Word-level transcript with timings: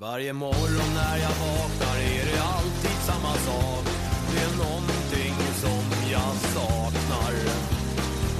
Varje 0.00 0.32
morgon 0.32 0.90
när 0.94 1.16
jag 1.16 1.34
vaknar 1.46 1.96
är 1.96 2.24
det 2.30 2.42
alltid 2.42 2.98
samma 3.08 3.34
sak. 3.34 3.84
Det 4.30 4.40
är 4.48 4.56
någonting 4.56 5.34
som 5.62 5.82
jag 6.12 6.34
saknar. 6.54 7.34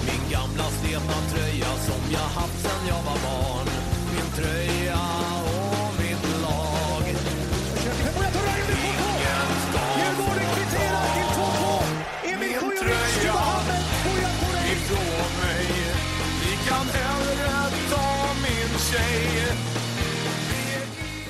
Min 0.06 0.30
gamla 0.30 0.64
sletna 0.64 1.18
tröja 1.32 1.72
som 1.88 2.02
jag 2.12 2.28
haft 2.38 2.62
sen 2.62 2.82
jag 2.88 3.02
var 3.08 3.18
barn. 3.28 3.68
Min 4.12 4.28
tröja 4.36 5.00
och 5.44 5.92
mitt 6.00 6.42
lag. 6.42 7.04
Ingen 8.86 9.50
ska 9.64 9.82
Djurgården 9.98 10.48
kvitterar 10.54 11.06
till 11.14 11.28
2-2. 11.42 12.34
Emil 12.34 12.58
Kujovic 12.58 13.24
på 14.04 14.52
väg. 14.54 14.72
ifrån 14.72 15.30
mig. 15.42 15.66
Ni 16.42 16.52
kan 16.68 16.86
hellre 16.86 17.70
ta 17.90 18.06
min 18.42 18.78
tjej. 18.78 19.37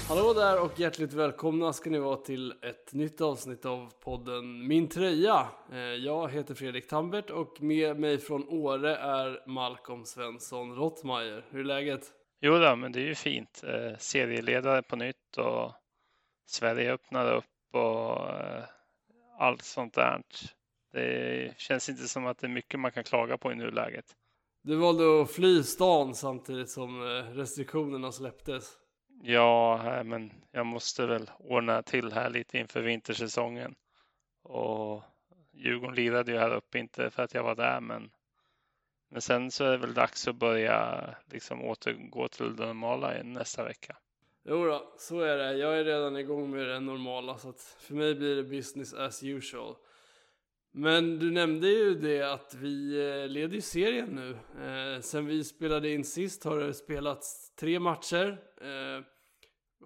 Hallå 0.09 0.33
där 0.33 0.63
och 0.65 0.81
hjärtligt 0.81 1.13
välkomna 1.13 1.73
ska 1.73 1.91
ni 1.91 1.99
vara 1.99 2.17
till 2.17 2.55
ett 2.63 2.93
nytt 2.93 3.21
avsnitt 3.21 3.65
av 3.65 3.93
podden 4.01 4.67
Min 4.67 4.89
Tröja. 4.89 5.49
Eh, 5.73 5.79
Jag 5.79 6.31
heter 6.31 6.55
Fredrik 6.55 6.89
Tambert 6.89 7.31
och 7.31 7.63
med 7.63 8.01
mig 8.01 8.19
från 8.19 8.49
Åre 8.49 8.97
är 8.97 9.43
Malcolm 9.47 10.05
Svensson 10.05 10.75
Rottmeier. 10.77 11.45
Hur 11.51 11.61
är 11.61 11.65
läget? 11.65 12.13
Jo 12.41 12.59
då, 12.59 12.77
men 12.77 12.93
det 12.93 13.01
är 13.01 13.05
ju 13.05 13.15
fint. 13.15 13.63
Eh, 13.65 13.99
serieledare 13.99 14.83
på 14.83 14.97
nytt 14.97 15.37
och 15.37 15.73
Sverige 16.47 16.93
öppnar 16.93 17.33
upp 17.37 17.45
och 17.75 18.31
eh, 18.31 18.65
allt 19.39 19.63
sånt 19.63 19.95
där. 19.95 20.23
Det 20.93 21.55
känns 21.57 21.89
inte 21.89 22.09
som 22.09 22.27
att 22.27 22.39
det 22.39 22.47
är 22.47 22.49
mycket 22.49 22.81
man 22.81 22.93
kan 22.93 23.05
klaga 23.05 23.39
på 23.39 23.53
i 23.53 23.55
nuläget. 23.55 24.05
Du 24.63 24.77
valde 24.77 25.23
att 25.23 25.31
fly 25.31 25.63
stan 25.63 26.15
samtidigt 26.15 26.71
som 26.71 27.03
restriktionerna 27.35 28.13
släpptes. 28.13 28.77
Ja, 29.23 29.83
eh, 29.97 30.05
men 30.05 30.33
jag 30.51 30.67
måste 30.67 31.07
väl 31.07 31.31
ordna 31.39 31.83
till 31.83 32.13
här 32.13 32.31
lite 32.31 32.59
inför 32.59 32.81
vintersäsongen. 32.81 33.75
Och 34.43 35.03
Djurgården 35.53 35.95
lirade 35.95 36.33
ju 36.33 36.39
här 36.39 36.55
uppe, 36.55 36.79
inte 36.79 37.11
för 37.11 37.23
att 37.23 37.35
jag 37.35 37.43
var 37.43 37.55
där, 37.55 37.81
men 37.81 38.11
men 39.11 39.23
sen 39.23 39.51
så 39.51 39.65
är 39.65 39.71
det 39.71 39.77
väl 39.77 39.95
dags 39.95 40.29
att 40.29 40.37
börja 40.37 41.05
liksom 41.33 41.65
återgå 41.65 42.29
till 42.29 42.57
det 42.57 42.67
normala 42.67 43.23
nästa 43.23 43.65
vecka. 43.65 43.97
Jo 44.45 44.65
då, 44.65 44.95
så 44.99 45.21
är 45.21 45.37
det. 45.37 45.53
Jag 45.53 45.79
är 45.79 45.85
redan 45.85 46.17
igång 46.17 46.51
med 46.51 46.69
det 46.69 46.81
normala 46.81 47.39
så 47.39 47.49
att 47.49 47.61
för 47.61 47.95
mig 47.95 48.15
blir 48.15 48.37
det 48.37 48.43
business 48.43 48.95
as 48.95 49.23
usual. 49.23 49.75
Men 50.73 51.19
du 51.19 51.31
nämnde 51.31 51.69
ju 51.69 51.95
det 51.95 52.23
att 52.23 52.55
vi 52.55 53.09
eh, 53.09 53.29
leder 53.29 53.55
ju 53.55 53.61
serien 53.61 54.09
nu. 54.09 54.31
Eh, 54.65 55.01
sen 55.01 55.27
vi 55.27 55.45
spelade 55.45 55.91
in 55.91 56.05
sist 56.05 56.45
har 56.45 56.61
det 56.61 56.75
spelats 56.75 57.55
tre 57.55 57.81
matcher. 57.81 58.39
Eh, 58.61 59.05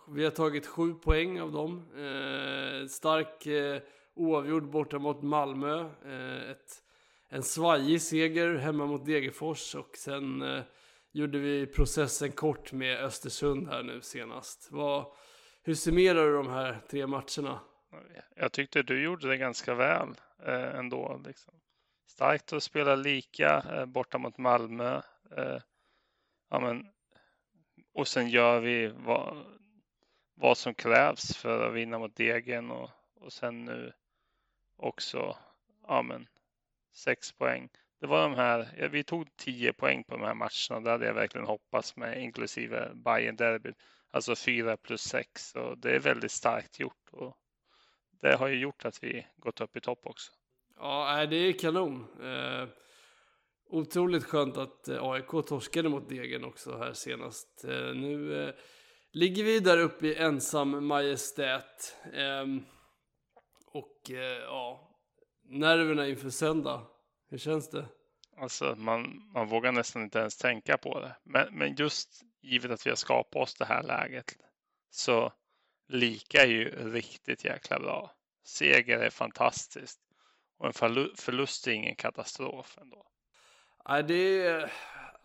vi 0.09 0.25
har 0.25 0.31
tagit 0.31 0.67
sju 0.67 0.95
poäng 0.95 1.41
av 1.41 1.53
dem. 1.53 1.83
Eh, 1.97 2.87
stark 2.87 3.47
eh, 3.47 3.83
oavgjord 4.15 4.71
borta 4.71 4.99
mot 4.99 5.23
Malmö. 5.23 5.81
Eh, 6.05 6.51
ett, 6.51 6.83
en 7.29 7.43
svajig 7.43 8.03
seger 8.03 8.55
hemma 8.55 8.87
mot 8.87 9.07
Degerfors 9.07 9.75
och 9.75 9.97
sen 9.97 10.43
eh, 10.43 10.63
gjorde 11.13 11.39
vi 11.39 11.67
processen 11.67 12.33
kort 12.33 12.73
med 12.73 12.99
Östersund 12.99 13.69
här 13.69 13.83
nu 13.83 14.01
senast. 14.01 14.69
Vad, 14.71 15.07
hur 15.63 15.75
summerar 15.75 16.27
du 16.27 16.33
de 16.33 16.49
här 16.49 16.81
tre 16.91 17.07
matcherna? 17.07 17.61
Jag 18.37 18.53
tyckte 18.53 18.83
du 18.83 19.03
gjorde 19.03 19.29
det 19.29 19.37
ganska 19.37 19.75
väl 19.75 20.09
eh, 20.47 20.79
ändå. 20.79 21.21
Liksom. 21.27 21.55
Starkt 22.07 22.53
att 22.53 22.63
spela 22.63 22.95
lika 22.95 23.65
eh, 23.71 23.87
borta 23.87 24.19
mot 24.19 24.39
Malmö. 24.39 25.03
Eh, 25.37 25.59
ja, 26.51 26.61
men, 26.61 26.87
och 27.95 28.09
sen 28.09 28.29
gör 28.29 28.61
vi 28.61 28.93
vad, 28.97 29.37
vad 30.43 30.59
som 30.59 30.75
krävs 30.75 31.37
för 31.37 31.69
att 31.69 31.75
vinna 31.75 31.99
mot 31.99 32.17
Degen 32.17 32.71
och, 32.71 32.91
och 33.21 33.33
sen 33.33 33.65
nu 33.65 33.93
också 34.77 35.37
ja, 35.87 36.03
men, 36.03 36.27
sex 36.95 37.33
poäng. 37.33 37.69
Det 38.01 38.07
var 38.07 38.23
de 38.23 38.35
här, 38.35 38.75
ja, 38.79 38.89
vi 38.89 39.05
tog 39.05 39.37
tio 39.37 39.73
poäng 39.73 40.05
på 40.05 40.17
de 40.17 40.23
här 40.25 40.35
matcherna. 40.35 40.85
Det 40.85 40.91
hade 40.91 41.07
jag 41.07 41.15
verkligen 41.15 41.47
hoppats 41.47 41.97
med, 41.97 42.23
inklusive 42.23 42.91
Bayern 42.95 43.37
derbyt. 43.37 43.77
Alltså 44.11 44.37
fyra 44.37 44.77
plus 44.77 45.01
sex 45.01 45.55
och 45.55 45.79
det 45.79 45.91
är 45.95 45.99
väldigt 45.99 46.33
starkt 46.33 46.81
gjort. 46.81 47.09
Och 47.11 47.37
det 48.21 48.35
har 48.35 48.49
ju 48.49 48.59
gjort 48.59 48.85
att 48.85 49.05
vi 49.05 49.27
gått 49.37 49.61
upp 49.61 49.77
i 49.77 49.81
topp 49.81 50.01
också. 50.03 50.33
Ja, 50.77 51.27
det 51.27 51.37
är 51.37 51.59
kanon. 51.59 52.07
Eh, 52.23 52.69
otroligt 53.67 54.25
skönt 54.25 54.57
att 54.57 54.89
eh, 54.89 55.03
AIK 55.03 55.31
torskade 55.47 55.89
mot 55.89 56.09
Degen 56.09 56.45
också 56.45 56.77
här 56.77 56.93
senast. 56.93 57.65
Eh, 57.65 57.95
nu 57.95 58.45
eh, 58.45 58.55
ligger 59.13 59.45
vi 59.45 59.61
där 59.61 59.79
uppe 59.79 60.07
i 60.07 60.17
ensam 60.17 60.87
majestät. 60.87 61.97
Ehm, 62.15 62.65
och 63.67 64.11
eh, 64.11 64.43
ja, 64.43 64.99
nerverna 65.45 66.09
inför 66.09 66.31
söndag. 66.31 66.87
Hur 67.31 67.39
känns 67.39 67.71
det? 67.71 67.87
Alltså 68.37 68.75
man, 68.79 69.31
man 69.35 69.49
vågar 69.49 69.73
nästan 69.73 70.03
inte 70.03 70.19
ens 70.19 70.37
tänka 70.37 70.77
på 70.79 71.01
det. 71.01 71.17
Men, 71.25 71.59
men 71.59 71.75
just 71.75 72.21
givet 72.43 72.71
att 72.71 72.87
vi 72.87 72.91
har 72.91 72.97
skapat 72.97 73.43
oss 73.43 73.55
det 73.55 73.65
här 73.65 73.83
läget 73.83 74.37
så 74.91 75.33
lika 75.89 76.43
är 76.43 76.47
ju 76.47 76.93
riktigt 76.93 77.45
jäkla 77.45 77.79
bra. 77.79 78.15
Seger 78.45 78.99
är 78.99 79.11
fantastiskt 79.11 80.01
och 80.59 80.67
en 80.67 80.73
förlu- 80.73 81.17
förlust 81.17 81.67
är 81.67 81.73
ingen 81.73 81.97
katastrof 81.97 82.79
ändå. 82.81 83.07
Nej, 83.89 84.03
det 84.03 84.47
är... 84.47 84.73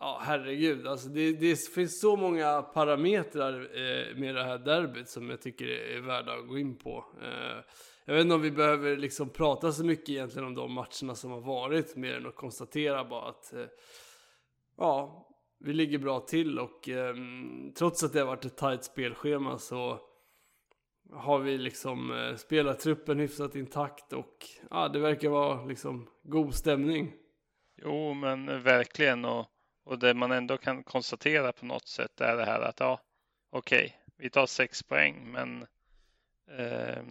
Ja, 0.00 0.20
herregud. 0.22 0.86
Alltså 0.86 1.08
det, 1.08 1.32
det 1.32 1.68
finns 1.68 2.00
så 2.00 2.16
många 2.16 2.62
parametrar 2.62 3.60
eh, 3.60 4.16
med 4.16 4.34
det 4.34 4.44
här 4.44 4.58
derbyt 4.58 5.08
som 5.08 5.30
jag 5.30 5.42
tycker 5.42 5.66
är 5.66 6.00
värda 6.00 6.32
att 6.32 6.48
gå 6.48 6.58
in 6.58 6.76
på. 6.76 7.04
Eh, 7.22 7.64
jag 8.04 8.14
vet 8.14 8.22
inte 8.22 8.34
om 8.34 8.42
vi 8.42 8.50
behöver 8.50 8.96
liksom 8.96 9.30
prata 9.30 9.72
så 9.72 9.84
mycket 9.84 10.08
egentligen 10.08 10.48
om 10.48 10.54
de 10.54 10.72
matcherna 10.72 11.14
som 11.14 11.30
har 11.30 11.40
varit, 11.40 11.96
mer 11.96 12.14
än 12.14 12.26
att 12.26 12.36
konstatera 12.36 13.04
bara 13.04 13.28
att 13.28 13.52
eh, 13.52 13.66
ja, 14.76 15.28
vi 15.60 15.72
ligger 15.72 15.98
bra 15.98 16.20
till 16.20 16.58
och 16.58 16.88
eh, 16.88 17.14
trots 17.78 18.04
att 18.04 18.12
det 18.12 18.18
har 18.18 18.26
varit 18.26 18.44
ett 18.44 18.56
tajt 18.56 18.84
spelschema 18.84 19.58
så 19.58 20.00
har 21.12 21.38
vi 21.38 21.58
liksom 21.58 22.10
eh, 22.10 22.36
spelartruppen 22.36 23.18
hyfsat 23.18 23.54
intakt 23.54 24.12
och 24.12 24.46
ja, 24.70 24.88
det 24.88 24.98
verkar 24.98 25.28
vara 25.28 25.64
liksom 25.64 26.08
god 26.22 26.54
stämning. 26.54 27.12
Jo, 27.82 28.14
men 28.14 28.62
verkligen. 28.62 29.24
Och, 29.24 29.46
och 29.88 29.98
det 29.98 30.14
man 30.14 30.32
ändå 30.32 30.58
kan 30.58 30.82
konstatera 30.82 31.52
på 31.52 31.66
något 31.66 31.88
sätt 31.88 32.20
är 32.20 32.36
det 32.36 32.44
här 32.44 32.60
att 32.60 32.80
ja, 32.80 33.00
okej, 33.50 33.84
okay, 33.84 33.92
vi 34.16 34.30
tar 34.30 34.46
sex 34.46 34.82
poäng, 34.82 35.32
men 35.32 35.66
eh, 36.50 37.02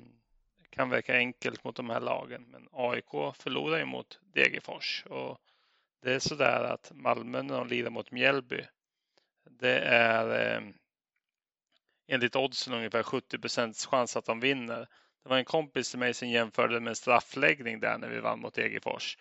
kan 0.70 0.90
verka 0.90 1.16
enkelt 1.16 1.64
mot 1.64 1.76
de 1.76 1.90
här 1.90 2.00
lagen. 2.00 2.46
Men 2.52 2.68
AIK 2.72 3.36
förlorar 3.36 3.78
ju 3.78 3.86
mot 3.86 4.20
Degerfors 4.34 5.06
och 5.10 5.42
det 6.02 6.14
är 6.14 6.20
sådär 6.20 6.64
att 6.64 6.92
Malmö 6.96 7.42
när 7.42 7.58
de 7.58 7.68
lirar 7.68 7.90
mot 7.90 8.12
Mjällby, 8.12 8.66
det 9.50 9.80
är 9.80 10.56
eh, 10.56 10.62
enligt 12.08 12.36
oddsen 12.36 12.74
ungefär 12.74 13.04
70 13.04 13.38
procents 13.40 13.86
chans 13.86 14.18
att 14.18 14.26
de 14.26 14.40
vinner. 14.40 14.88
Det 15.24 15.30
var 15.30 15.38
en 15.38 15.46
kompis 15.46 15.90
till 15.90 16.00
mig 16.00 16.14
som 16.14 16.30
jämförde 16.30 16.80
med 16.80 16.98
straffläggning 16.98 17.80
där 17.80 17.98
när 17.98 18.10
vi 18.10 18.20
vann 18.20 18.40
mot 18.40 18.54
Degerfors. 18.54 19.18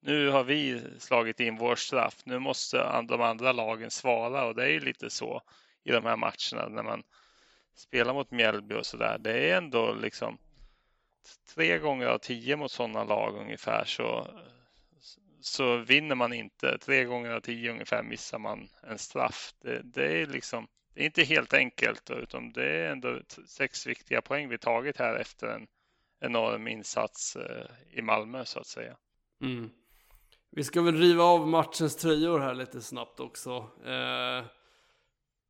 Nu 0.00 0.28
har 0.28 0.44
vi 0.44 0.82
slagit 0.98 1.40
in 1.40 1.56
vår 1.56 1.76
straff. 1.76 2.20
Nu 2.24 2.38
måste 2.38 3.02
de 3.08 3.20
andra 3.20 3.52
lagen 3.52 3.90
svara 3.90 4.44
och 4.44 4.54
det 4.54 4.64
är 4.64 4.68
ju 4.68 4.80
lite 4.80 5.10
så 5.10 5.42
i 5.84 5.90
de 5.90 6.04
här 6.04 6.16
matcherna 6.16 6.68
när 6.68 6.82
man 6.82 7.02
spelar 7.74 8.14
mot 8.14 8.30
Mjällby 8.30 8.74
och 8.74 8.86
så 8.86 8.96
där. 8.96 9.18
Det 9.18 9.50
är 9.50 9.56
ändå 9.56 9.94
liksom 9.94 10.38
tre 11.54 11.78
gånger 11.78 12.06
av 12.06 12.18
tio 12.18 12.56
mot 12.56 12.70
sådana 12.70 13.04
lag 13.04 13.36
ungefär 13.36 13.84
så, 13.84 14.28
så 15.40 15.76
vinner 15.76 16.14
man 16.14 16.32
inte. 16.32 16.78
Tre 16.78 17.04
gånger 17.04 17.30
av 17.30 17.40
tio 17.40 17.72
ungefär 17.72 18.02
missar 18.02 18.38
man 18.38 18.68
en 18.82 18.98
straff. 18.98 19.54
Det, 19.60 19.82
det 19.82 20.22
är 20.22 20.26
liksom 20.26 20.68
det 20.94 21.02
är 21.02 21.06
inte 21.06 21.22
helt 21.22 21.54
enkelt 21.54 22.10
utan 22.10 22.52
det 22.52 22.64
är 22.64 22.92
ändå 22.92 23.20
sex 23.46 23.86
viktiga 23.86 24.22
poäng 24.22 24.48
vi 24.48 24.58
tagit 24.58 24.96
här 24.96 25.16
efter 25.16 25.46
en 25.46 25.66
enorm 26.20 26.68
insats 26.68 27.36
eh, 27.36 27.66
i 27.90 28.02
Malmö 28.02 28.44
så 28.44 28.60
att 28.60 28.66
säga. 28.66 28.96
Mm. 29.40 29.70
Vi 30.56 30.64
ska 30.64 30.82
väl 30.82 30.96
riva 30.96 31.24
av 31.24 31.48
matchens 31.48 31.96
tröjor 31.96 32.38
här 32.38 32.54
lite 32.54 32.80
snabbt 32.80 33.20
också. 33.20 33.50
Eh, 33.84 34.44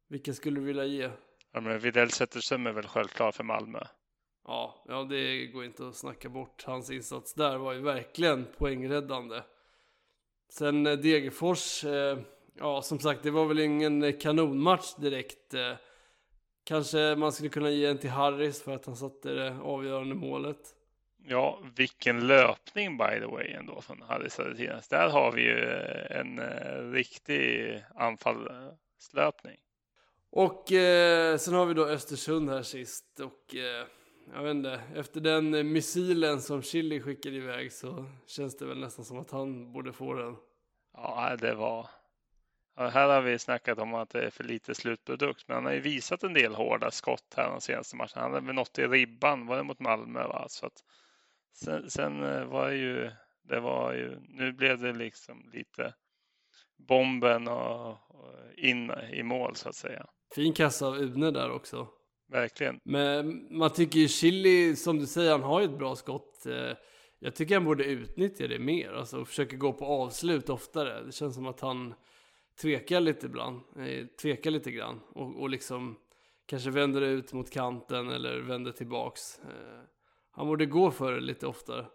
vilka 0.08 0.32
skulle 0.32 0.60
du 0.60 0.66
vilja 0.66 0.84
ge? 0.84 1.10
Ja, 1.52 1.60
men 1.60 1.78
Widell 1.78 2.10
Zetterström 2.10 2.66
är 2.66 2.72
väl 2.72 2.86
självklar 2.86 3.32
för 3.32 3.44
Malmö. 3.44 3.78
Ja, 4.46 4.84
ja, 4.88 5.04
det 5.04 5.46
går 5.46 5.64
inte 5.64 5.88
att 5.88 5.96
snacka 5.96 6.28
bort. 6.28 6.64
Hans 6.66 6.90
insats 6.90 7.34
där 7.34 7.56
var 7.56 7.72
ju 7.72 7.80
verkligen 7.80 8.46
poängräddande. 8.58 9.42
Sen 10.48 10.86
eh, 10.86 10.92
Degerfors, 10.92 11.84
eh, 11.84 12.18
ja 12.54 12.82
som 12.82 12.98
sagt 12.98 13.22
det 13.22 13.30
var 13.30 13.46
väl 13.46 13.58
ingen 13.58 14.18
kanonmatch 14.18 14.94
direkt. 14.94 15.54
Eh, 15.54 15.72
kanske 16.64 17.16
man 17.16 17.32
skulle 17.32 17.48
kunna 17.48 17.70
ge 17.70 17.86
en 17.86 17.98
till 17.98 18.10
Harris 18.10 18.62
för 18.62 18.74
att 18.74 18.86
han 18.86 18.96
satte 18.96 19.32
det 19.32 19.58
avgörande 19.62 20.14
målet. 20.14 20.75
Ja, 21.28 21.62
vilken 21.76 22.26
löpning 22.26 22.99
by 22.99 23.20
the 23.20 23.26
way 23.26 23.52
ändå 23.52 23.81
från 23.81 24.02
Harris 24.02 24.40
Argentinas. 24.40 24.88
Där 24.88 25.08
har 25.08 25.32
vi 25.32 25.43
ju 25.43 25.64
en 26.11 26.40
riktig 26.93 27.82
anfallslöpning. 27.94 29.56
Och 30.31 30.73
eh, 30.73 31.37
sen 31.37 31.55
har 31.55 31.67
vi 31.67 31.75
då 31.75 31.87
Östersund 31.87 32.50
här 32.50 32.62
sist 32.62 33.20
och 33.20 33.55
eh, 33.55 33.87
jag 34.34 34.43
vet 34.43 34.50
inte, 34.50 34.81
efter 34.94 35.20
den 35.20 35.55
eh, 35.55 35.64
missilen 35.64 36.40
som 36.40 36.62
Chili 36.62 37.00
skickade 37.00 37.37
iväg 37.37 37.73
så 37.73 38.06
känns 38.26 38.56
det 38.56 38.67
väl 38.67 38.81
nästan 38.81 39.05
som 39.05 39.19
att 39.19 39.31
han 39.31 39.73
borde 39.73 39.93
få 39.93 40.14
den. 40.14 40.37
Ja, 40.94 41.37
det 41.40 41.55
var. 41.55 41.88
Ja, 42.76 42.88
här 42.88 43.08
har 43.08 43.23
vi 43.23 43.38
snackat 43.38 43.78
om 43.78 43.94
att 43.94 44.11
det 44.11 44.23
är 44.23 44.31
för 44.31 44.44
lite 44.44 44.75
slutprodukt, 44.75 45.49
men 45.49 45.55
han 45.55 45.64
har 45.64 45.73
ju 45.73 45.81
visat 45.81 46.23
en 46.23 46.34
del 46.34 46.55
hårda 46.55 46.90
skott 46.90 47.34
här 47.37 47.50
de 47.50 47.61
senaste 47.61 47.96
matcherna. 47.96 48.23
Han 48.23 48.32
hade 48.32 48.46
väl 48.46 48.55
nått 48.55 48.78
i 48.78 48.87
ribban, 48.87 49.46
var 49.46 49.56
det 49.56 49.62
mot 49.62 49.81
Malmö? 49.81 50.26
Va? 50.26 50.46
Så 50.49 50.67
att, 50.67 50.84
sen, 51.64 51.90
sen 51.90 52.22
eh, 52.22 52.44
var 52.44 52.70
ju, 52.70 53.10
det 53.48 53.60
var 53.60 53.92
ju, 53.92 54.20
nu 54.28 54.52
blev 54.52 54.80
det 54.80 54.92
liksom 54.92 55.50
lite 55.52 55.94
bomben 56.88 57.48
och, 57.48 57.90
och 57.90 58.34
in 58.56 58.90
i 59.12 59.22
mål 59.22 59.56
så 59.56 59.68
att 59.68 59.74
säga. 59.74 60.06
Fin 60.34 60.52
kassa 60.52 60.86
av 60.86 60.96
Une 60.96 61.30
där 61.30 61.50
också. 61.50 61.88
Verkligen. 62.28 62.80
Men 62.84 63.46
man 63.58 63.72
tycker 63.72 63.98
ju 63.98 64.08
Chili, 64.08 64.76
som 64.76 64.98
du 64.98 65.06
säger, 65.06 65.30
han 65.30 65.42
har 65.42 65.60
ju 65.60 65.64
ett 65.66 65.78
bra 65.78 65.96
skott. 65.96 66.46
Eh, 66.46 66.76
jag 67.18 67.34
tycker 67.34 67.54
han 67.54 67.64
borde 67.64 67.84
utnyttja 67.84 68.48
det 68.48 68.58
mer, 68.58 68.92
alltså 68.92 69.24
försöka 69.24 69.56
gå 69.56 69.72
på 69.72 69.86
avslut 69.86 70.48
oftare. 70.48 71.02
Det 71.02 71.12
känns 71.12 71.34
som 71.34 71.46
att 71.46 71.60
han 71.60 71.94
tvekar 72.60 73.00
lite 73.00 73.26
ibland, 73.26 73.60
eh, 73.76 74.06
tvekar 74.22 74.50
lite 74.50 74.70
grann 74.70 75.00
och, 75.08 75.40
och 75.40 75.50
liksom 75.50 75.96
kanske 76.46 76.70
vänder 76.70 77.00
ut 77.00 77.32
mot 77.32 77.50
kanten 77.50 78.10
eller 78.10 78.38
vänder 78.38 78.72
tillbaks. 78.72 79.40
Han 80.36 80.46
borde 80.46 80.66
gå 80.66 80.90
för 80.90 81.12
det 81.12 81.20
lite 81.20 81.46
oftare. 81.46 81.86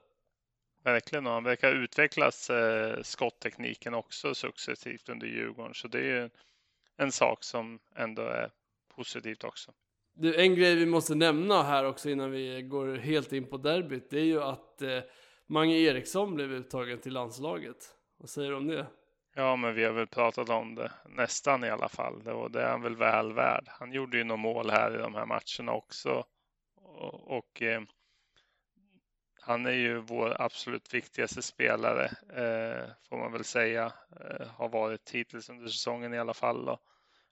Verkligen, 0.83 1.27
och 1.27 1.33
han 1.33 1.43
verkar 1.43 1.71
utvecklas 1.71 2.49
eh, 2.49 3.01
skotttekniken 3.01 3.93
också 3.93 4.35
successivt 4.35 5.09
under 5.09 5.27
Djurgården. 5.27 5.73
Så 5.73 5.87
det 5.87 5.99
är 5.99 6.21
ju 6.21 6.29
en 6.97 7.11
sak 7.11 7.43
som 7.43 7.79
ändå 7.95 8.21
är 8.21 8.51
positivt 8.95 9.43
också. 9.43 9.71
Du, 10.13 10.41
en 10.41 10.55
grej 10.55 10.75
vi 10.75 10.85
måste 10.85 11.15
nämna 11.15 11.63
här 11.63 11.85
också 11.85 12.09
innan 12.09 12.31
vi 12.31 12.61
går 12.61 12.95
helt 12.95 13.33
in 13.33 13.49
på 13.49 13.57
derbyt, 13.57 14.09
det 14.09 14.19
är 14.19 14.25
ju 14.25 14.41
att 14.41 14.81
eh, 14.81 14.99
Mange 15.47 15.75
Eriksson 15.75 16.35
blev 16.35 16.51
uttagen 16.51 16.99
till 16.99 17.13
landslaget. 17.13 17.95
Vad 18.17 18.29
säger 18.29 18.49
du 18.49 18.55
om 18.55 18.67
det? 18.67 18.87
Ja, 19.35 19.55
men 19.55 19.75
vi 19.75 19.83
har 19.83 19.91
väl 19.91 20.07
pratat 20.07 20.49
om 20.49 20.75
det 20.75 20.91
nästan 21.05 21.63
i 21.63 21.69
alla 21.69 21.89
fall. 21.89 22.23
Det, 22.23 22.33
och 22.33 22.51
det 22.51 22.61
är 22.61 22.69
han 22.69 22.81
väl 22.81 22.95
väl 22.95 23.33
värd. 23.33 23.65
Han 23.67 23.91
gjorde 23.91 24.17
ju 24.17 24.23
några 24.23 24.41
mål 24.41 24.69
här 24.69 24.95
i 24.95 24.97
de 24.97 25.15
här 25.15 25.25
matcherna 25.25 25.73
också. 25.73 26.25
Och, 26.75 27.37
och 27.37 27.61
eh, 27.61 27.81
han 29.43 29.65
är 29.65 29.71
ju 29.71 29.97
vår 29.97 30.41
absolut 30.41 30.93
viktigaste 30.93 31.41
spelare, 31.41 32.05
eh, 32.29 32.89
får 33.09 33.17
man 33.17 33.31
väl 33.31 33.43
säga. 33.43 33.93
Eh, 34.19 34.47
har 34.47 34.69
varit 34.69 35.09
hittills 35.09 35.49
under 35.49 35.67
säsongen 35.67 36.13
i 36.13 36.19
alla 36.19 36.33
fall. 36.33 36.69
Och, 36.69 36.79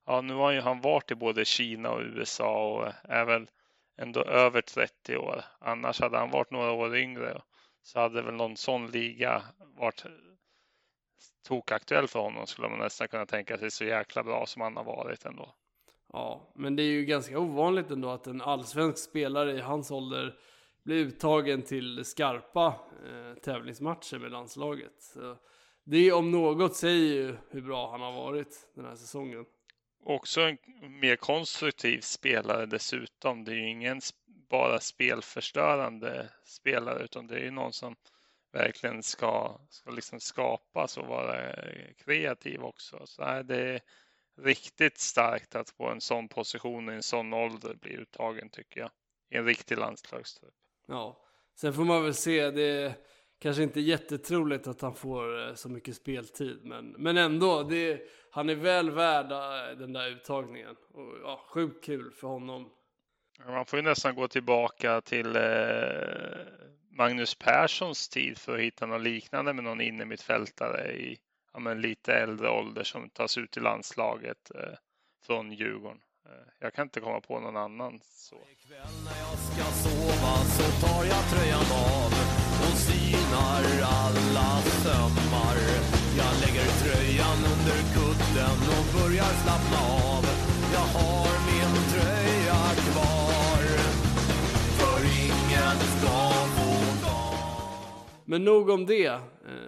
ja, 0.06 0.22
nu 0.22 0.34
har 0.34 0.52
ju 0.52 0.62
han 0.62 0.82
varit 0.82 1.12
i 1.12 1.16
både 1.16 1.46
Kina 1.46 1.92
och 1.92 2.02
USA 2.02 2.74
och 2.74 2.94
är 3.04 3.26
väl 3.26 3.50
ändå 3.98 4.24
över 4.24 4.62
30 4.62 5.18
år. 5.18 5.44
Annars 5.60 6.02
hade 6.02 6.18
han 6.18 6.32
varit 6.32 6.52
några 6.52 6.72
år 6.72 6.98
yngre 6.98 7.42
så 7.82 8.00
hade 8.00 8.22
väl 8.22 8.34
någon 8.34 8.58
sån 8.58 8.92
liga 8.92 9.44
varit 9.60 10.06
tokaktuell 11.48 12.08
för 12.08 12.20
honom 12.20 12.48
skulle 12.48 12.70
man 12.70 12.80
nästan 12.80 13.08
kunna 13.08 13.26
tänka 13.26 13.58
sig 13.58 13.72
så 13.72 13.86
jäkla 13.86 14.24
bra 14.24 14.46
som 14.46 14.62
han 14.62 14.78
har 14.78 14.84
varit 14.84 15.26
ändå. 15.26 15.56
Ja, 16.14 16.52
men 16.56 16.76
det 16.76 16.84
är 16.84 16.92
ju 16.92 17.06
ganska 17.06 17.40
ovanligt 17.40 17.92
ändå 17.92 18.10
att 18.10 18.28
en 18.28 18.42
allsvensk 18.42 19.10
spelare 19.10 19.52
i 19.52 19.60
hans 19.60 19.92
ålder 19.92 20.36
bli 20.90 21.00
uttagen 21.00 21.62
till 21.62 22.06
skarpa 22.06 22.76
eh, 23.06 23.42
tävlingsmatcher 23.42 24.20
med 24.20 24.32
landslaget. 24.32 24.94
Så 25.00 25.38
det 25.84 26.12
om 26.12 26.32
något 26.32 26.76
säger 26.76 27.14
ju 27.14 27.36
hur 27.50 27.62
bra 27.62 27.92
han 27.92 28.02
har 28.02 28.12
varit 28.12 28.70
den 28.76 28.86
här 28.86 28.96
säsongen. 28.96 29.46
Också 30.04 30.42
en 30.42 30.58
mer 31.00 31.16
konstruktiv 31.16 32.02
spelare 32.02 32.66
dessutom. 32.66 33.44
Det 33.44 33.52
är 33.52 33.56
ju 33.56 33.70
ingen 33.70 34.02
bara 34.50 34.80
spelförstörande 34.80 36.30
spelare 36.44 37.04
utan 37.04 37.28
det 37.28 37.36
är 37.36 37.44
ju 37.44 37.52
någon 37.52 37.74
som 37.74 37.96
verkligen 38.54 39.04
ska, 39.04 39.60
ska 39.70 39.92
liksom 39.92 40.20
skapas 40.20 40.98
och 40.98 41.08
vara 41.08 41.52
eh, 41.52 41.94
kreativ 41.98 42.64
också. 42.64 43.02
Så 43.06 43.22
nej, 43.22 43.44
det 43.44 43.62
är 43.62 43.82
riktigt 44.42 44.98
starkt 44.98 45.56
att 45.56 45.78
på 45.78 45.88
en 45.90 46.02
sån 46.02 46.28
position 46.28 46.90
i 46.90 46.94
en 46.94 47.04
sån 47.04 47.34
ålder 47.34 47.76
bli 47.76 47.94
uttagen 47.94 48.50
tycker 48.50 48.80
jag. 48.80 48.92
I 49.32 49.38
en 49.38 49.46
riktig 49.46 49.78
landslagstrupp. 49.78 50.59
Ja, 50.90 51.22
sen 51.56 51.74
får 51.74 51.84
man 51.86 52.04
väl 52.04 52.14
se. 52.14 52.52
Det 52.52 52.62
är 52.62 52.94
kanske 53.40 53.64
inte 53.64 53.82
jättetroligt 53.82 54.68
att 54.68 54.82
han 54.82 54.96
får 54.96 55.48
eh, 55.48 55.54
så 55.54 55.70
mycket 55.70 55.96
speltid, 55.96 56.60
men, 56.64 56.92
men 56.98 57.18
ändå. 57.18 57.64
Det, 57.64 58.02
han 58.32 58.50
är 58.50 58.56
väl 58.56 58.92
värd 58.92 59.32
eh, 59.32 59.78
den 59.78 59.94
där 59.94 60.10
uttagningen. 60.10 60.76
Och, 60.94 61.18
ja, 61.24 61.46
sjukt 61.50 61.86
kul 61.86 62.12
för 62.12 62.28
honom. 62.28 62.70
Man 63.46 63.66
får 63.66 63.80
ju 63.80 63.84
nästan 63.84 64.16
gå 64.16 64.28
tillbaka 64.28 65.02
till 65.02 65.36
eh, 65.36 65.42
Magnus 66.92 67.36
Perssons 67.36 68.10
tid 68.10 68.38
för 68.38 68.56
att 68.56 68.62
hitta 68.62 68.86
något 68.86 69.02
liknande 69.02 69.54
med 69.54 69.64
någon 69.64 69.82
innermittfältare 69.82 70.92
i 70.92 71.18
ja, 71.54 71.60
men 71.60 71.82
lite 71.82 72.14
äldre 72.14 72.50
ålder 72.50 72.84
som 72.84 73.10
tas 73.10 73.38
ut 73.38 73.58
i 73.58 73.60
landslaget 73.60 74.52
eh, 74.56 74.78
från 75.26 75.52
Djurgården. 75.52 76.02
Eh, 76.30 76.36
jag 76.60 76.74
kan 76.74 76.84
inte 76.84 77.00
komma 77.00 77.22
på 77.22 77.40
någon 77.40 77.58
annan 77.58 78.00
så. 78.04 78.36
Ikväll 78.36 78.96
när 79.08 79.18
jag 79.26 79.38
ska 79.48 79.64
sova 79.86 80.34
så 80.58 80.66
tar 80.86 81.04
jag 81.14 81.24
tröjan 81.32 81.68
av 81.96 82.12
och 82.66 82.78
synar 82.88 83.64
alla 84.02 84.50
sömmar. 84.84 85.58
Jag 86.22 86.34
lägger 86.44 86.68
tröjan 86.84 87.40
under 87.54 87.80
kudden 87.96 88.58
och 88.76 88.86
börjar 88.98 89.32
slappna 89.44 89.80
av. 90.12 90.24
Jag 90.78 90.88
har 91.00 91.32
min 91.50 91.74
tröja 91.94 92.62
kvar, 92.88 93.64
för 94.80 95.00
ingen 95.26 95.78
ska 95.96 96.18
få. 96.56 96.74
Men 98.26 98.44
nog 98.44 98.70
om 98.70 98.86
det. 98.86 99.06
Eh, 99.06 99.20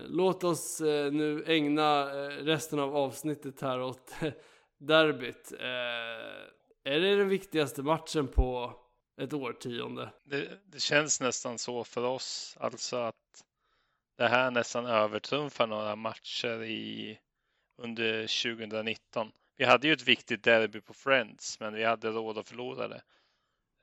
Låt 0.07 0.43
oss 0.43 0.81
eh, 0.81 1.11
nu 1.11 1.43
ägna 1.47 2.05
resten 2.51 2.79
av 2.79 2.95
avsnittet 2.95 3.61
här 3.61 3.81
åt 3.81 4.11
derbyt. 4.81 5.51
Eh, 5.60 6.94
är 6.94 7.00
det 7.00 7.16
den 7.16 7.30
viktigaste 7.30 7.83
matchen 7.83 8.28
på 8.28 8.74
ett 9.22 9.33
årtionde? 9.33 10.10
Det, 10.24 10.60
det 10.66 10.80
känns 10.80 11.22
nästan 11.22 11.57
så 11.57 11.83
för 11.83 12.04
oss, 12.04 12.57
alltså 12.60 12.98
att 12.98 13.44
det 14.18 14.28
här 14.28 14.51
nästan 14.51 14.86
övertrumfar 14.86 15.68
några 15.68 15.95
matcher 15.95 16.63
i 16.63 17.19
under 17.78 18.22
2019. 18.22 19.31
Vi 19.57 19.66
hade 19.66 19.88
ju 19.88 19.94
ett 19.94 20.07
viktigt 20.07 20.44
derby 20.44 20.81
på 20.81 20.94
Friends, 20.94 21.60
men 21.60 21.74
vi 21.74 21.83
hade 21.83 22.10
råd 22.10 22.38
att 22.38 22.50
förlora 22.50 22.88
det. 22.88 23.01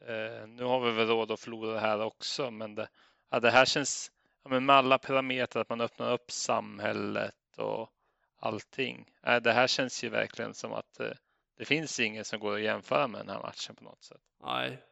Eh, 0.07 0.47
nu 0.47 0.65
har 0.65 0.81
vi 0.81 0.91
väl 0.91 1.07
råd 1.07 1.31
att 1.31 1.41
förlora 1.41 1.73
det 1.73 1.81
här 1.81 2.01
också, 2.01 2.51
men 2.51 2.75
det, 2.75 2.89
ja, 3.31 3.41
det 3.41 3.51
här 3.51 3.65
känns 3.65 4.13
ja, 4.43 4.51
men 4.51 4.67
med 4.67 4.77
alla 4.77 4.99
parametrar, 4.99 5.63
att 5.63 5.69
man 5.69 5.81
öppnar 5.81 6.13
upp 6.13 6.31
samhället 6.31 7.35
och 7.57 7.91
allting. 8.39 9.07
Det 9.43 9.53
här 9.53 9.67
känns 9.67 10.05
ju 10.05 10.09
verkligen 10.09 10.55
som 10.55 10.73
att 10.73 11.01
eh, 11.01 11.11
det 11.59 11.65
finns 11.65 12.01
inget 12.01 12.27
som 12.27 12.41
går 12.41 12.55
att 12.55 12.63
jämföra 12.63 13.09
med 13.09 13.21
den 13.21 13.29
här 13.29 13.43
matchen 13.43 13.75
på 13.75 13.85
något 13.85 14.03
sätt. 14.03 14.21
Nej, 14.43 14.83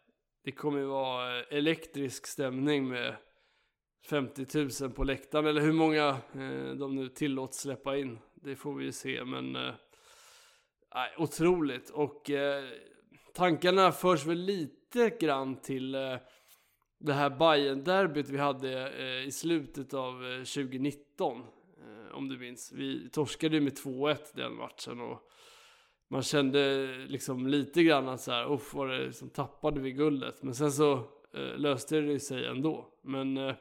det 0.44 0.52
kommer 0.52 0.78
ju 0.78 0.84
vara 0.84 1.38
eh, 1.38 1.44
elektrisk 1.50 2.26
stämning 2.26 2.88
med 2.88 3.16
50 4.10 4.82
000 4.82 4.92
på 4.92 5.04
läktaren, 5.04 5.46
eller 5.46 5.60
hur 5.60 5.72
många 5.72 6.08
eh, 6.08 6.74
de 6.78 6.94
nu 6.94 7.08
tillåts 7.08 7.58
släppa 7.58 7.96
in. 7.96 8.18
Det 8.34 8.56
får 8.56 8.74
vi 8.74 8.84
ju 8.84 8.92
se, 8.92 9.24
men 9.24 9.56
eh, 9.56 9.74
otroligt. 11.16 11.90
Och 11.90 12.30
eh, 12.30 12.64
tankarna 13.34 13.92
förs 13.92 14.26
väl 14.26 14.38
lite 14.38 15.10
grann 15.10 15.56
till 15.56 15.94
eh, 15.94 16.16
det 16.98 17.12
här 17.12 17.30
bayern 17.30 17.84
derbyt 17.84 18.28
vi 18.28 18.38
hade 18.38 18.90
eh, 18.90 19.26
i 19.26 19.32
slutet 19.32 19.94
av 19.94 20.24
eh, 20.24 20.38
2019. 20.38 21.42
Eh, 21.86 22.14
om 22.16 22.28
du 22.28 22.38
minns. 22.38 22.72
Vi 22.72 23.10
torskade 23.10 23.54
ju 23.54 23.60
med 23.60 23.78
2-1 23.78 24.16
den 24.34 24.54
matchen 24.54 25.00
och 25.00 25.22
man 26.10 26.22
kände 26.22 26.86
liksom 27.08 27.46
lite 27.46 27.82
grann 27.82 28.08
att 28.08 28.20
så 28.20 28.30
här, 28.30 28.52
uff, 28.52 28.74
var 28.74 28.88
det 28.88 29.06
liksom, 29.06 29.30
tappade 29.30 29.80
vi 29.80 29.92
guldet. 29.92 30.42
Men 30.42 30.54
sen 30.54 30.72
så 30.72 30.92
eh, 31.34 31.58
löste 31.58 32.00
det 32.00 32.20
sig 32.20 32.46
ändå. 32.46 32.88
Men, 33.02 33.36
eh, 33.36 33.54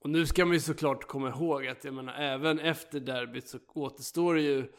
och 0.00 0.10
nu 0.10 0.26
ska 0.26 0.44
man 0.44 0.54
ju 0.54 0.60
såklart 0.60 1.04
komma 1.04 1.28
ihåg 1.28 1.66
att 1.66 1.84
jag 1.84 1.94
menar, 1.94 2.14
även 2.14 2.58
efter 2.58 3.00
derbyt 3.00 3.48
så 3.48 3.58
återstår 3.74 4.34
det 4.34 4.42
ju 4.42 4.72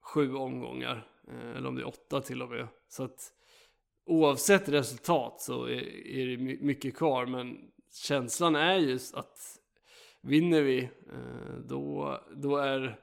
sju 0.00 0.34
omgångar. 0.34 1.06
Eh, 1.28 1.56
eller 1.56 1.68
om 1.68 1.74
det 1.74 1.82
är 1.82 1.88
åtta 1.88 2.20
till 2.20 2.42
och 2.42 2.50
med. 2.50 2.68
Så 2.88 3.04
att 3.04 3.32
oavsett 4.06 4.68
resultat 4.68 5.40
så 5.40 5.64
är, 5.64 6.06
är 6.06 6.26
det 6.26 6.36
mycket 6.60 6.96
kvar. 6.96 7.26
Men 7.26 7.70
känslan 7.92 8.56
är 8.56 8.76
just 8.76 9.14
att 9.14 9.57
vinner 10.22 10.62
vi, 10.62 10.82
eh, 11.12 11.54
då, 11.64 12.18
då 12.30 12.56
är, 12.56 13.00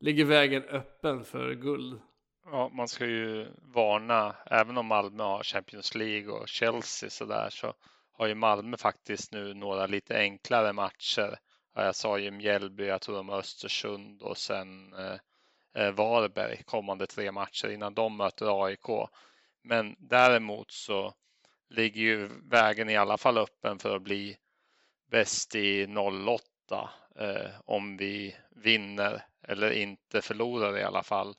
ligger 0.00 0.24
vägen 0.24 0.62
öppen 0.62 1.24
för 1.24 1.54
guld. 1.54 2.00
Ja, 2.44 2.68
man 2.68 2.88
ska 2.88 3.06
ju 3.06 3.46
varna, 3.62 4.36
även 4.46 4.78
om 4.78 4.86
Malmö 4.86 5.22
har 5.22 5.42
Champions 5.42 5.94
League 5.94 6.32
och 6.32 6.48
Chelsea 6.48 7.10
så 7.10 7.24
där 7.24 7.50
så 7.50 7.74
har 8.12 8.26
ju 8.26 8.34
Malmö 8.34 8.76
faktiskt 8.76 9.32
nu 9.32 9.54
några 9.54 9.86
lite 9.86 10.18
enklare 10.18 10.72
matcher. 10.72 11.38
Jag 11.74 11.94
sa 11.94 12.18
ju 12.18 12.30
Mjällby, 12.30 12.86
jag 12.86 13.00
tror 13.00 13.16
de 13.16 13.28
har 13.28 13.38
Östersund 13.38 14.22
och 14.22 14.38
sen 14.38 14.92
eh, 14.92 15.18
eh 15.82 15.92
Varberg 15.92 16.62
kommande 16.64 17.06
tre 17.06 17.32
matcher 17.32 17.68
innan 17.68 17.94
de 17.94 18.16
möter 18.16 18.64
AIK. 18.64 19.08
Men 19.62 19.96
däremot 19.98 20.70
så 20.70 21.14
ligger 21.70 22.00
ju 22.00 22.30
vägen 22.50 22.90
i 22.90 22.96
alla 22.96 23.18
fall 23.18 23.38
öppen 23.38 23.78
för 23.78 23.96
att 23.96 24.02
bli 24.02 24.36
bäst 25.10 25.54
i 25.54 25.86
08 25.86 26.44
eh, 26.72 27.50
om 27.64 27.96
vi 27.96 28.36
vinner 28.50 29.22
eller 29.42 29.70
inte 29.70 30.22
förlorar 30.22 30.78
i 30.78 30.82
alla 30.82 31.02
fall. 31.02 31.34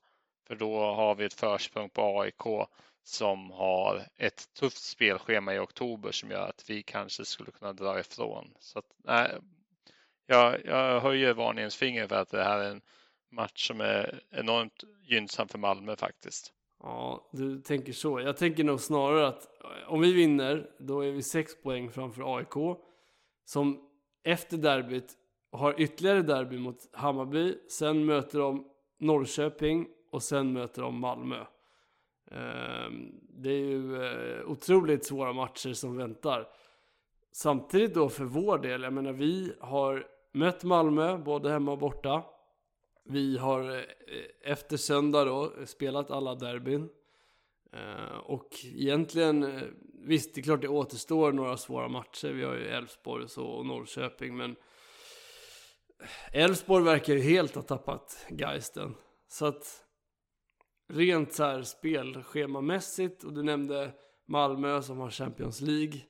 För 0.48 0.56
då 0.56 0.80
har 0.80 1.16
vi 1.16 1.26
ett 1.26 1.34
försprång 1.34 1.90
på 1.90 2.20
AIK 2.22 2.68
som 3.04 3.52
har 3.52 4.08
ett 4.18 4.54
tufft 4.54 4.84
spelschema 4.84 5.56
i 5.56 5.60
oktober 5.60 6.12
som 6.12 6.32
gör 6.32 6.50
att 6.50 6.70
vi 6.70 6.84
kanske 6.84 7.26
skulle 7.26 7.52
kunna 7.52 7.74
dra 7.74 8.00
ifrån. 8.00 8.54
Så 8.60 8.80
att, 8.80 8.86
nej, 9.04 9.32
jag, 10.26 10.66
jag 10.66 11.00
höjer 11.00 11.34
varningens 11.34 11.76
finger 11.76 12.08
för 12.08 12.16
att 12.16 12.30
det 12.30 12.44
här 12.44 12.60
är 12.60 12.72
en 12.72 12.82
match 13.32 13.68
som 13.68 13.82
är 13.82 14.24
enormt 14.32 14.84
gynnsam 15.04 15.48
för 15.48 15.58
Malmö 15.58 15.96
faktiskt. 15.96 16.54
Ja, 16.84 17.30
du 17.32 17.62
tänker 17.62 17.94
så. 17.94 18.20
Jag 18.20 18.38
tänker 18.38 18.64
nog 18.64 18.80
snarare 18.80 19.28
att 19.28 19.64
eh, 19.64 19.94
om 19.94 20.02
vi 20.02 20.14
vinner, 20.14 20.70
då 20.80 21.02
är 21.02 21.12
vi 21.12 21.24
sex 21.24 21.62
poäng 21.62 21.92
framför 21.92 22.38
AIK. 22.38 22.78
Som 23.46 23.90
efter 24.26 24.58
derbyt 24.58 25.18
har 25.52 25.82
ytterligare 25.82 26.22
derby 26.22 26.58
mot 26.58 26.90
Hammarby. 26.92 27.58
Sen 27.70 28.06
möter 28.06 28.40
de 28.40 28.66
Norrköping 28.98 29.88
och 30.12 30.24
sen 30.24 30.54
möter 30.54 30.82
de 30.82 31.00
Malmö. 31.00 31.46
Ehm, 32.32 33.12
det 33.30 33.50
är 33.50 33.66
ju 33.66 34.06
eh, 34.06 34.50
otroligt 34.52 35.06
svåra 35.06 35.34
matcher 35.34 35.74
som 35.74 35.98
väntar. 35.98 36.48
Samtidigt 37.32 37.94
då 37.94 38.10
för 38.10 38.24
vår 38.24 38.58
del, 38.58 38.84
jag 38.84 38.94
menar 38.94 39.14
vi 39.14 39.54
har 39.60 40.08
mött 40.32 40.64
Malmö 40.64 41.18
både 41.18 41.50
hemma 41.50 41.72
och 41.72 41.78
borta. 41.78 42.24
Vi 43.04 43.38
har 43.38 43.76
eh, 43.76 43.84
efter 44.52 44.78
söndag 44.78 45.26
då 45.26 45.52
spelat 45.66 46.12
alla 46.12 46.36
derbyn. 46.36 46.90
Ehm, 47.72 48.20
och 48.26 48.50
egentligen, 48.64 49.44
eh, 49.44 49.62
visst 50.06 50.36
det 50.36 50.42
är 50.42 50.44
klart 50.44 50.62
det 50.62 50.68
återstår 50.68 51.32
några 51.32 51.58
svåra 51.58 51.88
matcher. 51.88 52.28
Vi 52.28 52.44
har 52.44 52.56
ju 52.56 52.68
Elfsborg 52.68 53.24
och 53.24 53.32
så 53.32 53.46
och 53.46 53.66
Norrköping 53.66 54.38
men 54.38 54.56
Elfsborg 56.32 56.84
verkar 56.84 57.14
ju 57.14 57.20
helt 57.20 57.56
ha 57.56 57.62
tappat 57.62 58.26
geisten. 58.30 58.96
Så 59.28 59.46
att 59.46 59.86
rent 60.94 61.34
så 61.34 61.44
här 61.44 61.62
spelschemamässigt 61.62 63.24
och 63.24 63.34
du 63.34 63.44
nämnde 63.44 63.94
Malmö 64.28 64.82
som 64.82 64.98
har 64.98 65.10
Champions 65.10 65.62
League. 65.62 66.02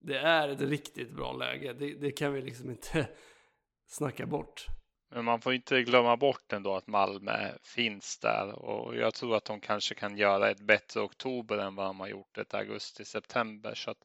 Det 0.00 0.18
är 0.18 0.48
ett 0.48 0.60
riktigt 0.60 1.16
bra 1.16 1.32
läge. 1.32 1.72
Det, 1.72 1.94
det 1.94 2.10
kan 2.10 2.32
vi 2.32 2.42
liksom 2.42 2.70
inte 2.70 3.08
snacka 3.86 4.26
bort. 4.26 4.66
Men 5.14 5.24
man 5.24 5.40
får 5.40 5.54
inte 5.54 5.82
glömma 5.82 6.16
bort 6.16 6.52
ändå 6.52 6.76
att 6.76 6.86
Malmö 6.86 7.52
finns 7.62 8.18
där 8.18 8.52
och 8.52 8.96
jag 8.96 9.14
tror 9.14 9.36
att 9.36 9.44
de 9.44 9.60
kanske 9.60 9.94
kan 9.94 10.16
göra 10.16 10.50
ett 10.50 10.60
bättre 10.60 11.00
oktober 11.00 11.58
än 11.58 11.74
vad 11.74 11.86
de 11.86 12.00
har 12.00 12.08
gjort 12.08 12.38
ett 12.38 12.54
augusti-september 12.54 13.74
så 13.74 13.90
att 13.90 14.04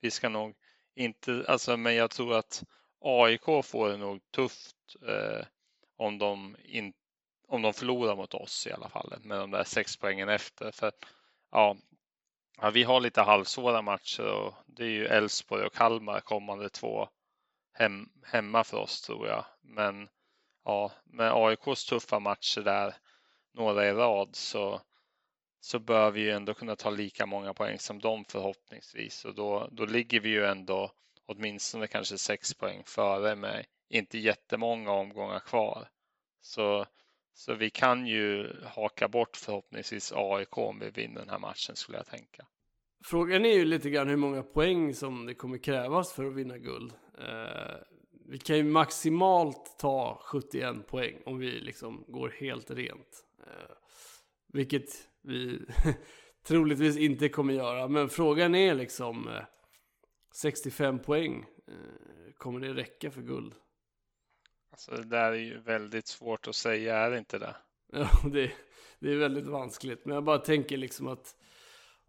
vi 0.00 0.10
ska 0.10 0.28
nog 0.28 0.54
inte, 0.94 1.44
alltså 1.48 1.76
men 1.76 1.94
jag 1.94 2.10
tror 2.10 2.34
att 2.34 2.62
AIK 3.00 3.44
får 3.64 3.88
det 3.88 3.96
nog 3.96 4.30
tufft 4.30 4.76
eh, 5.08 5.46
om 5.96 6.18
de 6.18 6.56
inte 6.64 6.98
om 7.48 7.62
de 7.62 7.74
förlorar 7.74 8.16
mot 8.16 8.34
oss 8.34 8.66
i 8.66 8.72
alla 8.72 8.88
fall 8.88 9.14
med 9.20 9.38
de 9.38 9.50
där 9.50 9.64
sex 9.64 9.96
poängen 9.96 10.28
efter. 10.28 10.70
För 10.70 10.92
ja, 11.50 11.76
ja 12.60 12.70
vi 12.70 12.82
har 12.82 13.00
lite 13.00 13.22
halvsvåra 13.22 13.82
matcher 13.82 14.32
och 14.32 14.54
det 14.66 14.84
är 14.84 14.90
ju 14.90 15.06
Elfsborg 15.06 15.64
och 15.64 15.74
Kalmar 15.74 16.20
kommande 16.20 16.68
två 16.68 17.08
hem, 17.72 18.08
hemma 18.24 18.64
för 18.64 18.76
oss 18.76 19.02
tror 19.02 19.28
jag. 19.28 19.44
Men 19.62 20.08
ja, 20.64 20.92
med 21.04 21.32
AIKs 21.32 21.84
tuffa 21.84 22.18
matcher 22.18 22.60
där, 22.60 22.94
några 23.54 23.88
i 23.88 23.92
rad, 23.92 24.36
så, 24.36 24.80
så 25.60 25.78
bör 25.78 26.10
vi 26.10 26.20
ju 26.20 26.30
ändå 26.30 26.54
kunna 26.54 26.76
ta 26.76 26.90
lika 26.90 27.26
många 27.26 27.54
poäng 27.54 27.78
som 27.78 27.98
dem 27.98 28.24
förhoppningsvis. 28.28 29.24
Och 29.24 29.34
då, 29.34 29.68
då 29.72 29.84
ligger 29.84 30.20
vi 30.20 30.28
ju 30.28 30.44
ändå 30.44 30.92
åtminstone 31.26 31.86
kanske 31.86 32.18
sex 32.18 32.54
poäng 32.54 32.82
före 32.86 33.36
med 33.36 33.66
inte 33.88 34.18
jättemånga 34.18 34.90
omgångar 34.92 35.40
kvar. 35.40 35.88
Så 36.40 36.86
så 37.34 37.54
vi 37.54 37.70
kan 37.70 38.06
ju 38.06 38.56
haka 38.64 39.08
bort 39.08 39.36
förhoppningsvis 39.36 40.12
AIK 40.16 40.58
om 40.58 40.78
vi 40.78 40.90
vinner 40.90 41.20
den 41.20 41.28
här 41.28 41.38
matchen 41.38 41.76
skulle 41.76 41.98
jag 41.98 42.06
tänka. 42.06 42.46
Frågan 43.04 43.44
är 43.44 43.52
ju 43.52 43.64
lite 43.64 43.90
grann 43.90 44.08
hur 44.08 44.16
många 44.16 44.42
poäng 44.42 44.94
som 44.94 45.26
det 45.26 45.34
kommer 45.34 45.58
krävas 45.58 46.12
för 46.12 46.24
att 46.24 46.34
vinna 46.34 46.58
guld. 46.58 46.92
Eh, 47.18 47.76
vi 48.32 48.38
kan 48.38 48.56
ju 48.56 48.64
maximalt 48.64 49.78
ta 49.78 50.20
71 50.24 50.86
poäng 50.86 51.22
om 51.26 51.38
vi 51.38 51.60
liksom 51.60 52.04
går 52.08 52.28
helt 52.28 52.70
rent. 52.70 53.24
Eh, 53.38 53.76
vilket 54.52 55.08
vi 55.22 55.60
troligtvis 56.46 56.96
inte 56.96 57.28
kommer 57.28 57.54
göra. 57.54 57.88
Men 57.88 58.08
frågan 58.08 58.54
är 58.54 58.74
liksom 58.74 59.28
eh, 59.28 59.42
65 60.34 60.98
poäng. 60.98 61.46
Eh, 61.68 62.32
kommer 62.36 62.60
det 62.60 62.74
räcka 62.74 63.10
för 63.10 63.22
guld? 63.22 63.54
Alltså 64.70 64.90
det 64.90 65.04
där 65.04 65.32
är 65.32 65.36
ju 65.36 65.60
väldigt 65.60 66.06
svårt 66.06 66.48
att 66.48 66.56
säga, 66.56 66.96
är 66.96 67.10
det 67.10 67.18
inte 67.18 67.38
det? 67.38 67.56
Ja, 67.92 68.08
det, 68.32 68.52
det 68.98 69.12
är 69.12 69.16
väldigt 69.16 69.46
vanskligt. 69.46 70.04
Men 70.04 70.14
jag 70.14 70.24
bara 70.24 70.38
tänker 70.38 70.76
liksom 70.76 71.06
att 71.06 71.36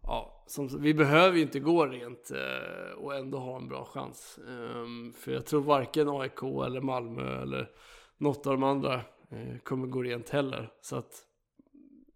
ja, 0.06 0.44
som, 0.46 0.82
vi 0.82 0.94
behöver 0.94 1.36
ju 1.36 1.42
inte 1.42 1.60
gå 1.60 1.86
rent 1.86 2.30
eh, 2.30 2.92
och 2.96 3.14
ändå 3.14 3.38
ha 3.38 3.56
en 3.56 3.68
bra 3.68 3.84
chans. 3.84 4.38
Um, 4.46 5.12
för 5.12 5.32
jag 5.32 5.46
tror 5.46 5.60
varken 5.60 6.08
AIK 6.08 6.42
eller 6.42 6.80
Malmö 6.80 7.42
eller 7.42 7.70
något 8.16 8.46
av 8.46 8.52
de 8.52 8.62
andra 8.62 8.94
eh, 9.30 9.58
kommer 9.62 9.86
gå 9.86 10.02
rent 10.02 10.30
heller. 10.30 10.72
Så 10.80 10.96
att 10.96 11.22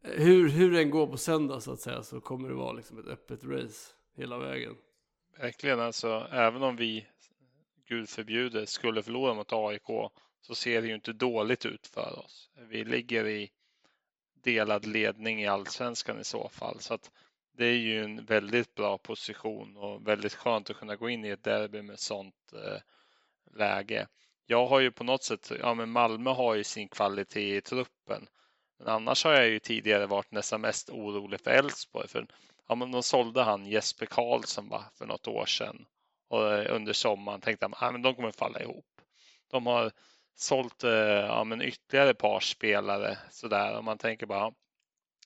eh, 0.05 0.23
hur, 0.23 0.49
hur 0.49 0.71
den 0.71 0.91
går 0.91 1.07
på 1.07 1.17
söndag 1.17 1.61
så 1.61 1.73
att 1.73 1.81
säga 1.81 2.03
så 2.03 2.21
kommer 2.21 2.49
det 2.49 2.55
vara 2.55 2.73
liksom 2.73 2.99
ett 2.99 3.07
öppet 3.07 3.45
race 3.45 3.93
hela 4.17 4.39
vägen. 4.39 4.77
Verkligen 5.39 5.81
alltså, 5.81 6.27
även 6.31 6.63
om 6.63 6.77
vi, 6.77 7.07
gud 7.89 8.09
förbjude, 8.09 8.67
skulle 8.67 9.03
förlora 9.03 9.35
mot 9.35 9.53
AIK 9.53 10.11
så 10.41 10.55
ser 10.55 10.83
det 10.83 10.89
ju 10.89 10.95
inte 10.95 11.13
dåligt 11.13 11.67
ut 11.67 11.87
för 11.87 12.19
oss. 12.25 12.51
Vi 12.69 12.85
ligger 12.85 13.27
i 13.27 13.51
delad 14.43 14.87
ledning 14.87 15.43
i 15.43 15.47
allsvenskan 15.47 16.21
i 16.21 16.25
så 16.25 16.49
fall. 16.49 16.81
Så 16.81 16.95
att 16.95 17.11
det 17.59 17.67
är 17.67 17.77
ju 17.77 18.05
en 18.05 18.25
väldigt 18.25 18.75
bra 18.75 18.99
position 18.99 19.77
och 19.77 20.09
väldigt 20.09 20.35
skönt 20.35 20.71
att 20.71 20.77
kunna 20.77 20.97
gå 20.97 21.09
in 21.09 21.25
i 21.25 21.29
ett 21.29 21.45
derby 21.45 21.83
med 21.83 21.99
sånt 21.99 22.53
eh, 22.53 22.81
läge. 23.59 24.07
Jag 24.47 24.67
har 24.67 24.81
ju 24.81 24.91
på 24.91 25.05
något 25.05 25.25
sätt, 25.25 25.53
ja 25.61 25.75
men 25.75 25.91
Malmö 25.91 26.31
har 26.31 26.55
ju 26.55 26.65
sin 26.65 26.89
kvalitet 26.89 27.57
i 27.57 27.61
truppen. 27.61 28.27
Men 28.79 28.89
annars 28.89 29.25
har 29.25 29.33
jag 29.33 29.49
ju 29.49 29.59
tidigare 29.59 30.07
varit 30.07 30.33
nästan 30.33 30.61
mest 30.61 30.91
orolig 30.91 31.41
för 31.41 31.51
Elfsborg. 31.51 32.09
För 32.09 32.27
ja, 32.69 32.75
men 32.75 32.93
de 32.93 33.03
sålde 33.03 33.43
han 33.43 33.67
Jesper 33.67 34.07
Karlsson 34.07 34.69
va, 34.69 34.85
för 34.95 35.07
något 35.07 35.29
år 35.29 35.47
sedan. 35.47 35.87
Och 36.29 36.53
eh, 36.53 36.75
under 36.75 36.93
sommaren 36.93 37.41
tänkte 37.41 37.65
jag 37.81 37.95
att 37.95 38.03
de 38.03 38.15
kommer 38.15 38.31
falla 38.31 38.63
ihop. 38.63 38.87
De 39.51 39.67
har 39.67 39.93
sålt 40.35 40.85
eh, 40.85 40.91
ja, 40.91 41.45
men 41.45 41.63
ytterligare 41.63 42.11
ett 42.11 42.19
par 42.19 42.41
spelare 42.41 43.19
sådär. 43.31 43.77
Och 43.77 43.85
man 43.85 43.99
tänker 43.99 44.27
bara 44.27 44.53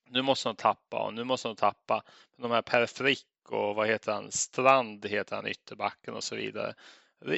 nu 0.08 0.22
måste 0.22 0.48
de 0.48 0.56
tappa 0.56 0.98
och 1.06 1.14
nu 1.14 1.24
måste 1.24 1.48
de 1.48 1.56
tappa. 1.56 2.02
De 2.36 2.50
här 2.50 2.62
Per 2.62 2.86
Frick 2.86 3.26
och 3.48 3.74
vad 3.74 3.88
heter 3.88 4.12
han? 4.12 4.32
Strand 4.32 5.06
heter 5.06 5.36
han 5.36 5.46
ytterbacken 5.46 6.14
och 6.14 6.24
så 6.24 6.36
vidare. 6.36 6.74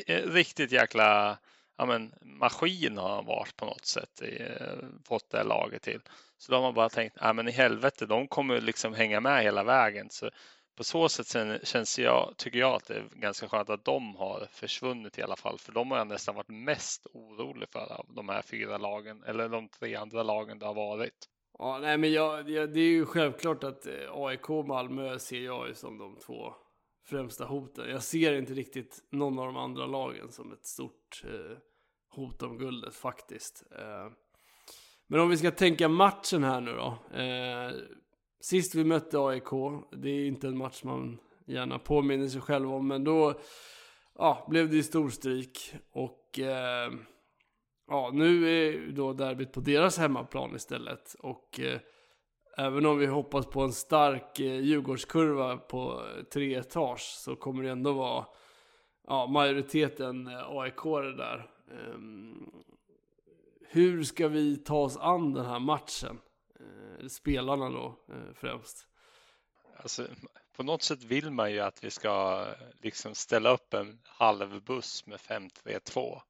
Eh, 0.07 0.23
riktigt 0.23 0.73
jäkla 0.73 1.39
ja, 1.77 1.87
men, 1.87 2.15
maskin 2.21 2.99
har 2.99 3.15
han 3.15 3.27
varit 3.27 3.57
på 3.57 3.65
något 3.65 3.87
sätt. 3.87 4.23
Eh, 4.23 4.77
fått 5.05 5.31
det 5.31 5.43
laget 5.43 5.83
till. 5.83 6.01
Så 6.39 6.53
då 6.53 6.57
har 6.57 6.63
man 6.63 6.75
bara 6.75 6.89
tänkt, 6.89 7.17
ja 7.21 7.33
men 7.33 7.49
i 7.49 7.51
helvete, 7.51 8.07
de 8.07 8.29
kommer 8.29 8.61
liksom 8.61 8.95
hänga 8.95 9.21
med 9.21 9.43
hela 9.43 9.65
vägen. 9.65 10.11
Så 10.11 10.31
på 10.77 10.85
så 10.85 11.09
sätt 11.09 11.37
känns 11.63 11.99
jag, 11.99 12.35
tycker 12.37 12.59
jag 12.59 12.75
att 12.75 12.87
det 12.87 12.95
är 12.95 13.09
ganska 13.13 13.49
skönt 13.49 13.71
att 13.71 13.85
de 13.85 14.17
har 14.17 14.47
försvunnit 14.51 15.19
i 15.19 15.23
alla 15.23 15.37
fall. 15.37 15.59
För 15.59 15.73
de 15.73 15.91
har 15.91 15.99
jag 15.99 16.07
nästan 16.07 16.35
varit 16.35 16.49
mest 16.49 17.07
orolig 17.13 17.69
för 17.69 17.93
av 17.93 18.07
de 18.09 18.29
här 18.29 18.43
fyra 18.43 18.79
lagen 18.79 19.23
eller 19.27 19.49
de 19.49 19.69
tre 19.69 19.95
andra 19.95 20.23
lagen 20.23 20.59
det 20.59 20.67
har 20.67 20.75
varit. 20.75 21.29
Ja, 21.59 21.79
nej 21.79 21.99
men 21.99 22.13
jag, 22.13 22.47
det 22.47 22.81
är 22.81 22.91
ju 22.91 23.07
självklart 23.07 23.65
att 23.65 23.87
eh, 23.87 23.93
AIK 24.13 24.51
och 24.51 24.69
Malmö 24.69 25.19
ser 25.19 25.41
jag 25.41 25.69
ju 25.69 25.75
som 25.75 25.99
de 25.99 26.17
två 26.17 26.55
främsta 27.07 27.45
hoten. 27.45 27.91
Jag 27.91 28.03
ser 28.03 28.35
inte 28.35 28.55
riktigt 28.55 29.05
någon 29.11 29.39
av 29.39 29.47
de 29.47 29.57
andra 29.57 29.87
lagen 29.87 30.33
som 30.33 30.53
ett 30.53 30.67
stort 30.67 31.23
eh, 31.25 31.57
hot 32.11 32.43
om 32.43 32.59
guldet 32.59 32.95
faktiskt. 32.95 33.65
Eh, 33.79 34.13
men 35.07 35.21
om 35.21 35.29
vi 35.29 35.37
ska 35.37 35.51
tänka 35.51 35.89
matchen 35.89 36.45
här 36.45 36.61
nu 36.61 36.73
då. 36.73 37.19
Eh, 37.19 37.73
Sist 38.45 38.75
vi 38.75 38.85
mötte 38.85 39.19
AIK, 39.19 39.51
det 39.93 40.11
är 40.11 40.27
inte 40.27 40.49
en 40.49 40.57
match 40.57 40.83
man 40.85 41.19
gärna 41.47 41.79
påminner 41.79 42.29
sig 42.29 42.41
själv 42.41 42.73
om, 42.73 42.89
men 42.89 43.05
då 43.05 43.41
ja, 44.19 44.47
blev 44.51 44.71
det 44.71 44.77
ju 44.77 44.83
storstryk. 44.83 45.75
Och 45.93 46.39
eh, 46.39 46.93
ja, 47.89 48.11
nu 48.13 48.49
är 48.49 48.93
då 48.93 49.13
derbyt 49.13 49.53
på 49.53 49.61
deras 49.61 49.99
hemmaplan 49.99 50.57
istället. 50.57 51.17
Och 51.19 51.61
eh, 51.61 51.81
även 52.57 52.87
om 52.87 52.99
vi 52.99 53.07
hoppas 53.07 53.47
på 53.47 53.63
en 53.63 53.73
stark 53.73 54.41
eh, 54.41 54.61
Djurgårdskurva 54.61 55.57
på 55.57 55.93
eh, 55.93 56.23
tre 56.23 56.55
etage 56.55 57.01
så 57.01 57.37
kommer 57.37 57.63
det 57.63 57.71
ändå 57.71 57.93
vara 57.93 58.27
ja, 59.07 59.27
majoriteten 59.27 60.27
eh, 60.27 60.49
AIK 60.49 60.83
där. 61.17 61.51
Eh, 61.71 61.99
hur 63.69 64.03
ska 64.03 64.29
vi 64.29 64.57
ta 64.57 64.77
oss 64.77 64.97
an 64.97 65.33
den 65.33 65.47
här 65.47 65.61
matchen? 65.61 66.21
Eh, 66.61 67.07
spelarna 67.09 67.71
då 67.71 67.99
eh, 68.09 68.35
främst. 68.35 68.87
Alltså, 69.77 70.07
på 70.57 70.63
något 70.63 70.83
sätt 70.83 71.05
vill 71.05 71.31
man 71.31 71.53
ju 71.53 71.61
att 71.61 71.85
vi 71.85 71.91
ska 71.91 72.47
liksom 72.83 73.15
ställa 73.15 73.51
upp 73.51 73.75
en 73.75 73.99
halv 74.05 74.65
buss 74.65 75.07
med 75.07 75.19
5-3-2. 75.19 76.21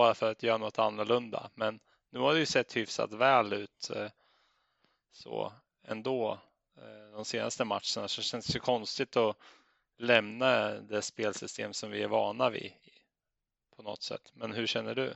Bara 0.00 0.14
för 0.14 0.30
att 0.30 0.42
göra 0.42 0.58
något 0.58 0.78
annorlunda. 0.78 1.50
Men 1.54 1.80
nu 2.10 2.18
har 2.18 2.32
det 2.32 2.38
ju 2.38 2.46
sett 2.46 2.76
hyfsat 2.76 3.12
väl 3.12 3.52
ut 3.52 3.90
eh, 3.94 4.10
så 5.12 5.52
ändå 5.86 6.38
eh, 6.76 7.14
de 7.16 7.24
senaste 7.24 7.64
matcherna. 7.64 8.08
Så 8.08 8.22
känns 8.22 8.46
det 8.46 8.58
konstigt 8.58 9.16
att 9.16 9.36
lämna 9.98 10.68
det 10.68 11.02
spelsystem 11.02 11.72
som 11.72 11.90
vi 11.90 12.02
är 12.02 12.08
vana 12.08 12.50
vid 12.50 12.72
på 13.76 13.82
något 13.82 14.02
sätt. 14.02 14.32
Men 14.34 14.52
hur 14.52 14.66
känner 14.66 14.94
du? 14.94 15.14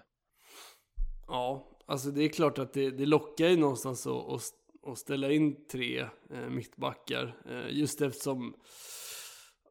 Ja, 1.27 1.69
alltså 1.87 2.11
det 2.11 2.23
är 2.23 2.29
klart 2.29 2.59
att 2.59 2.73
det, 2.73 2.91
det 2.91 3.07
lockar 3.07 3.49
ju 3.49 3.57
någonstans 3.57 4.07
att, 4.07 4.29
att, 4.29 4.43
att 4.87 4.99
ställa 4.99 5.33
in 5.33 5.67
tre 5.67 6.09
eh, 6.31 6.49
mittbackar. 6.49 7.37
Eh, 7.51 7.69
just 7.71 8.01
eftersom 8.01 8.57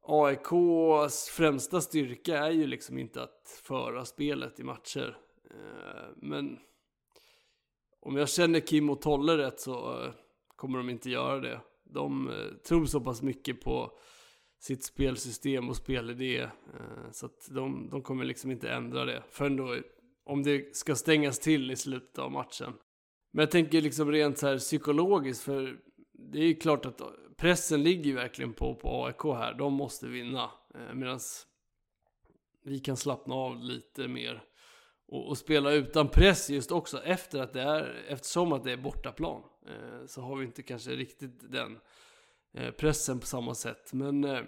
AIKs 0.06 1.30
främsta 1.30 1.82
styrka 1.82 2.38
är 2.38 2.52
ju 2.52 2.68
liksom 2.68 2.98
inte 2.98 3.24
att 3.24 3.62
föra 3.64 4.06
spelet 4.06 4.60
i 4.60 4.64
matcher. 4.64 5.18
Eh, 5.52 6.10
men 6.16 6.60
om 8.00 8.18
jag 8.18 8.30
känner 8.30 8.60
Kim 8.60 8.90
och 8.90 9.02
Tolle 9.02 9.38
rätt 9.38 9.60
så 9.60 10.04
eh, 10.04 10.12
kommer 10.56 10.78
de 10.78 10.90
inte 10.90 11.10
göra 11.10 11.40
det. 11.40 11.62
De 11.84 12.30
eh, 12.30 12.58
tror 12.68 12.86
så 12.86 13.02
pass 13.02 13.22
mycket 13.22 13.62
på 13.62 13.98
sitt 14.60 14.84
spelsystem 14.84 15.70
och 15.70 15.76
spelidé. 15.76 16.50
Så 17.12 17.26
att 17.26 17.48
de, 17.52 17.90
de 17.90 18.02
kommer 18.02 18.26
liksom 18.26 18.52
inte 18.52 18.70
ändra 18.70 19.06
det 19.06 19.24
förrän 19.30 19.56
då 19.56 19.78
om 20.26 20.44
det 20.44 20.76
ska 20.76 20.96
stängas 20.96 21.40
till 21.40 21.72
i 21.72 21.76
slutet 21.76 22.20
av 22.20 22.32
matchen. 22.32 22.74
Men 23.32 23.44
jag 23.44 23.52
tänker 23.52 23.82
liksom 23.82 24.12
rent 24.12 24.38
så 24.38 24.48
här 24.48 24.58
psykologiskt 24.58 25.44
för 25.44 25.78
det 26.14 26.40
är 26.40 26.46
ju 26.46 26.56
klart 26.56 26.86
att 26.86 27.02
pressen 27.38 27.84
ligger 27.84 28.04
ju 28.04 28.14
verkligen 28.14 28.54
på, 28.54 28.76
på 28.76 29.06
AIK 29.06 29.24
här. 29.24 29.54
De 29.54 29.74
måste 29.74 30.08
vinna. 30.08 30.52
Eh, 30.76 30.94
Medan 30.94 31.20
vi 32.64 32.80
kan 32.80 32.98
slappna 32.98 33.36
av 33.36 33.64
lite 33.64 34.08
mer. 34.08 34.44
Och, 35.08 35.28
och, 35.28 35.38
spela 35.38 35.72
utan 35.72 36.08
press 36.08 36.50
just 36.50 36.72
också 36.72 37.04
efter 37.04 37.40
att 37.40 37.54
det 37.54 37.62
är, 37.62 38.06
eftersom 38.08 38.54
att 38.54 38.64
det 38.64 38.72
är 38.72 38.78
bortaplan. 38.78 39.44
Eh, 39.68 40.06
så 40.06 40.22
har 40.22 40.36
vi 40.36 40.46
inte 40.46 40.64
kanske 40.64 40.92
riktigt 40.92 41.52
den 41.52 41.80
eh, 42.54 42.72
pressen 42.72 43.20
på 43.20 43.26
samma 43.26 43.56
sätt. 43.56 43.94
Men 43.94 44.24
eh, 44.24 44.42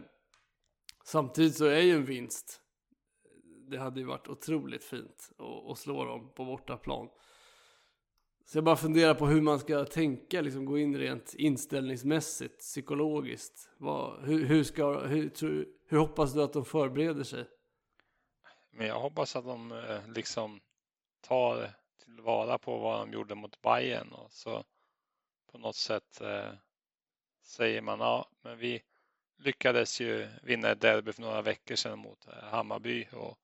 samtidigt 1.03 1.55
så 1.55 1.65
är 1.65 1.81
ju 1.81 1.95
en 1.95 2.05
vinst. 2.05 2.61
Eh, 3.25 3.69
det 3.69 3.77
hade 3.77 3.99
ju 3.99 4.05
varit 4.05 4.27
otroligt 4.27 4.83
fint 4.83 5.29
att, 5.37 5.71
att 5.71 5.77
slå 5.77 6.05
dem 6.05 6.31
på 6.35 6.45
bortaplan. 6.45 7.09
Så 8.45 8.57
jag 8.57 8.63
bara 8.63 8.75
funderar 8.75 9.13
på 9.13 9.27
hur 9.27 9.41
man 9.41 9.59
ska 9.59 9.85
tänka, 9.85 10.41
liksom 10.41 10.65
gå 10.65 10.77
in 10.77 10.97
rent 10.97 11.33
inställningsmässigt, 11.33 12.59
psykologiskt. 12.59 13.69
Vad, 13.77 14.25
hur, 14.25 14.45
hur, 14.45 14.63
ska, 14.63 14.99
hur, 14.99 15.29
tror, 15.29 15.65
hur 15.87 15.97
hoppas 15.97 16.33
du 16.33 16.43
att 16.43 16.53
de 16.53 16.65
förbereder 16.65 17.23
sig? 17.23 17.45
Men 18.71 18.87
jag 18.87 18.99
hoppas 18.99 19.35
att 19.35 19.45
de 19.45 19.71
eh, 19.71 20.07
liksom 20.07 20.61
tar 21.21 21.71
tillvara 22.03 22.57
på 22.57 22.77
vad 22.77 22.99
de 22.99 23.13
gjorde 23.13 23.35
mot 23.35 23.61
Bayern 23.61 24.11
och 24.11 24.31
så 24.31 24.63
på 25.51 25.57
något 25.57 25.75
sätt 25.75 26.21
eh, 26.21 26.53
säger 27.43 27.81
man 27.81 27.99
ja, 27.99 28.29
men 28.41 28.57
vi 28.57 28.81
lyckades 29.37 30.01
ju 30.01 30.27
vinna 30.43 30.71
ett 30.71 30.81
derby 30.81 31.11
för 31.11 31.21
några 31.21 31.41
veckor 31.41 31.75
sedan 31.75 31.99
mot 31.99 32.27
eh, 32.27 32.43
Hammarby 32.43 33.07
och 33.13 33.37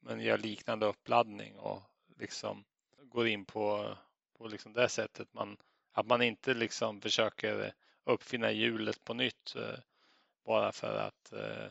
men 0.00 0.20
gör 0.20 0.38
liknande 0.38 0.86
uppladdning 0.86 1.58
och 1.58 1.82
liksom 2.16 2.64
går 3.02 3.26
in 3.26 3.44
på 3.44 3.96
på 4.38 4.46
liksom 4.48 4.72
det 4.72 4.88
sättet. 4.88 5.34
Man, 5.34 5.56
att 5.92 6.06
man 6.06 6.22
inte 6.22 6.54
liksom 6.54 7.00
försöker 7.00 7.72
uppfinna 8.04 8.50
hjulet 8.50 9.04
på 9.04 9.14
nytt 9.14 9.56
eh, 9.56 9.78
bara 10.44 10.72
för 10.72 10.98
att 10.98 11.32
eh, 11.32 11.70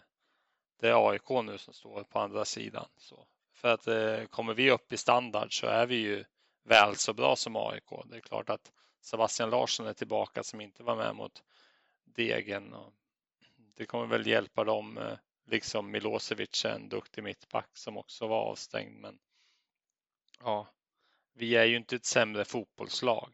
det 0.79 0.89
är 0.89 1.09
AIK 1.09 1.29
nu 1.29 1.57
som 1.57 1.73
står 1.73 2.03
på 2.03 2.19
andra 2.19 2.45
sidan. 2.45 2.87
Så 2.97 3.27
för 3.53 3.67
att 3.67 3.87
eh, 3.87 4.25
kommer 4.25 4.53
vi 4.53 4.71
upp 4.71 4.93
i 4.93 4.97
standard 4.97 5.59
så 5.59 5.67
är 5.67 5.85
vi 5.85 5.95
ju 5.95 6.25
väl 6.63 6.95
så 6.95 7.13
bra 7.13 7.35
som 7.35 7.55
AIK. 7.55 7.89
Det 8.05 8.17
är 8.17 8.21
klart 8.21 8.49
att 8.49 8.71
Sebastian 9.01 9.49
Larsson 9.49 9.87
är 9.87 9.93
tillbaka 9.93 10.43
som 10.43 10.61
inte 10.61 10.83
var 10.83 10.95
med 10.95 11.15
mot 11.15 11.43
Degen. 12.03 12.73
Och 12.73 12.93
det 13.75 13.85
kommer 13.85 14.05
väl 14.05 14.27
hjälpa 14.27 14.63
dem, 14.63 15.17
liksom 15.45 15.91
Milosevic 15.91 16.65
en 16.65 16.89
duktig 16.89 17.23
mittback 17.23 17.69
som 17.73 17.97
också 17.97 18.27
var 18.27 18.41
avstängd. 18.41 18.99
Men 19.01 19.19
ja, 20.39 20.67
vi 21.37 21.55
är 21.55 21.65
ju 21.65 21.77
inte 21.77 21.95
ett 21.95 22.05
sämre 22.05 22.45
fotbollslag. 22.45 23.29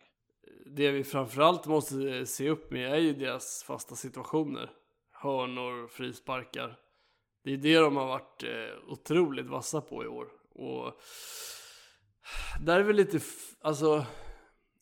Det 0.66 0.92
vi 0.92 1.04
framförallt 1.04 1.66
måste 1.66 2.26
se 2.26 2.50
upp 2.50 2.72
med 2.72 2.94
är 2.94 2.98
ju 2.98 3.14
deras 3.14 3.64
fasta 3.64 3.96
situationer. 3.96 4.70
Hörnor, 5.12 5.88
frisparkar. 5.88 6.80
Det 7.44 7.54
är 7.54 7.58
det 7.58 7.78
de 7.78 7.96
har 7.96 8.08
varit 8.08 8.44
eh, 8.44 8.92
otroligt 8.92 9.46
vassa 9.46 9.82
på 9.82 10.04
i 10.04 10.08
år. 10.08 10.28
Och 10.50 11.02
där 12.62 12.80
är 12.80 12.84
väl 12.84 12.96
lite, 12.96 13.20
alltså 13.62 14.06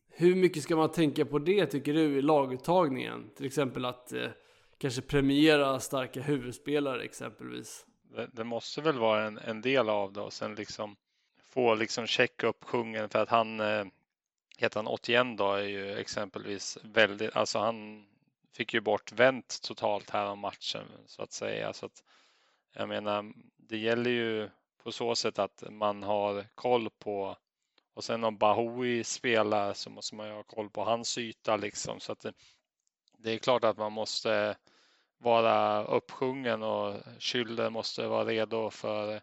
hur 0.08 0.34
mycket 0.34 0.62
ska 0.62 0.76
man 0.76 0.92
tänka 0.92 1.24
på 1.24 1.38
det 1.38 1.66
tycker 1.66 1.94
du 1.94 2.18
i 2.18 2.22
laguttagningen? 2.22 3.30
Till 3.36 3.46
exempel 3.46 3.84
att 3.84 4.12
eh, 4.12 4.30
kanske 4.78 5.02
premiera 5.02 5.80
starka 5.80 6.20
huvudspelare 6.20 7.02
exempelvis. 7.02 7.86
Det, 8.02 8.30
det 8.32 8.44
måste 8.44 8.80
väl 8.80 8.98
vara 8.98 9.26
en, 9.26 9.38
en 9.38 9.60
del 9.60 9.88
av 9.88 10.12
det 10.12 10.20
och 10.20 10.32
sen 10.32 10.54
liksom 10.54 10.96
få 11.50 11.74
liksom 11.74 12.06
checka 12.06 12.46
upp 12.46 12.64
kungen 12.66 13.08
för 13.08 13.18
att 13.18 13.28
han 13.28 13.60
eh, 13.60 13.84
heter 14.58 14.78
han 14.78 14.86
81 14.86 15.26
då 15.38 15.52
är 15.52 15.62
ju 15.62 15.98
exempelvis 15.98 16.78
väldigt, 16.82 17.36
alltså 17.36 17.58
han 17.58 18.06
fick 18.52 18.74
ju 18.74 18.80
bort 18.80 19.12
vänt 19.12 19.58
totalt 19.62 20.10
här 20.10 20.26
om 20.26 20.38
matchen 20.38 20.84
så 21.06 21.22
att 21.22 21.32
säga. 21.32 21.72
Så 21.72 21.86
att, 21.86 22.02
jag 22.72 22.88
menar, 22.88 23.32
det 23.56 23.78
gäller 23.78 24.10
ju 24.10 24.50
på 24.82 24.92
så 24.92 25.14
sätt 25.14 25.38
att 25.38 25.64
man 25.70 26.02
har 26.02 26.46
koll 26.54 26.90
på 26.90 27.36
och 27.94 28.04
sen 28.04 28.24
om 28.24 28.38
Bahoui 28.38 29.04
spelar 29.04 29.72
så 29.74 29.90
måste 29.90 30.14
man 30.14 30.26
ju 30.26 30.32
ha 30.32 30.42
koll 30.42 30.70
på 30.70 30.84
hans 30.84 31.18
yta 31.18 31.56
liksom. 31.56 32.00
Så 32.00 32.12
att 32.12 32.20
det, 32.20 32.32
det 33.18 33.32
är 33.32 33.38
klart 33.38 33.64
att 33.64 33.78
man 33.78 33.92
måste 33.92 34.56
vara 35.18 35.84
uppsjungen 35.84 36.62
och 36.62 36.94
Schüller 37.18 37.70
måste 37.70 38.06
vara 38.06 38.24
redo 38.24 38.70
för 38.70 39.20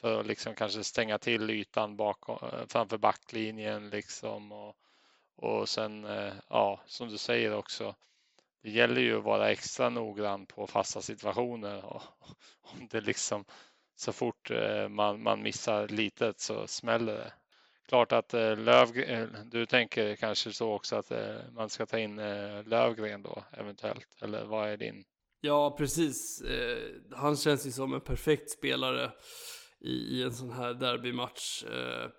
för 0.00 0.20
att 0.20 0.26
liksom 0.26 0.54
kanske 0.54 0.84
stänga 0.84 1.18
till 1.18 1.50
ytan 1.50 1.96
bakom, 1.96 2.48
eh, 2.52 2.66
framför 2.68 2.98
backlinjen 2.98 3.90
liksom. 3.90 4.52
Och, 4.52 4.76
och 5.36 5.68
sen, 5.68 6.04
eh, 6.04 6.32
ja, 6.48 6.80
som 6.86 7.08
du 7.08 7.18
säger 7.18 7.54
också, 7.54 7.94
det 8.62 8.70
gäller 8.70 9.00
ju 9.00 9.18
att 9.18 9.24
vara 9.24 9.50
extra 9.50 9.88
noggrann 9.88 10.46
på 10.46 10.66
fasta 10.66 11.02
situationer. 11.02 11.84
Och, 11.94 12.02
om 12.60 12.88
det 12.90 13.00
liksom 13.00 13.44
så 13.96 14.12
fort 14.12 14.50
eh, 14.50 14.88
man, 14.88 15.22
man 15.22 15.42
missar 15.42 15.88
litet 15.88 16.40
så 16.40 16.66
smäller 16.66 17.14
det. 17.14 17.32
Klart 17.88 18.12
att 18.12 18.32
Löv, 18.32 18.88
du 19.44 19.66
tänker 19.66 20.16
kanske 20.16 20.52
så 20.52 20.72
också 20.72 20.96
att 20.96 21.12
man 21.52 21.70
ska 21.70 21.86
ta 21.86 21.98
in 21.98 22.16
Lövgren 22.66 23.22
då 23.22 23.44
eventuellt, 23.52 24.22
eller 24.22 24.44
vad 24.44 24.68
är 24.68 24.76
din? 24.76 25.04
Ja, 25.40 25.76
precis. 25.78 26.42
Han 27.14 27.36
känns 27.36 27.66
ju 27.66 27.72
som 27.72 27.94
en 27.94 28.00
perfekt 28.00 28.50
spelare 28.50 29.12
i, 29.80 29.90
i 29.90 30.22
en 30.22 30.32
sån 30.32 30.50
här 30.50 30.74
derbymatch. 30.74 31.64
Eh, 31.64 32.10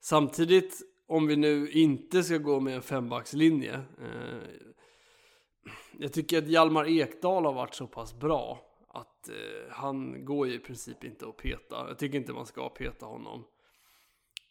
samtidigt, 0.00 0.80
om 1.06 1.26
vi 1.26 1.36
nu 1.36 1.70
inte 1.70 2.22
ska 2.22 2.36
gå 2.36 2.60
med 2.60 2.74
en 2.74 2.82
fembackslinje. 2.82 3.74
Eh, 3.74 4.38
jag 5.98 6.12
tycker 6.12 6.38
att 6.38 6.48
Hjalmar 6.48 6.88
Ekdal 6.88 7.44
har 7.44 7.52
varit 7.52 7.74
så 7.74 7.86
pass 7.86 8.18
bra 8.18 8.66
att 8.88 9.28
eh, 9.28 9.70
han 9.70 10.24
går 10.24 10.48
ju 10.48 10.54
i 10.54 10.58
princip 10.58 11.04
inte 11.04 11.28
att 11.28 11.36
peta. 11.36 11.88
Jag 11.88 11.98
tycker 11.98 12.18
inte 12.18 12.32
man 12.32 12.46
ska 12.46 12.68
peta 12.68 13.06
honom. 13.06 13.44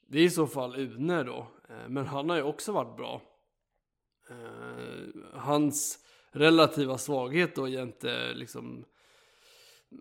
Det 0.08 0.20
är 0.20 0.24
i 0.24 0.30
så 0.30 0.48
fall 0.48 0.76
Une 0.76 1.24
då, 1.24 1.48
eh, 1.70 1.90
men 1.90 2.06
han 2.06 2.30
har 2.30 2.38
ju 2.38 2.44
också 2.44 2.72
varit 2.72 2.98
bra. 2.98 3.22
Eh, 4.30 5.08
hans 5.34 6.00
relativa 6.32 6.98
svaghet 6.98 7.56
då 7.56 7.68
jämte 7.68 8.34
liksom 8.34 8.86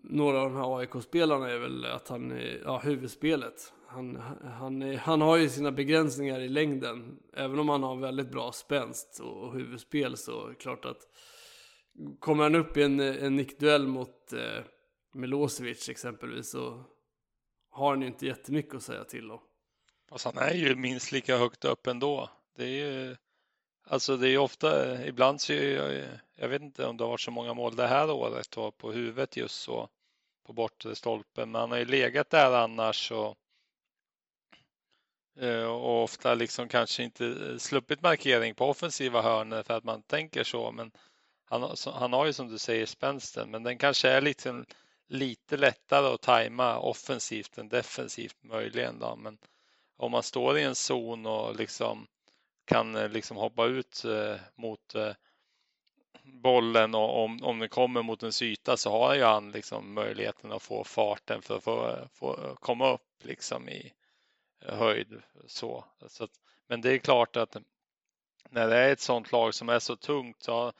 några 0.03 0.41
av 0.41 0.49
de 0.49 0.55
här 0.55 0.77
AIK-spelarna 0.79 1.51
är 1.51 1.57
väl 1.57 1.85
att 1.85 2.07
han 2.07 2.31
är, 2.31 2.61
ja, 2.63 2.77
huvudspelet. 2.77 3.73
Han, 3.87 4.15
han, 4.59 4.81
är, 4.81 4.97
han 4.97 5.21
har 5.21 5.37
ju 5.37 5.49
sina 5.49 5.71
begränsningar 5.71 6.39
i 6.39 6.49
längden. 6.49 7.19
Även 7.33 7.59
om 7.59 7.69
han 7.69 7.83
har 7.83 7.95
väldigt 7.95 8.31
bra 8.31 8.51
spänst 8.51 9.19
och, 9.23 9.53
huvudspel 9.53 10.17
så 10.17 10.45
är 10.45 10.49
det 10.49 10.55
klart 10.55 10.85
att 10.85 11.01
kommer 12.19 12.43
han 12.43 12.55
upp 12.55 12.77
i 12.77 12.83
en, 12.83 12.99
en 12.99 13.35
nickduell 13.35 13.87
mot 13.87 14.33
eh, 14.33 14.63
Milosevic 15.13 15.89
exempelvis 15.89 16.49
så 16.49 16.83
har 17.71 17.89
han 17.89 18.01
ju 18.01 18.07
inte 18.07 18.25
jättemycket 18.25 18.75
att 18.75 18.83
säga 18.83 19.03
till 19.03 19.31
om. 19.31 19.39
Fast 20.09 20.25
han 20.25 20.37
är 20.37 20.53
ju 20.53 20.75
minst 20.75 21.11
lika 21.11 21.37
högt 21.37 21.65
upp 21.65 21.87
ändå. 21.87 22.29
Det 22.57 22.63
är 22.63 22.67
ju 22.67 23.15
Alltså 23.87 24.17
det 24.17 24.27
är 24.27 24.31
ju 24.31 24.37
ofta, 24.37 25.03
ibland 25.05 25.41
så 25.41 25.53
jag, 25.53 26.03
jag 26.35 26.47
vet 26.47 26.61
inte 26.61 26.85
om 26.85 26.97
det 26.97 27.03
har 27.03 27.09
varit 27.09 27.21
så 27.21 27.31
många 27.31 27.53
mål 27.53 27.75
det 27.75 27.87
här 27.87 28.11
året 28.11 28.57
och 28.57 28.77
på 28.77 28.91
huvudet 28.91 29.37
just 29.37 29.61
så 29.61 29.89
på 30.45 30.53
bortre 30.53 30.95
stolpen. 30.95 31.51
Men 31.51 31.61
han 31.61 31.71
har 31.71 31.77
ju 31.77 31.85
legat 31.85 32.29
där 32.29 32.51
annars 32.51 33.11
och 33.11 33.37
eh, 35.39 35.63
och 35.63 36.03
ofta 36.03 36.33
liksom 36.33 36.67
kanske 36.67 37.03
inte 37.03 37.25
eh, 37.25 37.57
sluppit 37.57 38.01
markering 38.01 38.55
på 38.55 38.69
offensiva 38.69 39.21
hörnor 39.21 39.63
för 39.63 39.73
att 39.73 39.83
man 39.83 40.01
tänker 40.01 40.43
så. 40.43 40.71
Men 40.71 40.91
han, 41.45 41.75
han 41.93 42.13
har 42.13 42.25
ju 42.25 42.33
som 42.33 42.47
du 42.47 42.57
säger 42.57 42.85
spänsten, 42.85 43.51
men 43.51 43.63
den 43.63 43.77
kanske 43.77 44.09
är 44.09 44.21
lite, 44.21 44.65
lite 45.07 45.57
lättare 45.57 46.07
att 46.07 46.21
tajma 46.21 46.79
offensivt 46.79 47.57
än 47.57 47.69
defensivt 47.69 48.43
möjligen. 48.43 48.99
Då. 48.99 49.15
Men 49.15 49.37
om 49.97 50.11
man 50.11 50.23
står 50.23 50.57
i 50.57 50.63
en 50.63 50.75
zon 50.75 51.25
och 51.25 51.55
liksom 51.55 52.07
kan 52.65 52.95
eh, 52.95 53.09
liksom 53.09 53.37
hoppa 53.37 53.65
ut 53.65 54.05
eh, 54.05 54.35
mot 54.55 54.95
eh, 54.95 55.11
bollen 56.23 56.95
och 56.95 57.23
om, 57.23 57.43
om 57.43 57.59
den 57.59 57.69
kommer 57.69 58.01
mot 58.01 58.23
en 58.23 58.31
yta 58.41 58.77
så 58.77 58.91
har 58.91 59.15
ju 59.15 59.23
han 59.23 59.51
liksom 59.51 59.93
möjligheten 59.93 60.51
att 60.51 60.63
få 60.63 60.83
farten 60.83 61.41
för 61.41 61.57
att 61.57 61.63
få, 61.63 61.97
få 62.13 62.55
komma 62.59 62.93
upp 62.93 63.23
liksom 63.23 63.69
i 63.69 63.93
höjd. 64.61 65.21
Så. 65.45 65.85
så 66.07 66.23
att, 66.23 66.31
men 66.67 66.81
det 66.81 66.91
är 66.91 66.97
klart 66.97 67.35
att 67.35 67.57
när 68.49 68.67
det 68.67 68.75
är 68.75 68.91
ett 68.91 68.99
sånt 68.99 69.31
lag 69.31 69.53
som 69.53 69.69
är 69.69 69.79
så 69.79 69.95
tungt 69.95 70.43
så 70.43 70.73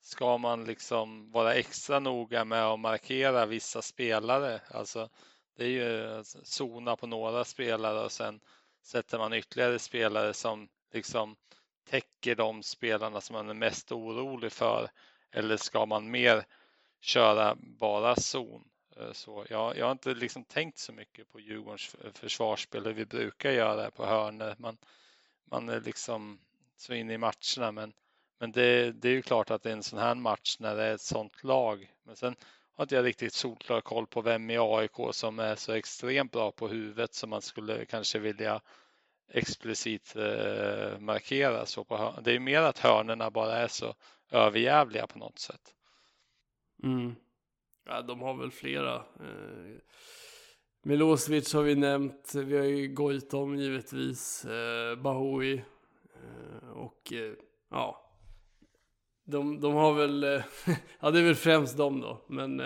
ska 0.00 0.38
man 0.38 0.64
liksom 0.64 1.30
vara 1.32 1.54
extra 1.54 1.98
noga 1.98 2.44
med 2.44 2.64
att 2.64 2.80
markera 2.80 3.46
vissa 3.46 3.82
spelare. 3.82 4.60
Alltså, 4.70 5.08
det 5.56 5.64
är 5.64 5.68
ju 5.68 6.24
zona 6.24 6.96
på 6.96 7.06
några 7.06 7.44
spelare 7.44 8.00
och 8.04 8.12
sen 8.12 8.40
sätter 8.82 9.18
man 9.18 9.32
ytterligare 9.32 9.78
spelare 9.78 10.34
som 10.34 10.68
liksom 10.92 11.36
täcker 11.90 12.34
de 12.34 12.62
spelarna 12.62 13.20
som 13.20 13.34
man 13.34 13.50
är 13.50 13.54
mest 13.54 13.92
orolig 13.92 14.52
för? 14.52 14.90
Eller 15.30 15.56
ska 15.56 15.86
man 15.86 16.10
mer 16.10 16.44
köra 17.00 17.56
bara 17.58 18.16
zon? 18.16 18.64
Eh, 18.96 19.12
så 19.12 19.46
jag, 19.48 19.76
jag 19.78 19.86
har 19.86 19.92
inte 19.92 20.14
liksom 20.14 20.44
tänkt 20.44 20.78
så 20.78 20.92
mycket 20.92 21.32
på 21.32 21.40
Djurgårdens 21.40 21.96
försvarsspel 22.14 22.84
hur 22.84 22.92
vi 22.92 23.06
brukar 23.06 23.50
göra 23.50 23.90
på 23.90 24.06
hörnor. 24.06 24.54
Man, 24.58 24.76
man 25.44 25.68
är 25.68 25.80
liksom 25.80 26.38
så 26.76 26.94
inne 26.94 27.12
i 27.12 27.18
matcherna 27.18 27.72
men, 27.72 27.92
men 28.38 28.52
det, 28.52 28.92
det 28.92 29.08
är 29.08 29.12
ju 29.12 29.22
klart 29.22 29.50
att 29.50 29.62
det 29.62 29.68
är 29.68 29.76
en 29.76 29.82
sån 29.82 29.98
här 29.98 30.14
match 30.14 30.56
när 30.58 30.76
det 30.76 30.84
är 30.84 30.94
ett 30.94 31.00
sånt 31.00 31.44
lag. 31.44 31.90
Men 32.02 32.16
sen 32.16 32.36
har 32.74 32.84
inte 32.84 32.94
jag 32.94 33.04
riktigt 33.04 33.32
solklar 33.32 33.80
koll 33.80 34.06
på 34.06 34.20
vem 34.20 34.50
i 34.50 34.58
AIK 34.58 34.96
som 35.12 35.38
är 35.38 35.56
så 35.56 35.72
extremt 35.72 36.32
bra 36.32 36.52
på 36.52 36.68
huvudet 36.68 37.14
som 37.14 37.30
man 37.30 37.42
skulle 37.42 37.84
kanske 37.84 38.18
vilja 38.18 38.60
explicit 39.32 40.16
eh, 40.16 40.98
markera 40.98 41.66
så 41.66 41.84
på 41.84 42.14
Det 42.24 42.32
är 42.32 42.40
mer 42.40 42.62
att 42.62 42.78
hörnerna 42.78 43.30
bara 43.30 43.56
är 43.56 43.68
så 43.68 43.94
överjävliga 44.30 45.06
på 45.06 45.18
något 45.18 45.38
sätt. 45.38 45.74
Mm. 46.82 47.14
Ja, 47.86 48.02
de 48.02 48.20
har 48.20 48.34
väl 48.34 48.50
flera. 48.50 48.94
Eh, 48.96 49.76
Milosevic 50.82 51.54
har 51.54 51.62
vi 51.62 51.74
nämnt. 51.74 52.34
Vi 52.34 52.56
har 52.56 52.64
ju 52.64 52.88
Goitom 52.88 53.56
givetvis. 53.56 54.44
Eh, 54.44 54.96
Bahoui. 54.96 55.64
Eh, 56.14 56.68
och 56.68 57.12
ja. 57.70 58.08
De, 59.24 59.60
de 59.60 59.74
har 59.74 59.94
väl, 59.94 60.22
ja 61.00 61.10
det 61.10 61.18
är 61.18 61.24
väl 61.24 61.34
främst 61.34 61.76
de 61.76 62.00
då. 62.00 62.24
Men 62.28 62.62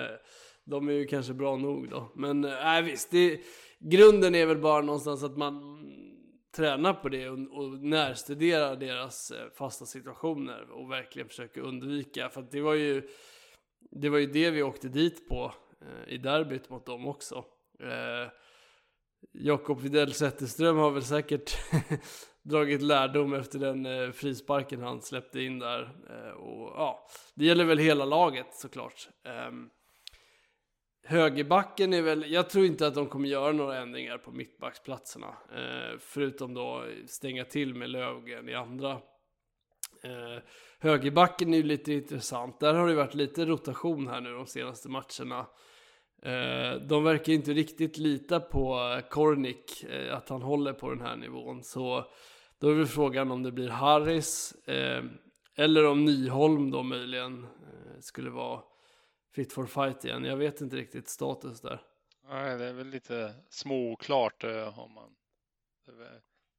de 0.64 0.88
är 0.88 0.92
ju 0.92 1.06
kanske 1.06 1.34
bra 1.34 1.56
nog 1.56 1.90
då. 1.90 2.12
Men 2.14 2.40
nej 2.40 2.82
visst, 2.82 3.10
det, 3.10 3.40
grunden 3.78 4.34
är 4.34 4.46
väl 4.46 4.58
bara 4.58 4.82
någonstans 4.82 5.24
att 5.24 5.36
man 5.36 5.76
tränar 6.56 6.92
på 6.92 7.08
det 7.08 7.28
och, 7.28 7.38
och 7.38 7.84
närstuderar 7.84 8.76
deras 8.76 9.30
eh, 9.30 9.50
fasta 9.58 9.86
situationer 9.86 10.70
och 10.70 10.90
verkligen 10.90 11.28
försöker 11.28 11.60
undvika. 11.60 12.28
För 12.28 12.40
att 12.40 12.50
det 12.50 12.60
var 12.60 12.74
ju 12.74 13.08
det, 13.90 14.08
var 14.08 14.18
ju 14.18 14.26
det 14.26 14.50
vi 14.50 14.62
åkte 14.62 14.88
dit 14.88 15.28
på 15.28 15.54
eh, 15.80 16.14
i 16.14 16.18
derbyt 16.18 16.70
mot 16.70 16.86
dem 16.86 17.06
också. 17.06 17.44
Eh, 17.80 18.30
Jakob 19.32 19.80
Widell 19.80 20.12
Zetterström 20.12 20.76
har 20.76 20.90
väl 20.90 21.04
säkert 21.04 21.58
dragit 22.42 22.82
lärdom 22.82 23.34
efter 23.34 23.58
den 23.58 23.86
eh, 23.86 24.10
frisparken 24.10 24.82
han 24.82 25.02
släppte 25.02 25.40
in 25.40 25.58
där. 25.58 25.82
Eh, 25.82 26.30
och 26.30 26.72
ja, 26.76 27.06
det 27.34 27.44
gäller 27.44 27.64
väl 27.64 27.78
hela 27.78 28.04
laget 28.04 28.54
såklart. 28.54 29.08
Eh, 29.26 29.52
Högerbacken 31.08 31.92
är 31.92 32.02
väl, 32.02 32.32
jag 32.32 32.50
tror 32.50 32.66
inte 32.66 32.86
att 32.86 32.94
de 32.94 33.06
kommer 33.06 33.28
göra 33.28 33.52
några 33.52 33.78
ändringar 33.78 34.18
på 34.18 34.30
mittbacksplatserna. 34.30 35.26
Eh, 35.26 35.98
förutom 35.98 36.54
då 36.54 36.84
stänga 37.06 37.44
till 37.44 37.74
med 37.74 37.90
Lövgren 37.90 38.48
i 38.48 38.54
andra. 38.54 38.90
Eh, 40.02 40.42
högerbacken 40.78 41.54
är 41.54 41.56
ju 41.56 41.62
lite 41.62 41.92
intressant. 41.92 42.60
Där 42.60 42.74
har 42.74 42.88
det 42.88 42.94
varit 42.94 43.14
lite 43.14 43.44
rotation 43.44 44.08
här 44.08 44.20
nu 44.20 44.32
de 44.32 44.46
senaste 44.46 44.88
matcherna. 44.88 45.46
Eh, 46.22 46.80
de 46.80 47.04
verkar 47.04 47.32
inte 47.32 47.52
riktigt 47.52 47.98
lita 47.98 48.40
på 48.40 49.00
Kornik, 49.10 49.84
eh, 49.84 50.16
att 50.16 50.28
han 50.28 50.42
håller 50.42 50.72
på 50.72 50.90
den 50.90 51.00
här 51.00 51.16
nivån. 51.16 51.62
Så 51.62 52.04
då 52.60 52.70
är 52.70 52.74
väl 52.74 52.86
frågan 52.86 53.30
om 53.30 53.42
det 53.42 53.52
blir 53.52 53.68
Harris 53.68 54.52
eh, 54.66 55.04
eller 55.56 55.86
om 55.86 56.04
Nyholm 56.04 56.70
då 56.70 56.82
möjligen 56.82 57.44
eh, 57.44 58.00
skulle 58.00 58.30
vara 58.30 58.60
fit 59.36 59.52
for 59.52 59.66
fight 59.66 60.04
igen. 60.04 60.24
Jag 60.24 60.36
vet 60.36 60.60
inte 60.60 60.76
riktigt 60.76 61.08
status 61.08 61.60
där. 61.60 61.82
Nej, 62.28 62.58
det 62.58 62.64
är 62.64 62.72
väl 62.72 62.86
lite 62.86 63.34
småklart 63.48 64.44
eh, 64.44 64.78
om 64.78 64.92
man. 64.92 65.10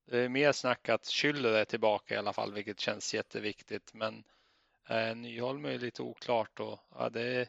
Det 0.05 0.19
är 0.19 0.29
mer 0.29 0.51
snack 0.51 0.89
att 0.89 1.03
Schüller 1.03 1.53
är 1.53 1.65
tillbaka 1.65 2.15
i 2.15 2.17
alla 2.17 2.33
fall, 2.33 2.53
vilket 2.53 2.79
känns 2.79 3.13
jätteviktigt. 3.13 3.93
Men 3.93 4.23
eh, 4.89 5.15
Nyholm 5.15 5.65
är 5.65 5.77
lite 5.77 6.01
oklart 6.01 6.59
och 6.59 6.79
ja, 6.95 7.09
det, 7.09 7.21
är, 7.21 7.47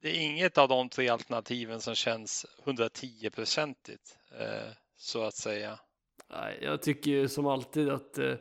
det 0.00 0.08
är 0.08 0.20
inget 0.20 0.58
av 0.58 0.68
de 0.68 0.88
tre 0.88 1.08
alternativen 1.08 1.80
som 1.80 1.94
känns 1.94 2.46
110 2.64 3.30
procentigt 3.30 4.18
eh, 4.38 4.72
så 4.96 5.22
att 5.22 5.34
säga. 5.34 5.80
Nej, 6.30 6.58
jag 6.62 6.82
tycker 6.82 7.10
ju 7.10 7.28
som 7.28 7.46
alltid 7.46 7.88
att 7.88 8.18
eh, 8.18 8.34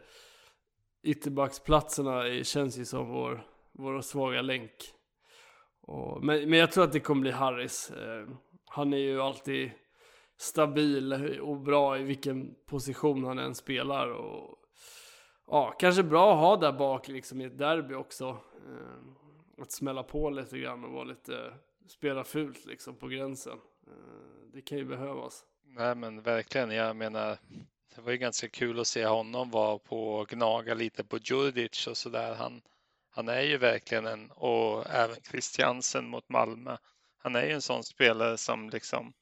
ytterbacksplatserna 1.04 2.44
känns 2.44 2.78
ju 2.78 2.86
som 2.86 3.10
vår, 3.10 3.48
vår 3.72 4.02
svaga 4.02 4.42
länk. 4.42 4.94
Och, 5.88 6.23
men, 6.23 6.50
men 6.50 6.60
jag 6.60 6.71
tror 6.71 6.84
att 6.84 6.91
det 6.91 7.00
kommer 7.00 7.21
bli 7.21 7.32
Harris. 7.32 7.91
Eh, 7.91 8.28
han 8.65 8.93
är 8.93 8.97
ju 8.97 9.21
alltid 9.21 9.71
stabil 10.38 11.13
och 11.41 11.58
bra 11.58 12.00
i 12.00 12.04
vilken 12.04 12.56
position 12.65 13.23
han 13.23 13.39
än 13.39 13.56
spelar. 13.56 14.08
Och, 14.08 14.56
ja, 15.47 15.76
kanske 15.80 16.04
bra 16.04 16.34
att 16.34 16.39
ha 16.39 16.58
där 16.58 16.78
bak 16.78 17.08
liksom 17.08 17.41
i 17.41 17.45
ett 17.45 17.58
derby 17.58 17.93
också. 17.93 18.38
Eh, 18.67 19.62
att 19.62 19.71
smälla 19.71 20.04
på 20.04 20.30
lite 20.30 20.60
grann 20.60 20.84
och 20.84 20.91
vara 20.91 21.04
lite, 21.04 21.54
spela 21.88 22.23
fult 22.23 22.65
liksom 22.65 22.95
på 22.95 23.08
gränsen. 23.08 23.58
Eh, 23.88 24.52
det 24.54 24.62
kan 24.62 24.78
ju 24.78 24.86
behövas. 24.86 25.43
Nej 25.63 25.95
men 25.95 26.21
verkligen, 26.21 26.71
jag 26.71 26.95
menar 26.95 27.38
det 27.95 28.02
var 28.02 28.12
ju 28.12 28.17
ganska 28.17 28.50
kul 28.50 28.80
att 28.80 28.88
se 28.88 29.06
honom 29.06 29.52
vara 29.52 29.80
på 29.80 30.10
och 30.10 30.28
gnaga 30.28 30.73
lite 30.73 31.04
på 31.04 31.17
Djurdjic 31.17 31.88
och 31.88 31.97
sådär. 31.97 32.36
Han, 32.36 32.62
han 33.17 33.30
är 33.30 33.41
ju 33.41 33.58
verkligen 33.58 34.06
en, 34.06 34.32
och 34.32 34.89
även 34.89 35.15
Christiansen 35.30 36.08
mot 36.08 36.30
Malmö. 36.30 36.77
Han 37.17 37.36
är 37.36 37.45
ju 37.45 37.51
en 37.51 37.62
sån 37.62 37.84
spelare 37.84 38.38
som 38.38 38.69
liksom 38.69 39.13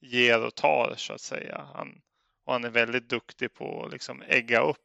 ger 0.00 0.44
och 0.44 0.54
tar 0.54 0.94
så 0.96 1.12
att 1.12 1.20
säga. 1.20 1.68
Han, 1.74 2.00
och 2.44 2.52
han 2.52 2.64
är 2.64 2.70
väldigt 2.70 3.08
duktig 3.08 3.54
på 3.54 3.84
att 3.84 3.92
liksom 3.92 4.22
ägga 4.22 4.60
upp 4.60 4.76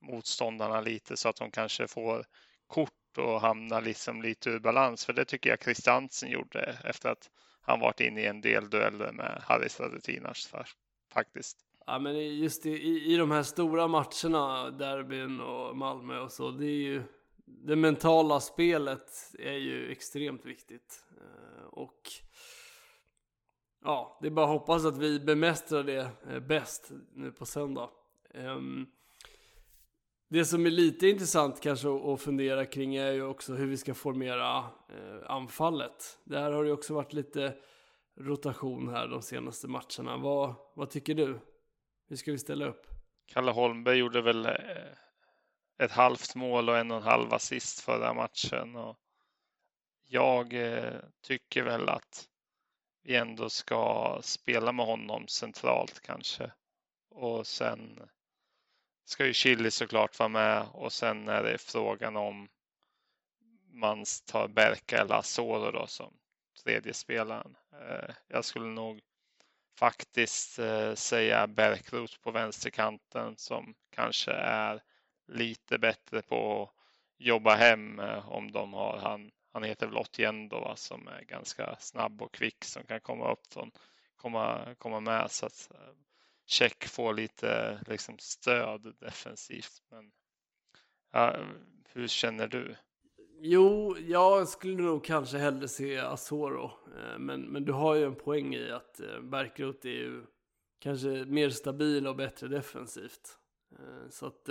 motståndarna 0.00 0.80
lite 0.80 1.16
så 1.16 1.28
att 1.28 1.36
de 1.36 1.50
kanske 1.50 1.88
får 1.88 2.24
kort 2.66 3.18
och 3.18 3.40
hamnar 3.40 3.82
liksom 3.82 4.22
lite 4.22 4.50
ur 4.50 4.58
balans. 4.58 5.04
För 5.04 5.12
det 5.12 5.24
tycker 5.24 5.50
jag 5.50 5.62
Christiansen 5.62 6.30
gjorde 6.30 6.78
efter 6.84 7.08
att 7.08 7.30
han 7.60 7.80
varit 7.80 8.00
inne 8.00 8.20
i 8.20 8.26
en 8.26 8.40
del 8.40 8.70
dueller 8.70 9.12
med 9.12 9.42
Haris 9.46 9.80
Radetinac 9.80 10.54
faktiskt. 11.12 11.58
Ja 11.86 11.98
men 11.98 12.36
just 12.36 12.66
i, 12.66 12.70
i 13.12 13.16
de 13.16 13.30
här 13.30 13.42
stora 13.42 13.88
matcherna, 13.88 14.70
derbyn 14.70 15.40
och 15.40 15.76
Malmö 15.76 16.18
och 16.18 16.32
så, 16.32 16.50
det 16.50 16.66
är 16.66 16.82
ju 16.82 17.02
det 17.60 17.76
mentala 17.76 18.40
spelet 18.40 19.34
är 19.38 19.52
ju 19.52 19.92
extremt 19.92 20.44
viktigt. 20.44 21.06
Eh, 21.20 21.64
och 21.64 22.10
ja, 23.84 24.18
det 24.20 24.26
är 24.26 24.30
bara 24.30 24.46
att 24.46 24.60
hoppas 24.60 24.84
att 24.84 24.98
vi 24.98 25.20
bemästrar 25.20 25.82
det 25.82 26.10
eh, 26.30 26.40
bäst 26.40 26.90
nu 27.14 27.32
på 27.32 27.46
söndag. 27.46 27.90
Ehm, 28.34 28.86
det 30.28 30.44
som 30.44 30.66
är 30.66 30.70
lite 30.70 31.08
intressant 31.08 31.60
kanske 31.60 31.88
att 31.88 32.20
fundera 32.20 32.66
kring 32.66 32.96
är 32.96 33.12
ju 33.12 33.22
också 33.22 33.54
hur 33.54 33.66
vi 33.66 33.76
ska 33.76 33.94
formera 33.94 34.58
eh, 34.58 35.30
anfallet. 35.30 36.18
Där 36.24 36.52
har 36.52 36.64
det 36.64 36.72
också 36.72 36.94
varit 36.94 37.12
lite 37.12 37.54
rotation 38.16 38.88
här 38.88 39.08
de 39.08 39.22
senaste 39.22 39.68
matcherna. 39.68 40.16
Vad, 40.16 40.54
vad 40.74 40.90
tycker 40.90 41.14
du? 41.14 41.38
Hur 42.08 42.16
ska 42.16 42.32
vi 42.32 42.38
ställa 42.38 42.66
upp? 42.66 42.86
Kalle 43.26 43.50
Holmberg 43.50 43.98
gjorde 43.98 44.22
väl 44.22 44.48
ett 45.82 45.92
halvt 45.92 46.34
mål 46.34 46.68
och 46.68 46.78
en 46.78 46.90
och 46.90 46.96
en 46.96 47.02
halv 47.02 47.34
assist 47.34 47.80
förra 47.80 48.14
matchen. 48.14 48.76
Och 48.76 48.96
jag 50.08 50.54
eh, 50.54 51.00
tycker 51.22 51.62
väl 51.62 51.88
att 51.88 52.28
vi 53.02 53.16
ändå 53.16 53.50
ska 53.50 54.18
spela 54.22 54.72
med 54.72 54.86
honom 54.86 55.28
centralt 55.28 56.00
kanske. 56.00 56.52
Och 57.10 57.46
sen 57.46 58.08
ska 59.04 59.26
ju 59.26 59.32
Chili 59.32 59.70
såklart 59.70 60.18
vara 60.18 60.28
med 60.28 60.66
och 60.72 60.92
sen 60.92 61.28
är 61.28 61.42
det 61.42 61.58
frågan 61.58 62.16
om 62.16 62.48
man 63.72 64.04
tar 64.26 64.48
Berka 64.48 64.98
eller 64.98 65.14
Asoro 65.14 65.70
då 65.70 65.86
som 65.86 66.14
tredje 66.64 66.94
spelaren. 66.94 67.56
Eh, 67.72 68.14
jag 68.28 68.44
skulle 68.44 68.66
nog 68.66 69.00
faktiskt 69.78 70.58
eh, 70.58 70.94
säga 70.94 71.46
Bärkroth 71.46 72.20
på 72.20 72.30
vänsterkanten 72.30 73.36
som 73.36 73.74
kanske 73.90 74.32
är 74.32 74.82
lite 75.32 75.78
bättre 75.78 76.22
på 76.22 76.62
att 76.62 76.70
jobba 77.18 77.54
hem 77.54 77.98
eh, 78.00 78.28
om 78.28 78.52
de 78.52 78.72
har 78.72 78.98
han. 78.98 79.30
Han 79.52 79.62
heter 79.62 79.86
väl 79.86 79.96
Otiendo 79.96 80.60
va, 80.60 80.76
som 80.76 81.08
är 81.08 81.22
ganska 81.22 81.76
snabb 81.80 82.22
och 82.22 82.32
kvick 82.32 82.64
som 82.64 82.84
kan 82.84 83.00
komma 83.00 83.32
upp 83.32 83.52
från 83.52 83.70
komma, 84.16 84.74
komma 84.78 85.00
med 85.00 85.30
så 85.30 85.46
att 85.46 85.70
eh, 85.74 85.94
Check 86.46 86.84
får 86.84 87.14
lite 87.14 87.80
liksom, 87.86 88.18
stöd 88.18 88.94
defensivt. 89.00 89.82
Men 89.90 90.12
ja, 91.12 91.36
hur 91.88 92.08
känner 92.08 92.48
du? 92.48 92.76
Jo, 93.40 93.96
jag 93.98 94.48
skulle 94.48 94.82
nog 94.82 95.04
kanske 95.04 95.38
hellre 95.38 95.68
se 95.68 95.98
Asoro. 95.98 96.64
Eh, 96.64 97.18
men, 97.18 97.40
men 97.42 97.64
du 97.64 97.72
har 97.72 97.94
ju 97.94 98.04
en 98.04 98.14
poäng 98.14 98.54
i 98.54 98.70
att 98.70 99.00
Berkrot 99.22 99.84
är 99.84 99.88
ju 99.88 100.26
kanske 100.78 101.08
mer 101.08 101.50
stabil 101.50 102.06
och 102.06 102.16
bättre 102.16 102.48
defensivt. 102.48 103.38
Så 104.10 104.26
att 104.26 104.48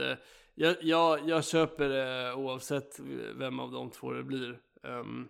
jag, 0.62 0.76
jag, 0.82 1.30
jag 1.30 1.46
köper 1.46 1.90
det 1.90 2.34
oavsett 2.34 3.00
vem 3.36 3.60
av 3.60 3.72
de 3.72 3.90
två 3.90 4.12
det 4.12 4.24
blir. 4.24 4.60
Um, 4.84 5.28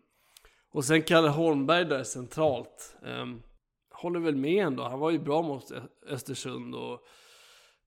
och 0.69 0.85
sen 0.85 1.03
Kalle 1.03 1.29
Holmberg 1.29 1.85
där 1.85 2.03
centralt. 2.03 2.95
Um, 3.01 3.43
håller 3.89 4.19
väl 4.19 4.35
med 4.35 4.65
ändå. 4.65 4.83
Han 4.83 4.99
var 4.99 5.11
ju 5.11 5.19
bra 5.19 5.41
mot 5.41 5.71
Östersund 6.07 6.75
och 6.75 7.05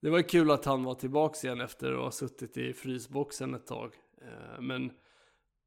det 0.00 0.10
var 0.10 0.22
kul 0.22 0.50
att 0.50 0.64
han 0.64 0.84
var 0.84 0.94
tillbaka 0.94 1.46
igen 1.46 1.60
efter 1.60 1.92
att 1.92 2.00
ha 2.00 2.10
suttit 2.10 2.56
i 2.56 2.72
frysboxen 2.72 3.54
ett 3.54 3.66
tag. 3.66 3.92
Ehm, 4.22 4.66
men 4.66 4.92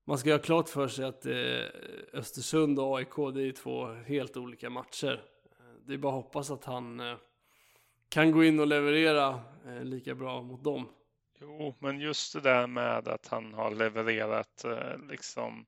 man 0.07 0.17
ska 0.17 0.31
ha 0.31 0.39
klart 0.39 0.69
för 0.69 0.87
sig 0.87 1.05
att 1.05 1.25
eh, 1.25 2.19
Östersund 2.19 2.79
och 2.79 2.97
AIK, 2.97 3.15
det 3.33 3.41
är 3.41 3.51
två 3.51 3.85
helt 3.85 4.37
olika 4.37 4.69
matcher. 4.69 5.23
Det 5.85 5.93
är 5.93 5.97
bara 5.97 6.17
att 6.17 6.23
hoppas 6.23 6.51
att 6.51 6.65
han 6.65 6.99
eh, 6.99 7.17
kan 8.09 8.31
gå 8.31 8.43
in 8.43 8.59
och 8.59 8.67
leverera 8.67 9.39
eh, 9.65 9.83
lika 9.83 10.15
bra 10.15 10.41
mot 10.41 10.63
dem. 10.63 10.87
Jo, 11.39 11.75
men 11.79 11.99
just 11.99 12.33
det 12.33 12.41
där 12.41 12.67
med 12.67 13.07
att 13.07 13.27
han 13.27 13.53
har 13.53 13.71
levererat 13.71 14.63
eh, 14.63 14.97
liksom 15.09 15.65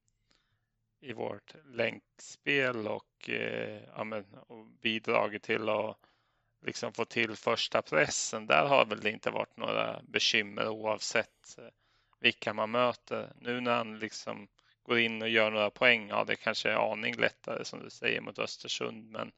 i 1.02 1.14
vårt 1.14 1.54
länkspel 1.66 2.88
och, 2.88 3.30
eh, 3.30 3.82
ja, 3.96 4.04
men, 4.04 4.26
och 4.48 4.66
bidragit 4.66 5.44
till 5.44 5.70
att 5.70 5.98
liksom 6.62 6.94
få 6.94 7.06
till 7.06 7.36
första 7.36 7.82
pressen. 7.82 8.46
Där 8.48 8.68
har 8.68 8.86
väl 8.86 9.00
det 9.00 9.12
inte 9.12 9.32
varit 9.32 9.58
några 9.58 10.02
bekymmer 10.04 10.68
oavsett 10.68 11.58
eh, 11.58 11.64
vilka 12.20 12.54
man 12.54 12.72
möter. 12.72 13.34
Nu 13.40 13.62
när 13.62 13.76
han 13.76 14.00
liksom 14.00 14.48
går 14.84 15.00
in 15.00 15.22
och 15.22 15.30
gör 15.30 15.52
några 15.52 15.70
poäng, 15.70 16.10
ja 16.10 16.24
det 16.24 16.36
kanske 16.36 16.70
är 16.70 16.92
aning 16.92 17.16
lättare 17.16 17.66
som 17.66 17.80
du 17.80 17.90
säger 17.90 18.22
mot 18.22 18.40
Östersund, 18.40 19.12
men 19.12 19.32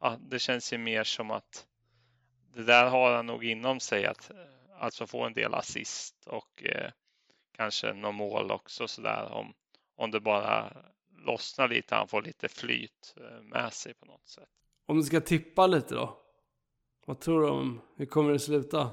ja, 0.00 0.18
det 0.20 0.38
känns 0.38 0.72
ju 0.72 0.78
mer 0.78 1.04
som 1.04 1.30
att 1.30 1.66
det 2.54 2.64
där 2.64 2.90
har 2.90 3.16
han 3.16 3.26
nog 3.26 3.44
inom 3.44 3.80
sig 3.80 4.06
att 4.06 4.30
alltså 4.82 5.06
få 5.06 5.24
en 5.24 5.32
del 5.32 5.54
assist 5.54 6.26
och 6.26 6.64
eh, 6.64 6.90
kanske 7.56 7.92
något 7.92 8.14
mål 8.14 8.50
också 8.50 8.88
sådär 8.88 9.32
om, 9.32 9.54
om 9.96 10.10
det 10.10 10.20
bara 10.20 10.76
lossnar 11.16 11.68
lite, 11.68 11.94
han 11.94 12.08
får 12.08 12.22
lite 12.22 12.48
flyt 12.48 13.14
eh, 13.16 13.42
med 13.42 13.72
sig 13.72 13.94
på 13.94 14.06
något 14.06 14.28
sätt. 14.28 14.48
Om 14.86 14.96
du 14.96 15.02
ska 15.02 15.20
tippa 15.20 15.66
lite 15.66 15.94
då? 15.94 16.18
Vad 17.06 17.20
tror 17.20 17.42
du 17.42 17.48
om, 17.48 17.80
hur 17.96 18.06
kommer 18.06 18.32
det 18.32 18.38
sluta? 18.38 18.90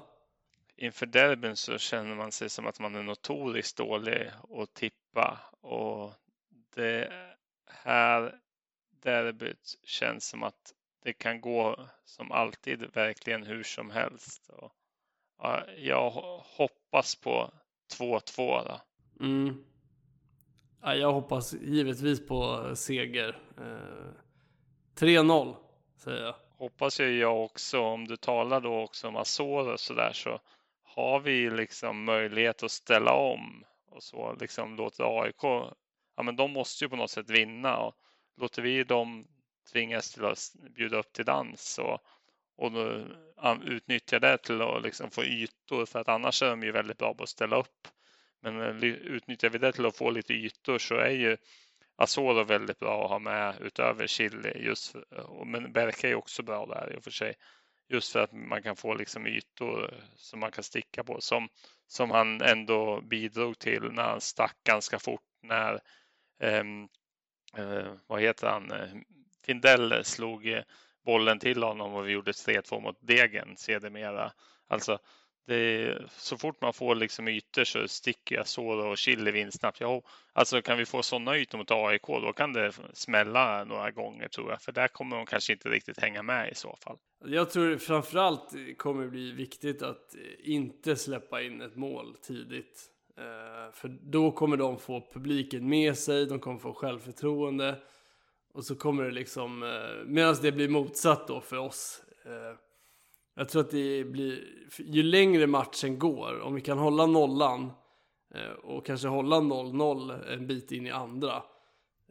inför 0.81 1.05
derbyn 1.05 1.55
så 1.55 1.77
känner 1.77 2.15
man 2.15 2.31
sig 2.31 2.49
som 2.49 2.67
att 2.67 2.79
man 2.79 2.95
är 2.95 3.03
notoriskt 3.03 3.77
dålig 3.77 4.31
att 4.49 4.73
tippa 4.73 5.39
och 5.61 6.13
det 6.75 7.13
här 7.65 8.39
derbyt 8.91 9.79
känns 9.83 10.27
som 10.27 10.43
att 10.43 10.73
det 11.03 11.13
kan 11.13 11.41
gå 11.41 11.89
som 12.05 12.31
alltid 12.31 12.93
verkligen 12.93 13.43
hur 13.43 13.63
som 13.63 13.89
helst. 13.89 14.49
Och, 14.49 14.71
jag 15.77 16.09
hoppas 16.57 17.15
på 17.15 17.51
2-2 17.97 18.67
då. 18.67 18.81
Mm. 19.25 19.63
Ja, 20.81 20.95
jag 20.95 21.13
hoppas 21.13 21.53
givetvis 21.53 22.27
på 22.27 22.71
seger. 22.75 23.37
Eh, 23.57 24.13
3-0 24.95 25.55
säger 25.97 26.23
jag. 26.23 26.35
Hoppas 26.57 26.99
ju 26.99 27.19
jag 27.19 27.43
också. 27.43 27.79
Om 27.79 28.07
du 28.07 28.17
talar 28.17 28.61
då 28.61 28.81
också 28.81 29.07
om 29.07 29.15
Azor 29.15 29.73
och 29.73 29.79
sådär 29.79 30.11
så 30.13 30.39
har 30.83 31.19
vi 31.19 31.49
liksom 31.49 32.03
möjlighet 32.03 32.63
att 32.63 32.71
ställa 32.71 33.13
om 33.13 33.65
och 33.91 34.03
så 34.03 34.35
liksom 34.39 34.75
låter 34.75 35.21
AIK, 35.23 35.43
ja 36.15 36.23
men 36.23 36.35
de 36.35 36.51
måste 36.51 36.85
ju 36.85 36.89
på 36.89 36.95
något 36.95 37.11
sätt 37.11 37.29
vinna 37.29 37.77
och 37.77 37.95
låter 38.37 38.61
vi 38.61 38.83
dem 38.83 39.27
tvingas 39.71 40.13
till 40.13 40.25
att 40.25 40.39
bjuda 40.75 40.97
upp 40.97 41.13
till 41.13 41.25
dans 41.25 41.79
och, 42.59 42.71
då 42.71 43.05
utnyttja 43.63 44.19
det 44.19 44.37
till 44.37 44.61
att 44.61 44.83
liksom 44.83 45.11
få 45.11 45.23
ytor 45.23 45.85
för 45.85 45.99
att 45.99 46.07
annars 46.07 46.41
är 46.43 46.49
de 46.49 46.63
ju 46.63 46.71
väldigt 46.71 46.97
bra 46.97 47.13
på 47.13 47.23
att 47.23 47.29
ställa 47.29 47.59
upp. 47.59 47.87
Men 48.41 48.61
eh, 48.61 48.83
utnyttjar 48.85 49.49
vi 49.49 49.57
det 49.57 49.71
till 49.71 49.85
att 49.85 49.97
få 49.97 50.11
lite 50.11 50.33
ytor 50.33 50.77
så 50.77 50.95
är 50.95 51.09
ju 51.09 51.37
Asoro 51.95 52.43
väldigt 52.43 52.79
bra 52.79 53.03
att 53.03 53.09
ha 53.09 53.19
med 53.19 53.55
utöver 53.61 54.07
Chile. 54.07 54.53
Just, 54.57 54.95
men 55.45 55.71
Berka 55.71 56.09
är 56.09 56.15
också 56.15 56.43
bra 56.43 56.65
där 56.65 56.93
i 56.93 56.99
och 56.99 57.03
för 57.03 57.11
sig. 57.11 57.35
Just 57.89 58.11
för 58.11 58.19
att 58.19 58.33
man 58.33 58.63
kan 58.63 58.75
få 58.75 58.93
liksom 58.93 59.27
ytor 59.27 59.93
som 60.15 60.39
man 60.39 60.51
kan 60.51 60.63
sticka 60.63 61.03
på 61.03 61.21
som, 61.21 61.49
som 61.87 62.11
han 62.11 62.41
ändå 62.41 63.01
bidrog 63.01 63.59
till 63.59 63.83
när 63.91 64.03
han 64.03 64.21
stack 64.21 64.57
ganska 64.63 64.99
fort 64.99 65.21
när 65.41 65.79
eh, 66.41 66.63
eh, 67.57 67.93
vad 68.07 68.21
heter 68.21 68.47
han? 68.47 68.71
Eh, 68.71 68.89
Findell 69.45 70.05
slog 70.05 70.47
eh, 70.47 70.63
bollen 71.09 71.39
till 71.39 71.63
honom 71.63 71.93
och 71.93 72.07
vi 72.07 72.11
gjorde 72.11 72.31
3-2 72.31 72.81
mot 72.81 72.97
Degen 73.01 73.57
sedermera. 73.57 74.31
Alltså 74.67 74.99
det, 75.47 75.97
så 76.09 76.37
fort 76.37 76.61
man 76.61 76.73
får 76.73 76.95
liksom 76.95 77.27
ytor 77.27 77.63
så 77.63 77.87
sticker 77.87 78.35
jag 78.35 78.47
så 78.47 78.67
och 78.67 78.97
Chile 78.97 79.51
snabbt. 79.51 79.81
Ja, 79.81 80.01
alltså 80.33 80.61
kan 80.61 80.77
vi 80.77 80.85
få 80.85 81.03
sådana 81.03 81.37
ytor 81.37 81.57
mot 81.57 81.71
AIK 81.71 82.07
då 82.07 82.33
kan 82.33 82.53
det 82.53 82.71
smälla 82.93 83.63
några 83.63 83.91
gånger 83.91 84.27
tror 84.27 84.49
jag. 84.49 84.61
För 84.61 84.71
där 84.71 84.87
kommer 84.87 85.17
de 85.17 85.25
kanske 85.25 85.53
inte 85.53 85.69
riktigt 85.69 85.99
hänga 85.99 86.23
med 86.23 86.51
i 86.51 86.55
så 86.55 86.75
fall. 86.83 86.97
Jag 87.25 87.49
tror 87.49 87.77
framförallt 87.77 88.53
kommer 88.77 89.03
det 89.03 89.09
bli 89.09 89.31
viktigt 89.31 89.81
att 89.81 90.15
inte 90.39 90.95
släppa 90.95 91.41
in 91.41 91.61
ett 91.61 91.75
mål 91.75 92.15
tidigt. 92.21 92.89
Eh, 93.17 93.73
för 93.73 93.87
då 93.87 94.31
kommer 94.31 94.57
de 94.57 94.79
få 94.79 95.07
publiken 95.13 95.69
med 95.69 95.97
sig, 95.97 96.25
de 96.25 96.39
kommer 96.39 96.59
få 96.59 96.73
självförtroende. 96.73 97.75
Och 98.53 98.65
så 98.65 98.75
kommer 98.75 99.03
det 99.03 99.11
liksom, 99.11 99.63
eh, 99.63 100.05
medan 100.05 100.35
det 100.41 100.51
blir 100.51 100.69
motsatt 100.69 101.27
då 101.27 101.41
för 101.41 101.57
oss. 101.57 102.03
Eh, 102.25 102.59
jag 103.39 103.49
tror 103.49 103.61
att 103.61 103.71
det 103.71 104.03
blir, 104.03 104.43
ju 104.77 105.03
längre 105.03 105.47
matchen 105.47 105.99
går, 105.99 106.39
om 106.39 106.55
vi 106.55 106.61
kan 106.61 106.77
hålla 106.77 107.05
nollan 107.05 107.71
eh, 108.35 108.51
och 108.51 108.85
kanske 108.85 109.07
hålla 109.07 109.35
0-0 109.35 110.33
en 110.33 110.47
bit 110.47 110.71
in 110.71 110.87
i 110.87 110.91
andra 110.91 111.43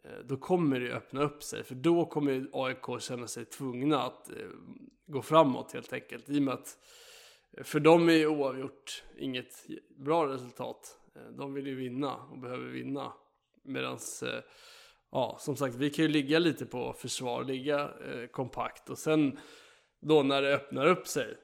eh, 0.03 0.19
då 0.25 0.37
kommer 0.37 0.79
det 0.79 0.93
öppna 0.93 1.21
upp 1.21 1.43
sig. 1.43 1.63
För 1.63 1.75
då 1.75 2.05
kommer 2.05 2.47
AIK 2.53 3.01
känna 3.01 3.27
sig 3.27 3.45
tvungna 3.45 4.03
att 4.03 4.29
eh, 4.29 4.35
gå 5.07 5.21
framåt 5.21 5.71
helt 5.71 5.93
enkelt. 5.93 6.29
I 6.29 6.39
och 6.39 6.43
med 6.43 6.53
att 6.53 6.77
för 7.63 7.79
dem 7.79 8.09
är 8.09 8.27
oavgjort 8.27 9.03
inget 9.17 9.67
bra 9.97 10.27
resultat. 10.27 10.99
De 11.37 11.53
vill 11.53 11.67
ju 11.67 11.75
vinna 11.75 12.15
och 12.15 12.39
behöver 12.39 12.67
vinna. 12.67 13.13
Medans 13.63 14.23
ja, 15.11 15.37
som 15.39 15.55
sagt, 15.55 15.75
vi 15.75 15.89
kan 15.89 16.05
ju 16.05 16.11
ligga 16.11 16.39
lite 16.39 16.65
på 16.65 16.93
försvar, 16.93 17.43
ligga 17.43 17.79
eh, 17.79 18.27
kompakt 18.31 18.89
och 18.89 18.97
sen 18.97 19.39
då 20.01 20.23
när 20.23 20.41
det 20.41 20.55
öppnar 20.55 20.85
upp 20.85 21.07
sig 21.07 21.37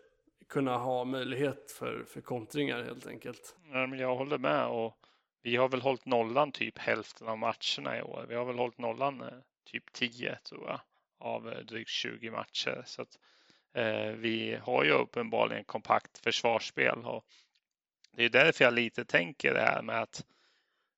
kunna 0.50 0.78
ha 0.78 1.06
möjlighet 1.06 1.72
för, 1.72 2.04
för 2.08 2.22
kontringar 2.22 2.84
helt 2.84 3.08
enkelt. 3.08 3.56
Ja, 3.72 3.88
men 3.88 4.00
jag 4.00 4.16
håller 4.16 4.38
med 4.38 4.68
och 4.68 4.98
vi 5.42 5.56
har 5.56 5.70
väl 5.70 5.82
hållit 5.82 6.06
nollan 6.06 6.52
typ 6.52 6.78
hälften 6.78 7.28
av 7.28 7.38
matcherna 7.38 7.98
i 7.98 8.02
år. 8.02 8.26
Vi 8.30 8.36
har 8.36 8.46
väl 8.46 8.58
hållit 8.58 8.78
nollan 8.78 9.22
eh, 9.22 9.28
typ 9.72 9.94
10 9.94 10.38
tror 10.50 10.68
jag 10.68 10.80
av 11.20 11.50
eh, 11.50 11.60
drygt 11.60 11.90
20 11.90 12.32
matcher. 12.32 12.84
Så 12.86 13.02
att 13.02 13.18
Eh, 13.76 14.12
vi 14.12 14.58
har 14.62 14.84
ju 14.84 14.92
uppenbarligen 14.92 15.64
kompakt 15.64 16.18
försvarsspel 16.18 17.06
och 17.06 17.26
det 18.12 18.26
är 18.26 18.30
därför 18.30 18.64
jag 18.64 18.74
lite 18.74 19.06
tänker 19.06 19.54
det 19.54 19.62
här 19.62 19.82
med 19.82 20.02
att 20.02 20.26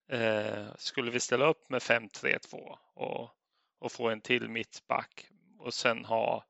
eh, 0.08 0.65
skulle 0.78 1.12
vi 1.12 1.20
ställa 1.20 1.46
upp 1.46 1.70
med 1.70 1.82
5-3-2 1.82 2.78
och, 2.93 3.30
och 3.80 3.91
få 3.91 4.10
en 4.10 4.22
till 4.22 4.50
mittback 4.50 5.30
och 5.60 5.74
sen 5.74 6.06
ha, 6.06 6.43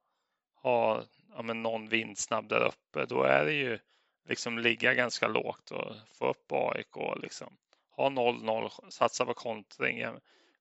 ha 0.56 1.04
ja, 1.36 1.42
men 1.42 1.64
någon 1.64 1.90
vindsnabb 1.90 2.50
där 2.50 2.66
uppe, 2.68 3.06
då 3.06 3.24
är 3.24 3.46
det 3.46 3.54
ju 3.54 3.80
liksom 4.28 4.60
ligga 4.60 4.94
ganska 4.94 5.28
lågt 5.28 5.72
och 5.72 5.96
få 6.14 6.30
upp 6.30 6.52
AIK 6.52 6.98
och 6.98 7.20
liksom 7.20 7.58
ha 7.90 8.10
0-0, 8.10 8.90
satsa 8.90 9.26
på 9.26 9.34
kontring. 9.34 10.06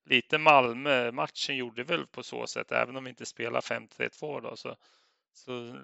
Lite 0.05 0.39
Malmö-matchen 0.39 1.57
gjorde 1.57 1.83
väl 1.83 2.07
på 2.07 2.23
så 2.23 2.47
sätt, 2.47 2.73
även 2.73 2.97
om 2.97 3.05
vi 3.05 3.11
inte 3.11 3.27
spelar 3.27 3.61
5-3-2 3.61 4.41
då, 4.41 4.57
så 4.57 4.77
så 5.37 5.79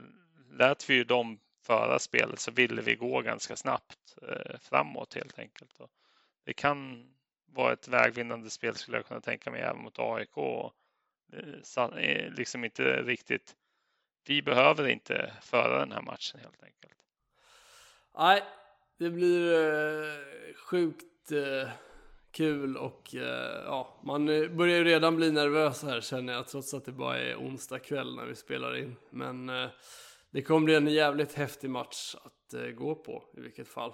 lät 0.50 0.90
vi 0.90 0.94
ju 0.94 1.04
dem 1.04 1.40
föra 1.62 1.98
spelet 1.98 2.40
så 2.40 2.50
ville 2.50 2.82
vi 2.82 2.94
gå 2.94 3.20
ganska 3.20 3.56
snabbt 3.56 4.16
eh, 4.28 4.58
framåt 4.60 5.14
helt 5.14 5.38
enkelt. 5.38 5.80
Och 5.80 5.90
det 6.44 6.52
kan 6.52 7.08
vara 7.46 7.72
ett 7.72 7.88
vägvinnande 7.88 8.50
spel 8.50 8.74
skulle 8.74 8.96
jag 8.96 9.06
kunna 9.06 9.20
tänka 9.20 9.50
mig 9.50 9.60
även 9.60 9.82
mot 9.82 9.98
AIK. 9.98 10.36
Eh, 10.36 11.84
eh, 11.98 12.32
liksom 12.32 12.64
inte 12.64 13.02
riktigt 13.02 13.56
vi 14.26 14.42
behöver 14.42 14.88
inte 14.88 15.32
föra 15.42 15.78
den 15.78 15.92
här 15.92 16.02
matchen 16.02 16.40
helt 16.40 16.62
enkelt. 16.62 16.94
Nej, 18.18 18.42
det 18.98 19.10
blir 19.10 19.52
eh, 19.54 20.54
sjukt 20.54 21.32
eh, 21.32 21.68
kul 22.30 22.76
och 22.76 23.14
eh, 23.14 23.62
ja, 23.64 24.00
man 24.02 24.28
eh, 24.28 24.48
börjar 24.48 24.76
ju 24.76 24.84
redan 24.84 25.16
bli 25.16 25.32
nervös 25.32 25.82
här 25.82 26.00
känner 26.00 26.32
jag 26.32 26.48
trots 26.48 26.74
att 26.74 26.84
det 26.84 26.92
bara 26.92 27.18
är 27.18 27.36
onsdag 27.36 27.78
kväll 27.78 28.16
när 28.16 28.24
vi 28.24 28.34
spelar 28.34 28.76
in. 28.76 28.96
Men 29.10 29.50
det 30.30 30.42
kommer 30.42 30.64
bli 30.64 30.74
en 30.74 30.86
jävligt 30.86 31.34
häftig 31.34 31.70
match 31.70 32.14
att 32.24 32.76
gå 32.76 32.94
på 32.94 33.24
i 33.36 33.40
vilket 33.40 33.68
fall. 33.68 33.92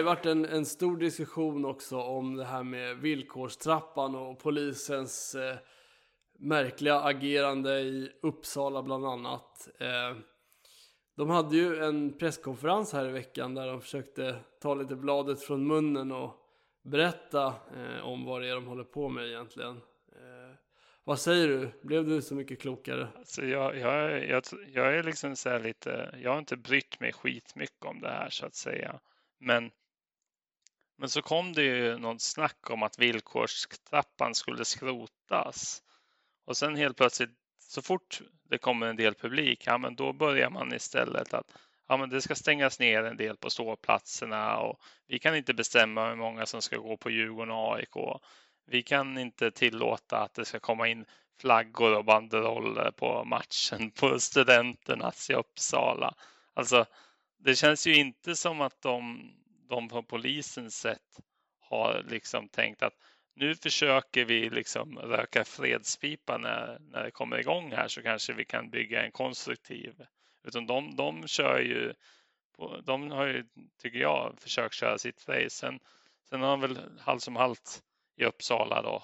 Ju 0.00 0.04
varit 0.04 0.26
en, 0.26 0.44
en 0.44 0.66
stor 0.66 0.96
diskussion 0.96 1.64
också 1.64 2.00
om 2.00 2.36
det 2.36 2.44
här 2.44 2.62
med 2.62 2.96
villkorstrappan 2.96 4.14
och 4.14 4.38
polisens 4.38 5.34
eh, 5.34 5.56
märkliga 6.38 7.00
agerande 7.00 7.80
i 7.80 8.12
Uppsala 8.22 8.82
bland 8.82 9.06
annat. 9.06 9.68
Eh, 9.78 10.16
de 11.16 11.30
hade 11.30 11.56
ju 11.56 11.84
en 11.84 12.18
presskonferens 12.18 12.92
här 12.92 13.08
i 13.08 13.12
veckan 13.12 13.54
där 13.54 13.66
de 13.66 13.80
försökte 13.80 14.36
ta 14.60 14.74
lite 14.74 14.96
bladet 14.96 15.42
från 15.42 15.66
munnen 15.66 16.12
och 16.12 16.34
berätta 16.82 17.46
eh, 17.46 18.04
om 18.04 18.24
vad 18.24 18.42
det 18.42 18.48
är 18.48 18.54
de 18.54 18.66
håller 18.66 18.84
på 18.84 19.08
med 19.08 19.26
egentligen. 19.26 19.76
Eh, 20.12 20.54
vad 21.04 21.18
säger 21.18 21.48
du? 21.48 21.70
Blev 21.82 22.06
du 22.06 22.22
så 22.22 22.34
mycket 22.34 22.60
klokare? 22.60 23.08
Alltså 23.16 23.44
jag, 23.44 23.78
jag, 23.78 24.24
jag, 24.28 24.42
jag 24.72 24.96
är 24.96 25.02
liksom 25.02 25.36
så 25.36 25.48
här 25.48 25.60
lite, 25.60 26.14
jag 26.22 26.30
har 26.30 26.38
inte 26.38 26.56
brytt 26.56 27.00
mig 27.00 27.12
skitmycket 27.12 27.84
om 27.84 28.00
det 28.00 28.08
här 28.08 28.30
så 28.30 28.46
att 28.46 28.54
säga. 28.54 29.00
Men, 29.38 29.70
men 31.00 31.10
så 31.10 31.22
kom 31.22 31.52
det 31.52 31.62
ju 31.62 31.98
något 31.98 32.22
snack 32.22 32.70
om 32.70 32.82
att 32.82 32.98
villkorstrappan 32.98 34.34
skulle 34.34 34.64
skrotas. 34.64 35.82
Och 36.46 36.56
sen 36.56 36.76
helt 36.76 36.96
plötsligt, 36.96 37.30
så 37.58 37.82
fort 37.82 38.20
det 38.50 38.58
kommer 38.58 38.86
en 38.86 38.96
del 38.96 39.14
publik, 39.14 39.66
ja 39.66 39.78
men 39.78 39.94
då 39.94 40.12
börjar 40.12 40.50
man 40.50 40.74
istället 40.74 41.34
att 41.34 41.52
ja, 41.88 41.96
men 41.96 42.10
det 42.10 42.22
ska 42.22 42.34
stängas 42.34 42.78
ner 42.78 43.02
en 43.02 43.16
del 43.16 43.36
på 43.36 43.50
ståplatserna 43.50 44.56
och 44.56 44.80
vi 45.06 45.18
kan 45.18 45.36
inte 45.36 45.54
bestämma 45.54 46.08
hur 46.08 46.16
många 46.16 46.46
som 46.46 46.62
ska 46.62 46.76
gå 46.76 46.96
på 46.96 47.10
Djurgården 47.10 47.54
och 47.54 47.74
AIK. 47.74 48.20
Vi 48.66 48.82
kan 48.82 49.18
inte 49.18 49.50
tillåta 49.50 50.18
att 50.18 50.34
det 50.34 50.44
ska 50.44 50.60
komma 50.60 50.88
in 50.88 51.04
flaggor 51.40 51.96
och 51.96 52.04
banderoller 52.04 52.90
på 52.90 53.24
matchen 53.24 53.90
på 53.90 54.20
Studenternas 54.20 55.30
i 55.30 55.34
Uppsala. 55.34 56.14
Alltså, 56.54 56.86
det 57.38 57.54
känns 57.54 57.86
ju 57.86 57.94
inte 57.94 58.36
som 58.36 58.60
att 58.60 58.82
de, 58.82 59.30
de 59.70 59.88
från 59.88 60.06
polisens 60.06 60.76
sätt 60.76 61.20
har 61.60 62.02
liksom 62.08 62.48
tänkt 62.48 62.82
att 62.82 62.94
nu 63.34 63.54
försöker 63.54 64.24
vi 64.24 64.50
liksom 64.50 64.98
röka 64.98 65.44
fredspipa 65.44 66.38
när, 66.38 66.78
när 66.80 67.04
det 67.04 67.10
kommer 67.10 67.38
igång 67.38 67.72
här 67.72 67.88
så 67.88 68.02
kanske 68.02 68.32
vi 68.32 68.44
kan 68.44 68.70
bygga 68.70 69.04
en 69.04 69.12
konstruktiv. 69.12 69.94
Utan 70.44 70.66
de, 70.66 70.96
de 70.96 71.28
kör 71.28 71.60
ju, 71.60 71.94
de 72.84 73.10
har 73.10 73.26
ju, 73.26 73.44
tycker 73.82 73.98
jag, 73.98 74.34
försökt 74.40 74.74
köra 74.74 74.98
sitt 74.98 75.28
race. 75.28 75.50
Sen, 75.50 75.80
sen 76.28 76.40
har 76.40 76.50
de 76.50 76.60
väl 76.60 76.78
halvt 77.00 77.22
som 77.22 77.36
halvt 77.36 77.82
i 78.16 78.24
Uppsala 78.24 78.82
då 78.82 79.02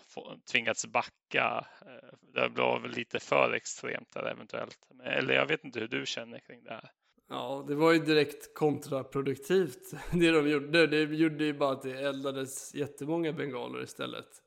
tvingats 0.52 0.86
backa. 0.86 1.66
Eh, 1.80 2.18
det 2.20 2.48
blev 2.48 2.82
väl 2.82 2.90
lite 2.90 3.20
för 3.20 3.52
extremt 3.52 4.12
där 4.14 4.30
eventuellt. 4.30 4.88
Eller 5.04 5.34
jag 5.34 5.46
vet 5.46 5.64
inte 5.64 5.80
hur 5.80 5.88
du 5.88 6.06
känner 6.06 6.38
kring 6.38 6.64
det 6.64 6.70
här. 6.70 6.90
Ja, 7.28 7.64
det 7.68 7.74
var 7.74 7.92
ju 7.92 7.98
direkt 7.98 8.54
kontraproduktivt 8.54 9.90
det 10.12 10.30
de 10.30 10.48
gjorde. 10.48 10.86
Det 10.86 11.02
gjorde 11.02 11.44
ju 11.44 11.52
bara 11.52 11.72
att 11.72 11.82
det 11.82 11.92
eldades 11.92 12.74
jättemånga 12.74 13.32
bengaler 13.32 13.82
istället. 13.82 14.42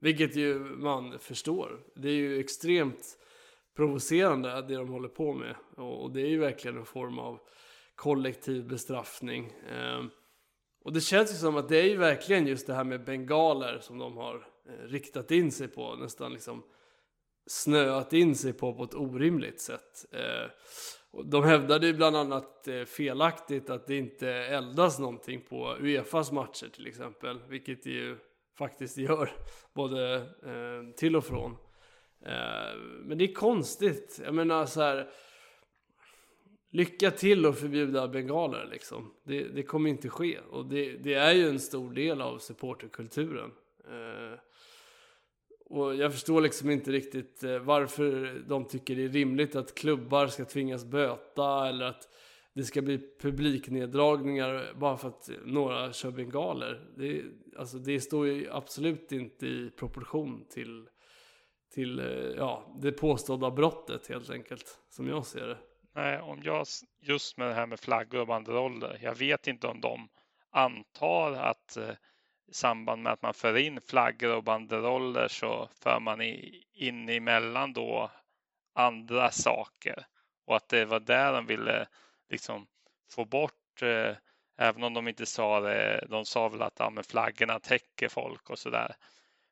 Vilket 0.00 0.36
ju 0.36 0.58
man 0.58 1.18
förstår. 1.18 1.80
Det 1.94 2.08
är 2.08 2.14
ju 2.14 2.40
extremt 2.40 3.18
provocerande 3.76 4.62
det 4.62 4.74
de 4.74 4.88
håller 4.88 5.08
på 5.08 5.32
med. 5.32 5.56
Och 5.76 6.12
det 6.12 6.20
är 6.20 6.26
ju 6.26 6.38
verkligen 6.38 6.76
en 6.76 6.84
form 6.84 7.18
av 7.18 7.40
kollektiv 7.94 8.68
bestraffning. 8.68 9.52
Ehm, 9.70 10.10
och 10.84 10.92
det 10.92 11.00
känns 11.00 11.32
ju 11.32 11.36
som 11.36 11.56
att 11.56 11.68
det 11.68 11.80
är 11.80 11.84
ju 11.84 11.96
verkligen 11.96 12.46
just 12.46 12.66
det 12.66 12.74
här 12.74 12.84
med 12.84 13.04
bengaler 13.04 13.78
som 13.80 13.98
de 13.98 14.16
har 14.16 14.34
eh, 14.68 14.86
riktat 14.86 15.30
in 15.30 15.52
sig 15.52 15.68
på. 15.68 15.96
Nästan 15.96 16.32
liksom 16.32 16.62
snöat 17.46 18.12
in 18.12 18.36
sig 18.36 18.52
på 18.52 18.74
på 18.74 18.84
ett 18.84 18.94
orimligt 18.94 19.60
sätt. 19.60 20.06
Eh, 20.12 20.50
de 21.24 21.44
hävdade 21.44 21.86
ju 21.86 21.92
bland 21.92 22.16
annat 22.16 22.68
eh, 22.68 22.84
felaktigt 22.84 23.70
att 23.70 23.86
det 23.86 23.96
inte 23.96 24.28
eldas 24.30 24.98
någonting 24.98 25.40
på 25.48 25.76
Uefas 25.80 26.32
matcher 26.32 26.68
till 26.68 26.86
exempel. 26.86 27.40
Vilket 27.48 27.82
det 27.82 27.90
ju 27.90 28.16
faktiskt 28.58 28.98
gör, 28.98 29.32
både 29.72 30.14
eh, 30.16 30.94
till 30.96 31.16
och 31.16 31.24
från. 31.24 31.56
Eh, 32.24 32.76
men 33.00 33.18
det 33.18 33.24
är 33.24 33.34
konstigt. 33.34 34.20
Jag 34.24 34.34
menar 34.34 34.66
så 34.66 34.80
här. 34.80 35.10
Lycka 36.74 37.10
till 37.10 37.46
att 37.46 37.58
förbjuda 37.58 38.08
bengaler 38.08 38.68
liksom. 38.70 39.14
Det, 39.24 39.42
det 39.42 39.62
kommer 39.62 39.90
inte 39.90 40.08
ske. 40.08 40.38
Och 40.38 40.66
det, 40.66 40.92
det, 40.92 41.14
är 41.14 41.32
ju 41.32 41.48
en 41.48 41.60
stor 41.60 41.94
del 41.94 42.20
av 42.20 42.38
supporterkulturen. 42.38 43.50
Eh, 43.84 44.38
och 45.72 45.94
jag 45.94 46.12
förstår 46.12 46.40
liksom 46.40 46.70
inte 46.70 46.92
riktigt 46.92 47.44
eh, 47.44 47.58
varför 47.58 48.38
de 48.48 48.64
tycker 48.64 48.96
det 48.96 49.04
är 49.04 49.08
rimligt 49.08 49.56
att 49.56 49.74
klubbar 49.74 50.26
ska 50.26 50.44
tvingas 50.44 50.84
böta 50.84 51.68
eller 51.68 51.84
att 51.84 52.08
det 52.54 52.64
ska 52.64 52.82
bli 52.82 53.00
publikneddragningar 53.20 54.72
bara 54.74 54.96
för 54.96 55.08
att 55.08 55.30
några 55.44 55.92
kör 55.92 56.10
bengaler. 56.10 56.80
Det, 56.96 57.24
alltså 57.58 57.78
det 57.78 58.00
står 58.00 58.26
ju 58.26 58.50
absolut 58.50 59.12
inte 59.12 59.46
i 59.46 59.70
proportion 59.70 60.46
till, 60.50 60.88
till 61.74 61.98
eh, 61.98 62.06
ja, 62.36 62.78
det 62.82 62.92
påstådda 62.92 63.50
brottet 63.50 64.06
helt 64.06 64.30
enkelt, 64.30 64.78
som 64.88 65.08
jag 65.08 65.26
ser 65.26 65.46
det. 65.46 65.58
Nej, 65.94 66.20
om 66.20 66.40
jag 66.42 66.66
just 67.00 67.38
med 67.38 67.48
det 67.48 67.54
här 67.54 67.66
med 67.66 67.80
flaggor 67.80 68.20
och 68.20 68.26
banderoller. 68.26 68.98
Jag 69.02 69.14
vet 69.14 69.46
inte 69.46 69.66
om 69.66 69.80
de 69.80 70.08
antar 70.50 71.32
att 71.32 71.76
eh, 71.76 71.94
i 72.48 72.54
samband 72.54 73.02
med 73.02 73.12
att 73.12 73.22
man 73.22 73.34
för 73.34 73.56
in 73.56 73.80
flaggor 73.80 74.36
och 74.36 74.44
banderoller 74.44 75.28
så 75.28 75.68
för 75.82 76.00
man 76.00 76.20
i 76.20 76.64
in 76.72 77.08
emellan 77.08 77.72
då 77.72 78.10
andra 78.74 79.30
saker 79.30 80.06
och 80.46 80.56
att 80.56 80.68
det 80.68 80.84
var 80.84 81.00
där 81.00 81.32
de 81.32 81.46
ville 81.46 81.86
liksom 82.28 82.66
få 83.10 83.24
bort 83.24 83.82
eh, 83.82 84.16
även 84.58 84.82
om 84.82 84.94
de 84.94 85.08
inte 85.08 85.26
sa 85.26 85.60
det. 85.60 86.06
De 86.10 86.24
sa 86.24 86.48
väl 86.48 86.62
att 86.62 86.78
ja, 86.78 86.90
men 86.90 87.04
flaggorna 87.04 87.58
täcker 87.60 88.08
folk 88.08 88.50
och 88.50 88.58
så 88.58 88.70
där. 88.70 88.96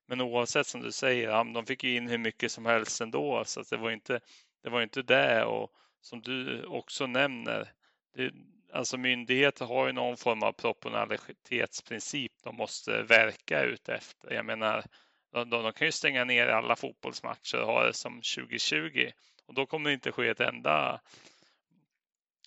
Men 0.07 0.21
oavsett 0.21 0.67
som 0.67 0.81
du 0.81 0.93
säger, 0.93 1.29
ja, 1.29 1.45
de 1.45 1.67
fick 1.67 1.85
ju 1.85 1.97
in 1.97 2.09
hur 2.09 2.19
mycket 2.19 2.53
som 2.53 2.67
helst 2.67 3.01
ändå 3.01 3.45
så 3.45 3.61
att 3.61 3.71
det 3.71 3.77
var 3.77 3.91
inte 3.91 4.21
det 4.63 4.71
var 4.71 4.83
inte 4.83 5.03
det 5.03 5.45
och 5.45 5.73
som 6.01 6.23
du 6.23 6.65
också 6.65 7.07
nämner. 7.07 7.73
Det, 8.15 8.33
alltså 8.73 8.97
myndigheter 8.97 9.67
har 9.67 9.87
ju 9.87 9.93
någon 9.93 10.17
form 10.17 10.43
av 10.43 10.53
proportionalitetsprincip 10.53 12.33
de 12.45 12.57
måste 12.57 13.03
verka 13.03 13.63
ut 13.63 13.89
efter. 13.89 14.33
Jag 14.33 14.47
menar, 14.47 14.85
de, 15.33 15.51
de, 15.51 15.73
kan 15.73 15.87
ju 15.87 15.93
stänga 15.93 16.25
ner 16.25 16.47
alla 16.47 16.77
fotbollsmatcher 16.77 17.61
och 17.61 17.67
ha 17.67 17.85
det 17.85 17.93
som 17.93 18.15
2020 18.15 19.11
och 19.47 19.55
då 19.55 19.67
kommer 19.67 19.91
det 19.91 19.95
inte 19.95 20.13
ske 20.13 20.29
ett 20.29 20.41
enda 20.41 21.01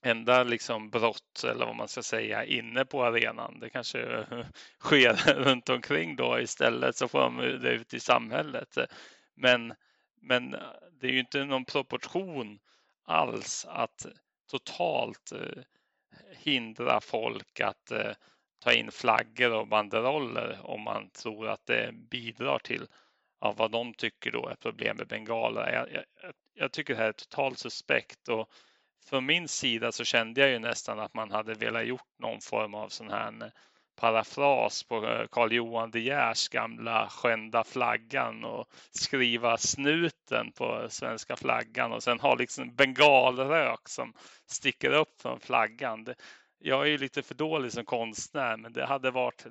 enda 0.02 0.44
liksom 0.44 0.90
brott 0.90 1.44
eller 1.44 1.66
vad 1.66 1.76
man 1.76 1.88
ska 1.88 2.04
säga 2.04 2.46
inne 2.46 2.86
på 2.86 3.04
arenan. 3.06 3.60
Det 3.60 3.70
kanske 3.70 4.26
sker 4.80 5.14
runt 5.44 5.70
omkring 5.70 6.16
då 6.16 6.40
istället 6.40 6.96
så 6.96 7.08
får 7.08 7.20
de 7.20 7.38
det 7.38 7.70
ut 7.70 7.94
i 7.94 8.00
samhället. 8.00 8.78
Men, 9.36 9.74
men 10.22 10.52
det 11.02 11.08
är 11.08 11.12
ju 11.12 11.20
inte 11.20 11.46
någon 11.46 11.66
proportion 11.66 12.60
alls 13.06 13.66
att 13.70 14.06
totalt 14.52 15.32
eh, 15.32 15.64
hindra 16.32 17.02
folk 17.02 17.60
att 17.60 17.92
eh, 17.92 18.12
ta 18.60 18.74
in 18.74 18.92
flaggor 18.92 19.54
och 19.54 19.68
banderoller 19.68 20.60
om 20.64 20.82
man 20.82 21.10
tror 21.10 21.48
att 21.48 21.66
det 21.66 21.92
bidrar 21.94 22.60
till 22.60 22.88
ja, 23.42 23.54
vad 23.58 23.72
de 23.72 23.94
tycker 23.94 24.32
då 24.32 24.48
är 24.48 24.56
problem 24.56 24.98
med 24.98 25.08
bengaler. 25.08 25.74
Jag, 25.74 25.92
jag, 25.94 26.34
jag 26.54 26.72
tycker 26.72 26.94
det 26.94 27.00
här 27.00 27.10
är 27.10 27.12
totalt 27.12 27.60
suspekt 27.60 28.30
och 28.30 28.50
från 29.06 29.26
min 29.26 29.48
sida 29.48 29.92
så 29.92 30.04
kände 30.04 30.42
jag 30.42 30.50
ju 30.50 30.60
nästan 30.60 31.00
att 31.00 31.14
man 31.14 31.32
hade 31.32 31.54
velat 31.54 31.86
gjort 31.86 32.20
någon 32.20 32.42
form 32.42 32.74
av 32.74 32.90
sån 32.90 33.10
här 33.10 33.44
eh, 33.44 33.50
parafras 33.96 34.84
på 34.84 35.08
eh, 35.08 35.28
Karl 35.32 35.54
Johan 35.54 35.92
De 35.92 36.00
Geers 36.00 36.50
gamla 36.50 37.10
skända 37.10 37.64
flaggan 37.64 38.44
och 38.44 38.68
skriva 38.92 39.58
snuten 39.58 40.52
på 40.52 40.88
svenska 40.90 41.36
flaggan 41.36 41.92
och 41.92 42.04
sen 42.04 42.20
ha 42.20 42.36
liksom 42.36 42.76
bengalrök 42.76 43.90
som 43.90 44.14
sticker 44.48 44.92
upp 44.92 45.22
från 45.22 45.40
flaggan. 45.40 46.04
Det, 46.04 46.16
jag 46.60 46.82
är 46.82 46.90
ju 46.90 46.98
lite 46.98 47.24
för 47.24 47.36
dålig 47.36 47.72
som 47.72 47.86
konstnär, 47.86 48.58
men 48.58 48.74
det 48.74 48.86
hade 48.86 49.12
varit 49.12 49.46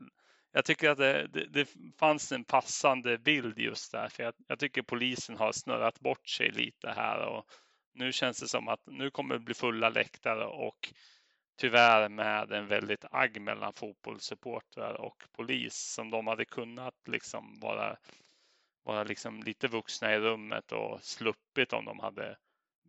jag 0.52 0.64
tycker 0.64 0.90
att 0.90 0.98
det, 0.98 1.26
det, 1.26 1.46
det, 1.46 1.68
fanns 1.98 2.32
en 2.32 2.44
passande 2.44 3.18
bild 3.18 3.58
just 3.58 3.92
där, 3.92 4.08
för 4.08 4.22
jag, 4.22 4.34
jag, 4.46 4.58
tycker 4.58 4.82
polisen 4.82 5.36
har 5.36 5.52
snurrat 5.52 6.00
bort 6.00 6.28
sig 6.28 6.50
lite 6.50 6.90
här 6.90 7.26
och 7.26 7.46
nu 7.94 8.12
känns 8.12 8.40
det 8.40 8.48
som 8.48 8.68
att 8.68 8.80
nu 8.86 9.10
kommer 9.10 9.34
det 9.34 9.40
bli 9.40 9.54
fulla 9.54 9.88
läktare 9.88 10.44
och 10.44 10.92
tyvärr 11.62 12.08
med 12.08 12.52
en 12.52 12.66
väldigt 12.66 13.04
agg 13.10 13.40
mellan 13.40 13.72
fotbollssupportrar 13.72 15.00
och 15.00 15.22
polis 15.36 15.74
som 15.74 16.10
de 16.10 16.26
hade 16.26 16.44
kunnat 16.44 16.94
liksom 17.06 17.58
vara, 17.60 17.96
vara 18.84 19.04
liksom 19.04 19.42
lite 19.42 19.68
vuxna 19.68 20.14
i 20.14 20.18
rummet 20.18 20.72
och 20.72 21.02
sluppit 21.02 21.72
om 21.72 21.84
de 21.84 21.98
hade 21.98 22.36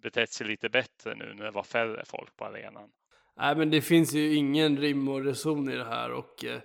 betett 0.01 0.32
sig 0.32 0.47
lite 0.47 0.69
bättre 0.69 1.15
nu 1.15 1.34
när 1.34 1.45
det 1.45 1.51
var 1.51 1.63
färre 1.63 2.03
folk 2.05 2.36
på 2.36 2.45
arenan. 2.45 2.89
Nej, 3.38 3.55
men 3.55 3.69
det 3.69 3.82
finns 3.82 4.13
ju 4.13 4.36
ingen 4.36 4.78
rim 4.78 5.07
och 5.07 5.26
reson 5.26 5.69
i 5.69 5.76
det 5.76 5.86
här 5.86 6.11
och 6.11 6.45
eh, 6.45 6.59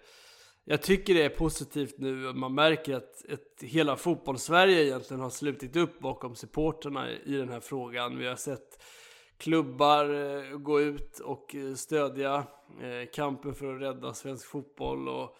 jag 0.64 0.82
tycker 0.82 1.14
det 1.14 1.22
är 1.22 1.28
positivt 1.28 1.98
nu. 1.98 2.32
Man 2.32 2.54
märker 2.54 2.94
att 2.94 3.24
ett, 3.24 3.62
hela 3.62 3.96
fotbollssverige 3.96 4.84
egentligen 4.84 5.20
har 5.20 5.30
slutit 5.30 5.76
upp 5.76 5.98
bakom 5.98 6.36
supporterna 6.36 7.10
i, 7.10 7.20
i 7.24 7.36
den 7.36 7.48
här 7.48 7.60
frågan. 7.60 8.18
Vi 8.18 8.26
har 8.26 8.36
sett 8.36 8.82
klubbar 9.38 10.10
eh, 10.10 10.58
gå 10.58 10.80
ut 10.80 11.20
och 11.20 11.54
eh, 11.54 11.74
stödja 11.74 12.46
eh, 12.80 13.08
kampen 13.12 13.54
för 13.54 13.74
att 13.74 13.80
rädda 13.80 14.14
svensk 14.14 14.46
fotboll 14.46 15.08
och 15.08 15.36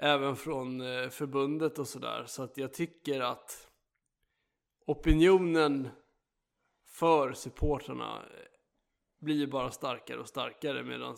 även 0.00 0.36
från 0.36 0.80
förbundet 1.10 1.78
och 1.78 1.88
sådär. 1.88 2.24
Så 2.26 2.42
att 2.42 2.56
jag 2.56 2.72
tycker 2.72 3.20
att 3.20 3.68
opinionen 4.86 5.88
för 6.86 7.32
supporterna 7.32 8.22
blir 9.20 9.36
blir 9.36 9.46
bara 9.46 9.70
starkare 9.70 10.20
och 10.20 10.28
starkare 10.28 10.82
medan 10.82 11.16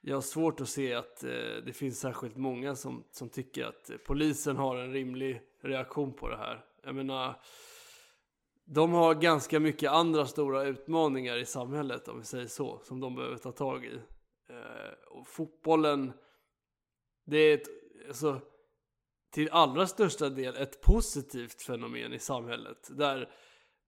jag 0.00 0.16
har 0.16 0.20
svårt 0.20 0.60
att 0.60 0.68
se 0.68 0.94
att 0.94 1.20
det 1.64 1.76
finns 1.76 2.00
särskilt 2.00 2.36
många 2.36 2.76
som, 2.76 3.04
som 3.10 3.28
tycker 3.28 3.64
att 3.64 3.90
polisen 4.06 4.56
har 4.56 4.76
en 4.76 4.92
rimlig 4.92 5.42
reaktion 5.60 6.12
på 6.12 6.28
det 6.28 6.36
här. 6.36 6.64
Jag 6.84 6.94
menar, 6.94 7.40
de 8.72 8.92
har 8.92 9.14
ganska 9.14 9.60
mycket 9.60 9.90
andra 9.90 10.26
stora 10.26 10.62
utmaningar 10.62 11.36
i 11.36 11.46
samhället, 11.46 12.08
om 12.08 12.18
vi 12.18 12.24
säger 12.24 12.46
så, 12.46 12.80
som 12.84 13.00
de 13.00 13.14
behöver 13.14 13.36
ta 13.36 13.52
tag 13.52 13.84
i. 13.84 13.94
Eh, 14.50 14.92
och 15.08 15.28
fotbollen, 15.28 16.12
det 17.26 17.36
är 17.38 17.54
ett, 17.54 17.68
alltså, 18.08 18.40
till 19.32 19.48
allra 19.50 19.86
största 19.86 20.28
del 20.28 20.56
ett 20.56 20.80
positivt 20.80 21.62
fenomen 21.62 22.12
i 22.12 22.18
samhället. 22.18 22.88
Där 22.90 23.32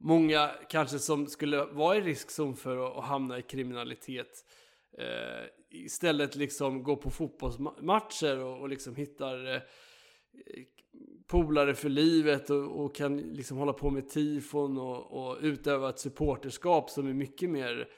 många 0.00 0.50
kanske 0.68 0.98
som 0.98 1.26
skulle 1.26 1.64
vara 1.64 1.96
i 1.96 2.00
riskzon 2.00 2.56
för 2.56 2.86
att, 2.86 2.96
att 2.96 3.04
hamna 3.04 3.38
i 3.38 3.42
kriminalitet 3.42 4.44
eh, 4.98 5.46
istället 5.70 6.36
liksom 6.36 6.82
går 6.82 6.96
på 6.96 7.10
fotbollsmatcher 7.10 8.38
och, 8.38 8.60
och 8.60 8.68
liksom 8.68 8.96
hittar 8.96 9.54
eh, 9.54 9.62
polare 11.32 11.74
för 11.74 11.88
livet 11.88 12.50
och, 12.50 12.84
och, 12.84 12.94
kan 12.94 13.16
liksom 13.16 13.56
hålla 13.56 13.72
på 13.72 13.90
med 13.90 14.08
tifon 14.08 14.78
och, 14.78 15.12
och 15.12 15.38
utöva 15.40 15.88
ett 15.88 15.98
supporterskap 15.98 16.90
som 16.90 17.08
är 17.08 17.12
mycket 17.12 17.50
mer 17.50 17.88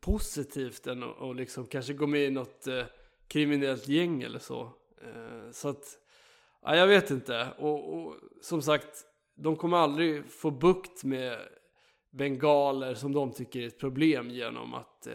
positivt 0.00 0.86
än 0.86 1.02
att 1.02 1.16
och 1.16 1.34
liksom 1.34 1.66
kanske 1.66 1.92
gå 1.92 2.06
med 2.06 2.20
i 2.20 2.30
något 2.30 2.66
eh, 2.66 2.84
kriminellt 3.28 3.88
gäng 3.88 4.22
eller 4.22 4.38
så. 4.38 4.62
Eh, 5.02 5.50
så 5.50 5.68
att, 5.68 5.98
ja, 6.62 6.76
jag 6.76 6.86
vet 6.86 7.10
inte. 7.10 7.48
Och, 7.58 7.94
och, 7.94 8.14
som 8.42 8.62
sagt, 8.62 9.06
de 9.34 9.56
kommer 9.56 9.76
aldrig 9.76 10.26
få 10.26 10.50
bukt 10.50 11.04
med 11.04 11.38
bengaler 12.10 12.94
som 12.94 13.12
de 13.12 13.32
tycker 13.32 13.60
är 13.60 13.66
ett 13.66 13.80
problem 13.80 14.30
genom 14.30 14.74
att 14.74 15.06
eh, 15.06 15.14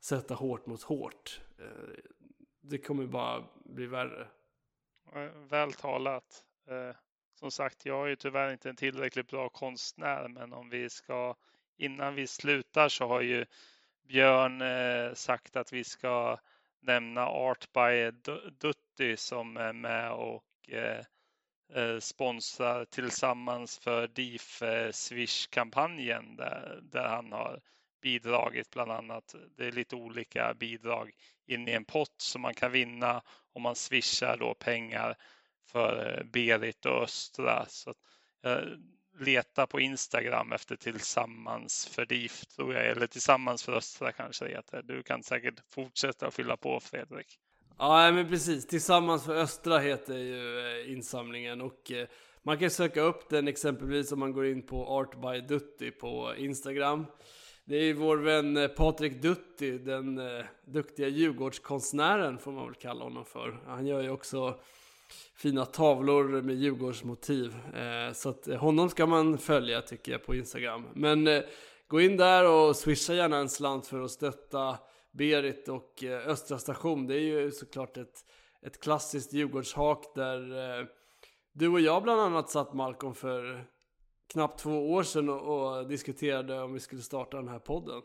sätta 0.00 0.34
hårt 0.34 0.66
mot 0.66 0.82
hårt. 0.82 1.40
Eh, 1.58 1.94
det 2.60 2.78
kommer 2.78 3.06
bara 3.06 3.44
bli 3.64 3.86
värre. 3.86 4.28
Eh, 5.14 5.48
väl 5.50 5.72
talat. 5.72 6.45
Eh, 6.68 6.96
som 7.34 7.50
sagt, 7.50 7.86
jag 7.86 8.04
är 8.04 8.08
ju 8.08 8.16
tyvärr 8.16 8.52
inte 8.52 8.68
en 8.68 8.76
tillräckligt 8.76 9.28
bra 9.28 9.48
konstnär, 9.48 10.28
men 10.28 10.52
om 10.52 10.70
vi 10.70 10.90
ska 10.90 11.34
innan 11.76 12.14
vi 12.14 12.26
slutar 12.26 12.88
så 12.88 13.06
har 13.06 13.20
ju 13.20 13.46
Björn 14.08 14.62
eh, 14.62 15.14
sagt 15.14 15.56
att 15.56 15.72
vi 15.72 15.84
ska 15.84 16.38
nämna 16.80 17.26
Art 17.26 17.72
by 17.72 18.10
Dutti 18.50 19.16
som 19.16 19.56
är 19.56 19.72
med 19.72 20.12
och 20.12 20.70
eh, 20.70 21.98
sponsrar 22.00 22.84
tillsammans 22.84 23.78
för 23.78 24.08
DIF 24.08 24.62
Swish-kampanjen 24.92 26.36
där, 26.36 26.80
där 26.82 27.08
han 27.08 27.32
har 27.32 27.60
bidragit 28.02 28.70
bland 28.70 28.92
annat. 28.92 29.34
Det 29.56 29.66
är 29.66 29.72
lite 29.72 29.96
olika 29.96 30.54
bidrag 30.54 31.10
in 31.46 31.68
i 31.68 31.72
en 31.72 31.84
pott 31.84 32.14
som 32.20 32.42
man 32.42 32.54
kan 32.54 32.72
vinna 32.72 33.22
om 33.52 33.62
man 33.62 33.76
swishar 33.76 34.36
då 34.36 34.54
pengar 34.54 35.16
för 35.66 36.18
eh, 36.18 36.24
Berit 36.24 36.86
och 36.86 37.02
Östra. 37.02 37.66
Så 37.68 37.94
jag 38.42 38.64
letar 39.20 39.66
på 39.66 39.80
Instagram 39.80 40.52
efter 40.52 40.76
Tillsammans 40.76 41.86
för 41.86 42.06
DIF 42.06 42.46
tror 42.46 42.74
jag, 42.74 42.86
eller 42.86 43.06
Tillsammans 43.06 43.62
för 43.62 43.72
Östra 43.72 44.12
kanske 44.12 44.44
det 44.44 44.50
heter. 44.50 44.82
Du 44.82 45.02
kan 45.02 45.22
säkert 45.22 45.54
fortsätta 45.70 46.26
att 46.26 46.34
fylla 46.34 46.56
på 46.56 46.80
Fredrik. 46.80 47.38
Ja, 47.78 48.12
men 48.12 48.28
precis. 48.28 48.66
Tillsammans 48.66 49.24
för 49.24 49.36
Östra 49.36 49.78
heter 49.78 50.18
ju 50.18 50.58
eh, 50.58 50.92
insamlingen 50.92 51.60
och 51.60 51.92
eh, 51.92 52.08
man 52.42 52.58
kan 52.58 52.70
söka 52.70 53.00
upp 53.00 53.30
den 53.30 53.48
exempelvis 53.48 54.12
om 54.12 54.18
man 54.18 54.32
går 54.32 54.46
in 54.46 54.62
på 54.62 54.86
Art 54.86 55.20
by 55.20 55.40
Dutti 55.40 55.90
på 55.90 56.34
Instagram. 56.36 57.06
Det 57.64 57.76
är 57.76 57.94
vår 57.94 58.16
vän 58.16 58.68
Patrik 58.76 59.22
Dutti, 59.22 59.78
den 59.78 60.18
eh, 60.18 60.44
duktiga 60.64 61.08
Djurgårdskonstnären 61.08 62.38
får 62.38 62.52
man 62.52 62.66
väl 62.66 62.74
kalla 62.74 63.04
honom 63.04 63.24
för. 63.24 63.60
Han 63.66 63.86
gör 63.86 64.02
ju 64.02 64.10
också 64.10 64.60
fina 65.34 65.64
tavlor 65.64 66.42
med 66.42 66.56
Djurgårdsmotiv. 66.56 67.54
Eh, 67.74 68.12
så 68.12 68.28
att 68.28 68.48
eh, 68.48 68.56
honom 68.56 68.90
ska 68.90 69.06
man 69.06 69.38
följa 69.38 69.82
tycker 69.82 70.12
jag 70.12 70.24
på 70.24 70.34
Instagram. 70.34 70.86
Men 70.94 71.26
eh, 71.26 71.42
gå 71.88 72.00
in 72.00 72.16
där 72.16 72.50
och 72.50 72.76
swisha 72.76 73.14
gärna 73.14 73.36
en 73.36 73.48
slant 73.48 73.86
för 73.86 74.00
att 74.00 74.10
stötta 74.10 74.78
Berit 75.12 75.68
och 75.68 76.04
eh, 76.04 76.28
Östra 76.28 76.58
station. 76.58 77.06
Det 77.06 77.14
är 77.14 77.20
ju 77.20 77.50
såklart 77.50 77.96
ett, 77.96 78.24
ett 78.62 78.80
klassiskt 78.80 79.32
Djurgårdshak 79.32 80.14
där 80.14 80.40
eh, 80.80 80.86
du 81.52 81.68
och 81.68 81.80
jag 81.80 82.02
bland 82.02 82.20
annat 82.20 82.50
satt 82.50 82.74
Malcolm 82.74 83.14
för 83.14 83.64
knappt 84.32 84.60
två 84.60 84.92
år 84.92 85.02
sedan 85.02 85.28
och, 85.28 85.76
och 85.78 85.88
diskuterade 85.88 86.62
om 86.62 86.72
vi 86.72 86.80
skulle 86.80 87.02
starta 87.02 87.36
den 87.36 87.48
här 87.48 87.58
podden. 87.58 88.02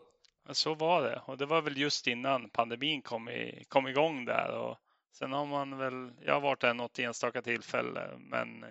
Så 0.50 0.74
var 0.74 1.02
det 1.02 1.22
och 1.26 1.38
det 1.38 1.46
var 1.46 1.62
väl 1.62 1.76
just 1.76 2.06
innan 2.06 2.48
pandemin 2.48 3.02
kom, 3.02 3.28
i, 3.28 3.64
kom 3.68 3.88
igång 3.88 4.24
där 4.24 4.56
och 4.58 4.76
sen 5.12 5.32
har 5.32 5.46
man 5.46 5.78
väl, 5.78 6.12
jag 6.24 6.34
har 6.34 6.40
varit 6.40 6.60
där 6.60 6.74
något 6.74 6.98
enstaka 6.98 7.42
tillfälle 7.42 8.10
men 8.18 8.64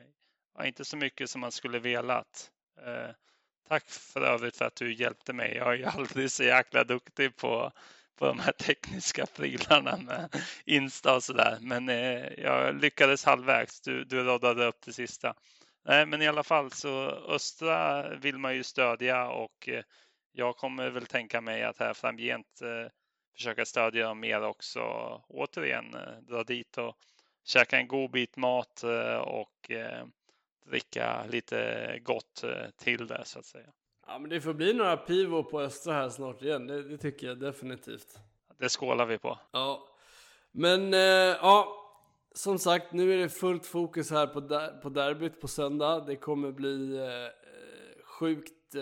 inte 0.63 0.85
så 0.85 0.97
mycket 0.97 1.29
som 1.29 1.41
man 1.41 1.51
skulle 1.51 1.79
velat. 1.79 2.51
Eh, 2.85 3.15
tack 3.67 3.89
för 3.89 4.21
övrigt 4.21 4.57
för 4.57 4.65
att 4.65 4.75
du 4.75 4.93
hjälpte 4.93 5.33
mig. 5.33 5.55
Jag 5.55 5.73
är 5.73 5.77
ju 5.77 5.85
aldrig 5.97 6.31
så 6.31 6.43
jäkla 6.43 6.83
duktig 6.83 7.35
på, 7.35 7.71
på 8.15 8.25
de 8.25 8.39
här 8.39 8.51
tekniska 8.51 9.25
prylarna 9.25 9.97
med 9.97 10.41
Insta 10.65 11.15
och 11.15 11.23
sådär. 11.23 11.57
Men 11.61 11.89
eh, 11.89 12.33
jag 12.37 12.81
lyckades 12.81 13.25
halvvägs. 13.25 13.81
Du, 13.81 14.03
du 14.03 14.23
råddade 14.23 14.65
upp 14.65 14.81
det 14.85 14.93
sista. 14.93 15.33
Nej, 15.85 16.05
men 16.05 16.21
i 16.21 16.27
alla 16.27 16.43
fall 16.43 16.71
så 16.71 17.09
Östra 17.09 18.09
vill 18.15 18.37
man 18.37 18.55
ju 18.55 18.63
stödja 18.63 19.27
och 19.27 19.69
eh, 19.69 19.83
jag 20.31 20.57
kommer 20.57 20.89
väl 20.89 21.05
tänka 21.05 21.41
mig 21.41 21.63
att 21.63 21.79
här 21.79 21.93
framgent 21.93 22.61
eh, 22.61 22.91
försöka 23.35 23.65
stödja 23.65 24.07
dem 24.07 24.19
mer 24.19 24.41
också. 24.41 24.81
Återigen 25.27 25.93
eh, 25.93 26.21
dra 26.27 26.43
dit 26.43 26.77
och 26.77 26.97
käka 27.43 27.77
en 27.77 27.87
god 27.87 28.11
bit 28.11 28.37
mat 28.37 28.83
och 29.25 29.71
dricka 30.65 31.25
lite 31.29 31.99
gott 32.01 32.43
till 32.77 33.07
det 33.07 33.21
så 33.25 33.39
att 33.39 33.45
säga. 33.45 33.67
Ja, 34.07 34.19
men 34.19 34.29
det 34.29 34.41
får 34.41 34.53
bli 34.53 34.73
några 34.73 34.97
pivo 34.97 35.43
på 35.43 35.61
Östra 35.61 35.93
här 35.93 36.09
snart 36.09 36.41
igen. 36.41 36.67
Det, 36.67 36.83
det 36.83 36.97
tycker 36.97 37.27
jag 37.27 37.39
definitivt. 37.39 38.19
Det 38.57 38.69
skålar 38.69 39.05
vi 39.05 39.17
på. 39.17 39.39
Ja, 39.51 39.87
men 40.51 40.93
ja, 41.41 41.81
som 42.33 42.59
sagt, 42.59 42.93
nu 42.93 43.13
är 43.13 43.17
det 43.17 43.29
fullt 43.29 43.65
fokus 43.65 44.11
här 44.11 44.27
på, 44.27 44.39
der 44.39 44.67
på 44.81 44.89
derbyt 44.89 45.41
på 45.41 45.47
söndag. 45.47 45.99
Det 46.07 46.15
kommer 46.15 46.51
bli 46.51 46.97
eh, 46.97 47.31
sjukt 48.03 48.75
eh, 48.75 48.81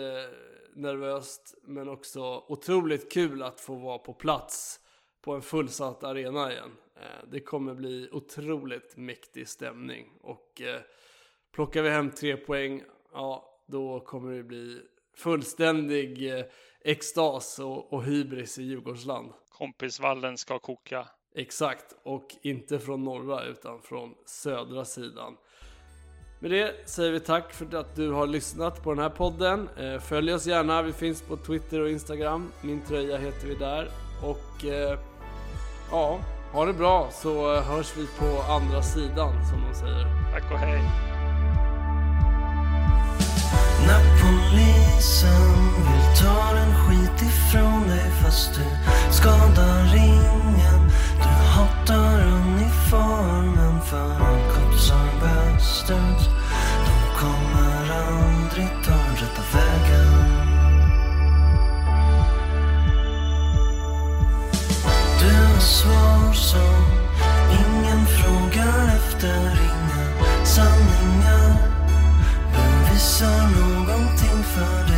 nervöst, 0.80 1.54
men 1.62 1.88
också 1.88 2.44
otroligt 2.48 3.12
kul 3.12 3.42
att 3.42 3.60
få 3.60 3.74
vara 3.74 3.98
på 3.98 4.12
plats 4.12 4.80
på 5.22 5.34
en 5.34 5.42
fullsatt 5.42 6.04
arena 6.04 6.52
igen. 6.52 6.76
Eh, 6.96 7.28
det 7.30 7.40
kommer 7.40 7.74
bli 7.74 8.08
otroligt 8.12 8.96
mäktig 8.96 9.48
stämning 9.48 10.10
och 10.20 10.62
eh, 10.62 10.80
plockar 11.52 11.82
vi 11.82 11.90
hem 11.90 12.10
tre 12.10 12.36
poäng, 12.36 12.82
ja, 13.12 13.60
då 13.66 14.00
kommer 14.00 14.32
det 14.32 14.42
bli 14.42 14.80
fullständig 15.16 16.38
eh, 16.38 16.44
extas 16.80 17.58
och, 17.58 17.92
och 17.92 18.04
hybris 18.04 18.58
i 18.58 18.62
Djurgårdsland. 18.62 19.32
Kompisvallen 19.48 20.38
ska 20.38 20.58
koka. 20.58 21.08
Exakt, 21.34 21.96
och 22.02 22.36
inte 22.42 22.78
från 22.78 23.04
norra 23.04 23.44
utan 23.44 23.82
från 23.82 24.14
södra 24.26 24.84
sidan. 24.84 25.36
Med 26.42 26.50
det 26.50 26.74
säger 26.86 27.12
vi 27.12 27.20
tack 27.20 27.52
för 27.52 27.76
att 27.76 27.96
du 27.96 28.10
har 28.10 28.26
lyssnat 28.26 28.82
på 28.82 28.90
den 28.90 29.02
här 29.02 29.08
podden. 29.08 29.68
Eh, 29.76 30.00
följ 30.00 30.32
oss 30.32 30.46
gärna, 30.46 30.82
vi 30.82 30.92
finns 30.92 31.22
på 31.22 31.36
Twitter 31.36 31.80
och 31.80 31.90
Instagram. 31.90 32.52
Min 32.60 32.80
tröja 32.80 33.18
heter 33.18 33.46
vi 33.46 33.54
där. 33.54 33.88
Och 34.22 34.64
eh, 34.64 34.98
ja, 35.90 36.20
ha 36.52 36.64
det 36.64 36.72
bra 36.72 37.08
så 37.12 37.54
eh, 37.54 37.62
hörs 37.62 37.92
vi 37.96 38.06
på 38.18 38.52
andra 38.52 38.82
sidan 38.82 39.32
som 39.50 39.64
de 39.68 39.74
säger. 39.74 40.06
Tack 40.32 40.52
och 40.52 40.58
hej. 40.58 40.82
När 43.86 44.02
polisen 44.22 45.54
vill 45.76 46.24
ta 46.24 46.56
en 46.56 46.74
skit 46.74 47.22
ifrån 47.22 47.88
dig 47.88 48.10
fast 48.24 48.54
du 48.54 48.64
skadar 49.12 49.96
ingen 49.96 50.90
Du 51.22 51.28
hatar 51.28 52.26
uniformen 52.26 53.80
för 53.90 54.10
are 54.20 54.49
bastards 55.90 56.28
De 56.84 57.18
kommer 57.20 57.90
aldrig 57.90 58.68
ta 58.84 58.90
den 58.90 59.16
rätta 59.16 59.42
vägen. 59.52 60.24
Du 65.20 65.52
har 65.52 65.60
svar 65.60 66.32
som 66.32 66.84
ingen 67.50 68.06
frågar 68.06 68.96
efter 68.96 69.60
Inga 69.62 70.44
sanningar. 70.44 71.56
Bevisar 72.52 73.40
någonting 73.60 74.42
för 74.42 74.86
dig 74.86 74.89